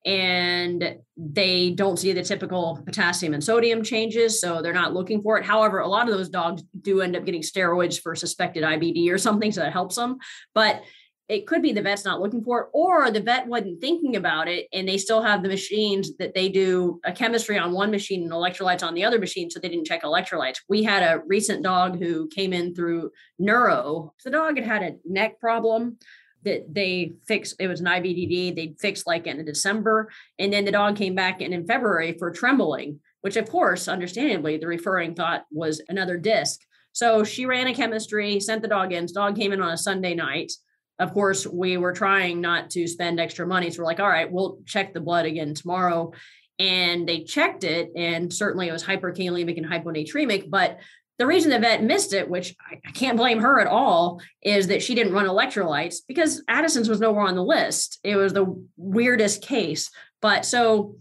and 0.05 0.97
they 1.17 1.71
don't 1.71 1.99
see 1.99 2.13
the 2.13 2.23
typical 2.23 2.81
potassium 2.85 3.35
and 3.35 3.43
sodium 3.43 3.83
changes, 3.83 4.41
so 4.41 4.63
they're 4.63 4.73
not 4.73 4.95
looking 4.95 5.23
for 5.23 5.39
it. 5.39 5.45
However, 5.45 5.81
a 5.81 5.89
lot 5.89 6.09
of 6.09 6.15
those 6.15 6.29
dogs 6.29 6.63
do 6.81 7.01
end 7.01 7.17
up 7.17 7.25
getting 7.25 7.43
steroids 7.43 8.01
for 8.01 8.15
suspected 8.15 8.63
IBD 8.63 9.11
or 9.11 9.19
something, 9.19 9.53
so 9.53 9.61
that 9.61 9.73
helps 9.73 9.97
them. 9.97 10.19
But 10.55 10.83
it 11.29 11.47
could 11.47 11.61
be 11.61 11.73
the 11.73 11.83
vet's 11.83 12.07
not 12.07 12.21
looking 12.21 12.43
for 12.43 12.61
it, 12.61 12.67
or 12.73 13.11
the 13.11 13.21
vet 13.21 13.47
wasn't 13.47 13.81
thinking 13.81 14.17
about 14.17 14.49
it, 14.49 14.67
and 14.73 14.89
they 14.89 14.97
still 14.97 15.21
have 15.21 15.43
the 15.43 15.49
machines 15.49 16.17
that 16.17 16.35
they 16.35 16.49
do 16.49 17.01
a 17.05 17.13
chemistry 17.13 17.59
on 17.59 17.73
one 17.73 17.91
machine 17.91 18.23
and 18.23 18.33
electrolytes 18.33 18.83
on 18.83 18.95
the 18.95 19.05
other 19.05 19.19
machine, 19.19 19.51
so 19.51 19.61
they 19.61 19.69
didn't 19.69 19.87
check 19.87 20.05
electrolytes. 20.05 20.61
We 20.69 20.85
had 20.85 21.03
a 21.03 21.23
recent 21.27 21.63
dog 21.63 21.99
who 21.99 22.29
came 22.29 22.55
in 22.55 22.75
through 22.75 23.11
neuro. 23.39 24.15
The 24.25 24.31
dog 24.31 24.57
had 24.57 24.67
had 24.67 24.83
a 24.83 24.97
neck 25.05 25.39
problem 25.39 25.99
that 26.45 26.73
they 26.73 27.13
fixed 27.27 27.57
it 27.59 27.69
was 27.69 27.81
an 27.81 27.87
IVDD 27.87 28.55
they 28.55 28.75
fixed 28.79 29.07
like 29.07 29.27
in 29.27 29.45
December 29.45 30.11
and 30.39 30.53
then 30.53 30.65
the 30.65 30.73
dog 30.73 30.97
came 30.97 31.15
back 31.15 31.41
in 31.41 31.53
in 31.53 31.67
February 31.67 32.17
for 32.19 32.31
trembling 32.31 33.01
which 33.21 33.37
of 33.37 33.49
course 33.49 33.89
understandably 33.89 34.57
the 34.57 34.67
referring 34.67 35.15
thought 35.15 35.45
was 35.51 35.83
another 35.89 36.17
disc. 36.17 36.61
So 36.93 37.25
she 37.25 37.47
ran 37.47 37.67
a 37.67 37.75
chemistry 37.75 38.41
sent 38.41 38.63
the 38.63 38.69
dog 38.69 38.93
in 38.93 39.07
the 39.07 39.13
dog 39.13 39.37
came 39.37 39.53
in 39.53 39.61
on 39.61 39.73
a 39.73 39.79
Sunday 39.79 40.15
night. 40.15 40.53
Of 40.99 41.13
course 41.13 41.47
we 41.47 41.77
were 41.77 41.93
trying 41.93 42.41
not 42.41 42.71
to 42.71 42.87
spend 42.87 43.21
extra 43.21 43.47
money 43.47 43.71
so 43.71 43.81
we're 43.81 43.87
like 43.87 44.01
all 44.01 44.09
right 44.09 44.31
we'll 44.31 44.59
check 44.67 44.95
the 44.95 45.01
blood 45.01 45.27
again 45.27 45.55
tomorrow. 45.55 46.13
And 46.61 47.09
they 47.09 47.23
checked 47.23 47.63
it 47.63 47.91
and 47.95 48.33
certainly 48.33 48.69
it 48.69 48.73
was 48.73 48.85
hyperkalemic 48.85 49.57
and 49.57 49.67
hyponatremic 49.67 50.51
but 50.51 50.79
the 51.19 51.27
reason 51.27 51.51
the 51.51 51.59
vet 51.59 51.83
missed 51.83 52.13
it, 52.13 52.31
which 52.31 52.55
I 52.71 52.91
can't 52.93 53.17
blame 53.17 53.41
her 53.41 53.61
at 53.61 53.67
all, 53.67 54.21
is 54.41 54.69
that 54.69 54.83
she 54.83 54.95
didn't 54.95 55.13
run 55.13 55.27
electrolytes 55.27 55.97
because 56.07 56.43
Addison's 56.49 56.89
was 56.89 57.01
nowhere 57.01 57.27
on 57.27 57.35
the 57.35 57.45
list. 57.45 57.99
It 58.05 58.17
was 58.17 58.33
the 58.33 58.65
weirdest 58.77 59.43
case. 59.43 59.91
But 60.23 60.45
so 60.45 60.97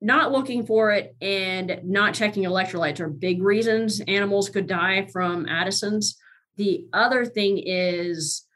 not 0.00 0.32
looking 0.32 0.64
for 0.64 0.92
it 0.92 1.14
and 1.20 1.80
not 1.84 2.14
checking 2.14 2.44
electrolytes 2.44 3.00
are 3.00 3.08
big 3.08 3.42
reasons 3.42 4.00
animals 4.08 4.48
could 4.48 4.66
die 4.66 5.06
from 5.12 5.46
Addison's. 5.46 6.16
The 6.56 6.86
other 6.92 7.26
thing 7.26 7.58
is 7.58 8.46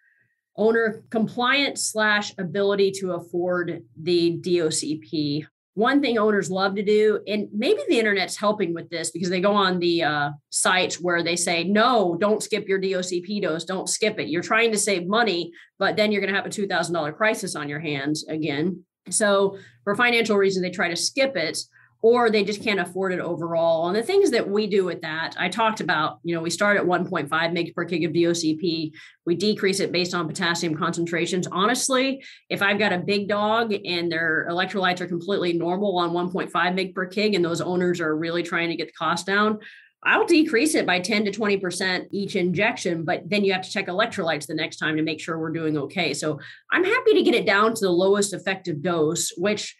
owner 0.57 1.05
compliance 1.11 1.85
slash 1.85 2.33
ability 2.39 2.93
to 2.93 3.13
afford 3.13 3.83
the 4.01 4.39
DOCP 4.41 5.47
one 5.75 6.01
thing 6.01 6.19
owners 6.19 6.51
love 6.51 6.77
to 6.77 6.85
do 6.85 7.21
and 7.27 7.49
maybe 7.53 7.81
the 7.89 7.99
internet's 7.99 8.37
helping 8.37 8.73
with 8.73 8.89
this 8.91 9.11
because 9.11 9.29
they 9.29 9.41
go 9.41 9.53
on 9.53 9.81
the 9.81 10.03
uh, 10.03 10.31
sites 10.51 11.01
where 11.01 11.23
they 11.23 11.37
say 11.37 11.65
no 11.65 12.17
don't 12.21 12.43
skip 12.43 12.69
your 12.69 12.81
docp 12.81 13.43
dose 13.43 13.65
don't 13.65 13.89
skip 13.89 14.19
it. 14.19 14.29
You're 14.29 14.43
trying 14.43 14.71
to 14.73 14.79
save 14.79 15.07
money 15.07 15.53
but 15.79 15.97
then 15.97 16.13
you're 16.13 16.21
going 16.21 16.33
to 16.33 16.41
have 16.41 16.47
a 16.47 16.49
$2000 16.49 17.17
crisis 17.17 17.57
on 17.57 17.69
your 17.69 17.81
hands 17.81 18.25
again. 18.29 18.85
So 19.11 19.59
for 19.83 19.95
financial 19.95 20.37
reasons 20.37 20.63
they 20.63 20.71
try 20.71 20.89
to 20.89 20.97
skip 20.97 21.37
it 21.37 21.59
or 22.05 22.29
they 22.29 22.45
just 22.45 22.63
can't 22.63 22.81
afford 22.81 23.15
it 23.15 23.19
overall. 23.19 23.89
And 23.89 23.97
the 23.97 24.03
things 24.03 24.31
that 24.33 24.47
we 24.47 24.67
do 24.67 24.85
with 24.85 25.01
that, 25.01 25.35
I 25.39 25.49
talked 25.49 25.81
about, 25.81 26.19
you 26.23 26.35
know, 26.35 26.43
we 26.43 26.51
start 26.51 26.77
at 26.77 26.85
1.5 26.85 27.31
mg 27.31 27.75
per 27.75 27.87
kg 27.87 28.05
of 28.05 28.13
DOCP. 28.13 28.93
We 29.25 29.35
decrease 29.35 29.81
it 29.81 29.91
based 29.91 30.13
on 30.13 30.29
potassium 30.29 30.75
concentrations. 30.75 31.49
Honestly, 31.51 32.23
if 32.51 32.61
I've 32.61 32.79
got 32.79 32.93
a 32.93 32.99
big 32.99 33.27
dog 33.27 33.73
and 33.87 34.13
their 34.13 34.47
electrolytes 34.51 35.01
are 35.01 35.07
completely 35.07 35.55
normal 35.55 35.97
on 35.97 36.11
1.5 36.11 36.51
mg 36.53 36.95
per 36.95 37.09
kg 37.09 37.37
and 37.37 37.43
those 37.43 37.63
owners 37.63 38.03
are 38.03 38.15
really 38.15 38.43
trying 38.43 38.69
to 38.69 38.77
get 38.77 38.89
the 38.89 38.93
cost 38.93 39.25
down, 39.25 39.61
I'll 40.05 40.27
decrease 40.27 40.75
it 40.75 40.85
by 40.85 41.01
10 41.01 41.25
to 41.25 41.31
20% 41.31 42.09
each 42.13 42.37
injection, 42.37 43.07
but 43.07 43.23
then 43.31 43.45
you 43.45 43.55
have 43.55 43.63
to 43.63 43.71
check 43.71 43.87
electrolytes 43.87 44.47
the 44.47 44.55
next 44.55 44.77
time 44.77 44.99
to 44.99 45.03
make 45.03 45.23
sure 45.23 45.39
we're 45.39 45.53
doing 45.53 45.79
okay. 45.79 46.13
So 46.13 46.39
I'm 46.71 46.85
happy 46.85 47.15
to 47.15 47.23
get 47.23 47.35
it 47.35 47.47
down 47.47 47.73
to 47.73 47.81
the 47.81 47.91
lowest 47.91 48.35
effective 48.35 48.83
dose, 48.83 49.33
which 49.39 49.75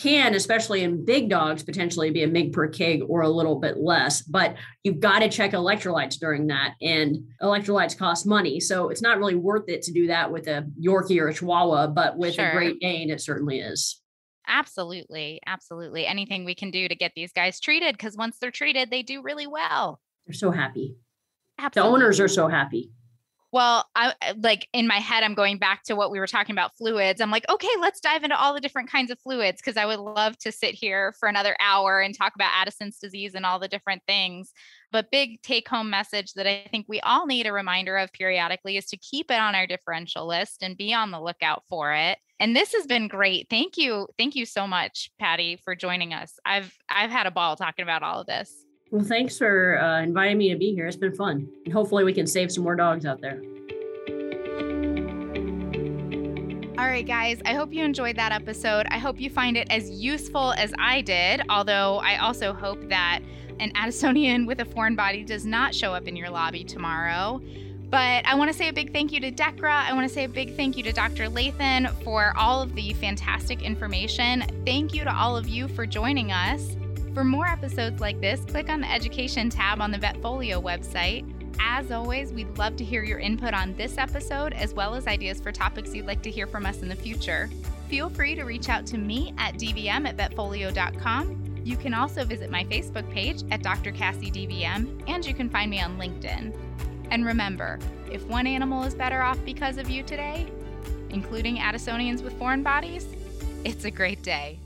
can, 0.00 0.34
especially 0.34 0.82
in 0.82 1.04
big 1.04 1.28
dogs, 1.28 1.62
potentially 1.62 2.10
be 2.10 2.22
a 2.22 2.28
mg 2.28 2.52
per 2.52 2.68
kg 2.68 3.02
or 3.08 3.20
a 3.20 3.28
little 3.28 3.60
bit 3.60 3.76
less. 3.78 4.22
But 4.22 4.56
you've 4.82 5.00
got 5.00 5.20
to 5.20 5.28
check 5.28 5.52
electrolytes 5.52 6.18
during 6.18 6.46
that, 6.48 6.74
and 6.80 7.18
electrolytes 7.42 7.96
cost 7.96 8.26
money, 8.26 8.60
so 8.60 8.88
it's 8.88 9.02
not 9.02 9.18
really 9.18 9.34
worth 9.34 9.68
it 9.68 9.82
to 9.82 9.92
do 9.92 10.06
that 10.06 10.32
with 10.32 10.46
a 10.46 10.66
Yorkie 10.82 11.20
or 11.20 11.28
a 11.28 11.34
Chihuahua. 11.34 11.88
But 11.88 12.16
with 12.16 12.34
sure. 12.34 12.48
a 12.48 12.52
Great 12.52 12.80
Dane, 12.80 13.10
it 13.10 13.20
certainly 13.20 13.60
is. 13.60 14.00
Absolutely, 14.48 15.40
absolutely. 15.46 16.06
Anything 16.06 16.44
we 16.44 16.54
can 16.54 16.70
do 16.70 16.88
to 16.88 16.94
get 16.94 17.12
these 17.14 17.32
guys 17.32 17.60
treated, 17.60 17.96
because 17.96 18.16
once 18.16 18.38
they're 18.40 18.50
treated, 18.50 18.90
they 18.90 19.02
do 19.02 19.22
really 19.22 19.46
well. 19.46 20.00
They're 20.26 20.34
so 20.34 20.50
happy. 20.50 20.96
Absolutely. 21.58 21.90
The 21.90 21.94
owners 21.94 22.20
are 22.20 22.28
so 22.28 22.48
happy. 22.48 22.90
Well, 23.52 23.84
I 23.96 24.14
like 24.36 24.68
in 24.72 24.86
my 24.86 24.98
head, 24.98 25.24
I'm 25.24 25.34
going 25.34 25.58
back 25.58 25.82
to 25.84 25.96
what 25.96 26.12
we 26.12 26.20
were 26.20 26.28
talking 26.28 26.54
about 26.54 26.76
fluids. 26.76 27.20
I'm 27.20 27.32
like, 27.32 27.48
okay, 27.48 27.68
let's 27.80 28.00
dive 28.00 28.22
into 28.22 28.38
all 28.38 28.54
the 28.54 28.60
different 28.60 28.90
kinds 28.90 29.10
of 29.10 29.18
fluids 29.18 29.60
because 29.60 29.76
I 29.76 29.86
would 29.86 29.98
love 29.98 30.38
to 30.38 30.52
sit 30.52 30.74
here 30.74 31.14
for 31.18 31.28
another 31.28 31.56
hour 31.60 32.00
and 32.00 32.16
talk 32.16 32.34
about 32.36 32.52
Addison's 32.54 32.98
disease 32.98 33.34
and 33.34 33.44
all 33.44 33.58
the 33.58 33.66
different 33.66 34.02
things. 34.06 34.52
But 34.92 35.10
big 35.10 35.42
take 35.42 35.68
home 35.68 35.90
message 35.90 36.34
that 36.34 36.46
I 36.46 36.68
think 36.70 36.86
we 36.88 37.00
all 37.00 37.26
need 37.26 37.46
a 37.46 37.52
reminder 37.52 37.96
of 37.96 38.12
periodically 38.12 38.76
is 38.76 38.86
to 38.86 38.96
keep 38.96 39.32
it 39.32 39.40
on 39.40 39.56
our 39.56 39.66
differential 39.66 40.28
list 40.28 40.62
and 40.62 40.76
be 40.76 40.94
on 40.94 41.10
the 41.10 41.20
lookout 41.20 41.64
for 41.68 41.92
it. 41.92 42.18
And 42.38 42.54
this 42.54 42.72
has 42.72 42.86
been 42.86 43.08
great. 43.08 43.48
Thank 43.50 43.76
you. 43.76 44.06
Thank 44.16 44.36
you 44.36 44.46
so 44.46 44.66
much, 44.66 45.10
Patty, 45.18 45.60
for 45.64 45.74
joining 45.74 46.14
us. 46.14 46.38
I've 46.44 46.72
I've 46.88 47.10
had 47.10 47.26
a 47.26 47.32
ball 47.32 47.56
talking 47.56 47.82
about 47.82 48.02
all 48.02 48.20
of 48.20 48.26
this. 48.26 48.64
Well, 48.90 49.04
thanks 49.04 49.38
for 49.38 49.80
uh, 49.80 50.02
inviting 50.02 50.38
me 50.38 50.50
to 50.50 50.58
be 50.58 50.74
here. 50.74 50.86
It's 50.86 50.96
been 50.96 51.14
fun. 51.14 51.48
And 51.64 51.72
hopefully, 51.72 52.02
we 52.02 52.12
can 52.12 52.26
save 52.26 52.50
some 52.50 52.64
more 52.64 52.74
dogs 52.74 53.06
out 53.06 53.20
there. 53.20 53.40
All 56.76 56.86
right, 56.86 57.06
guys, 57.06 57.40
I 57.44 57.54
hope 57.54 57.72
you 57.72 57.84
enjoyed 57.84 58.16
that 58.16 58.32
episode. 58.32 58.86
I 58.90 58.98
hope 58.98 59.20
you 59.20 59.30
find 59.30 59.56
it 59.56 59.68
as 59.70 59.90
useful 59.90 60.54
as 60.54 60.72
I 60.78 61.02
did, 61.02 61.42
although 61.48 61.98
I 61.98 62.16
also 62.16 62.52
hope 62.52 62.88
that 62.88 63.20
an 63.60 63.70
Addisonian 63.74 64.46
with 64.46 64.60
a 64.60 64.64
foreign 64.64 64.96
body 64.96 65.22
does 65.22 65.46
not 65.46 65.74
show 65.74 65.94
up 65.94 66.08
in 66.08 66.16
your 66.16 66.30
lobby 66.30 66.64
tomorrow. 66.64 67.40
But 67.90 68.24
I 68.24 68.34
want 68.34 68.50
to 68.50 68.56
say 68.56 68.68
a 68.68 68.72
big 68.72 68.92
thank 68.92 69.12
you 69.12 69.20
to 69.20 69.30
Dechra. 69.30 69.70
I 69.70 69.92
want 69.92 70.08
to 70.08 70.12
say 70.12 70.24
a 70.24 70.28
big 70.28 70.56
thank 70.56 70.76
you 70.76 70.82
to 70.84 70.92
Dr. 70.92 71.28
Lathan 71.28 71.92
for 72.02 72.32
all 72.36 72.62
of 72.62 72.74
the 72.74 72.92
fantastic 72.94 73.62
information. 73.62 74.44
Thank 74.64 74.94
you 74.94 75.04
to 75.04 75.14
all 75.14 75.36
of 75.36 75.48
you 75.48 75.68
for 75.68 75.86
joining 75.86 76.32
us. 76.32 76.76
For 77.14 77.24
more 77.24 77.46
episodes 77.46 78.00
like 78.00 78.20
this, 78.20 78.40
click 78.44 78.68
on 78.68 78.80
the 78.80 78.90
Education 78.90 79.50
tab 79.50 79.80
on 79.80 79.90
the 79.90 79.98
Vetfolio 79.98 80.62
website. 80.62 81.28
As 81.58 81.90
always, 81.90 82.32
we'd 82.32 82.56
love 82.56 82.76
to 82.76 82.84
hear 82.84 83.02
your 83.02 83.18
input 83.18 83.52
on 83.52 83.74
this 83.74 83.98
episode 83.98 84.52
as 84.52 84.74
well 84.74 84.94
as 84.94 85.08
ideas 85.08 85.40
for 85.40 85.50
topics 85.50 85.92
you'd 85.92 86.06
like 86.06 86.22
to 86.22 86.30
hear 86.30 86.46
from 86.46 86.64
us 86.64 86.82
in 86.82 86.88
the 86.88 86.94
future. 86.94 87.50
Feel 87.88 88.08
free 88.08 88.36
to 88.36 88.44
reach 88.44 88.68
out 88.68 88.86
to 88.86 88.96
me 88.96 89.34
at 89.38 89.54
dvm 89.54 90.08
at 90.08 90.16
vetfolio.com. 90.16 91.60
You 91.64 91.76
can 91.76 91.94
also 91.94 92.24
visit 92.24 92.48
my 92.48 92.62
Facebook 92.64 93.10
page 93.10 93.42
at 93.50 93.62
Dr. 93.62 93.90
Cassie 93.90 94.30
DVM, 94.30 95.02
and 95.08 95.26
you 95.26 95.34
can 95.34 95.50
find 95.50 95.68
me 95.70 95.80
on 95.80 95.98
LinkedIn. 95.98 96.56
And 97.10 97.26
remember, 97.26 97.80
if 98.10 98.24
one 98.26 98.46
animal 98.46 98.84
is 98.84 98.94
better 98.94 99.20
off 99.20 99.44
because 99.44 99.78
of 99.78 99.90
you 99.90 100.04
today, 100.04 100.46
including 101.10 101.56
Addisonians 101.56 102.22
with 102.22 102.38
foreign 102.38 102.62
bodies, 102.62 103.08
it's 103.64 103.84
a 103.84 103.90
great 103.90 104.22
day. 104.22 104.60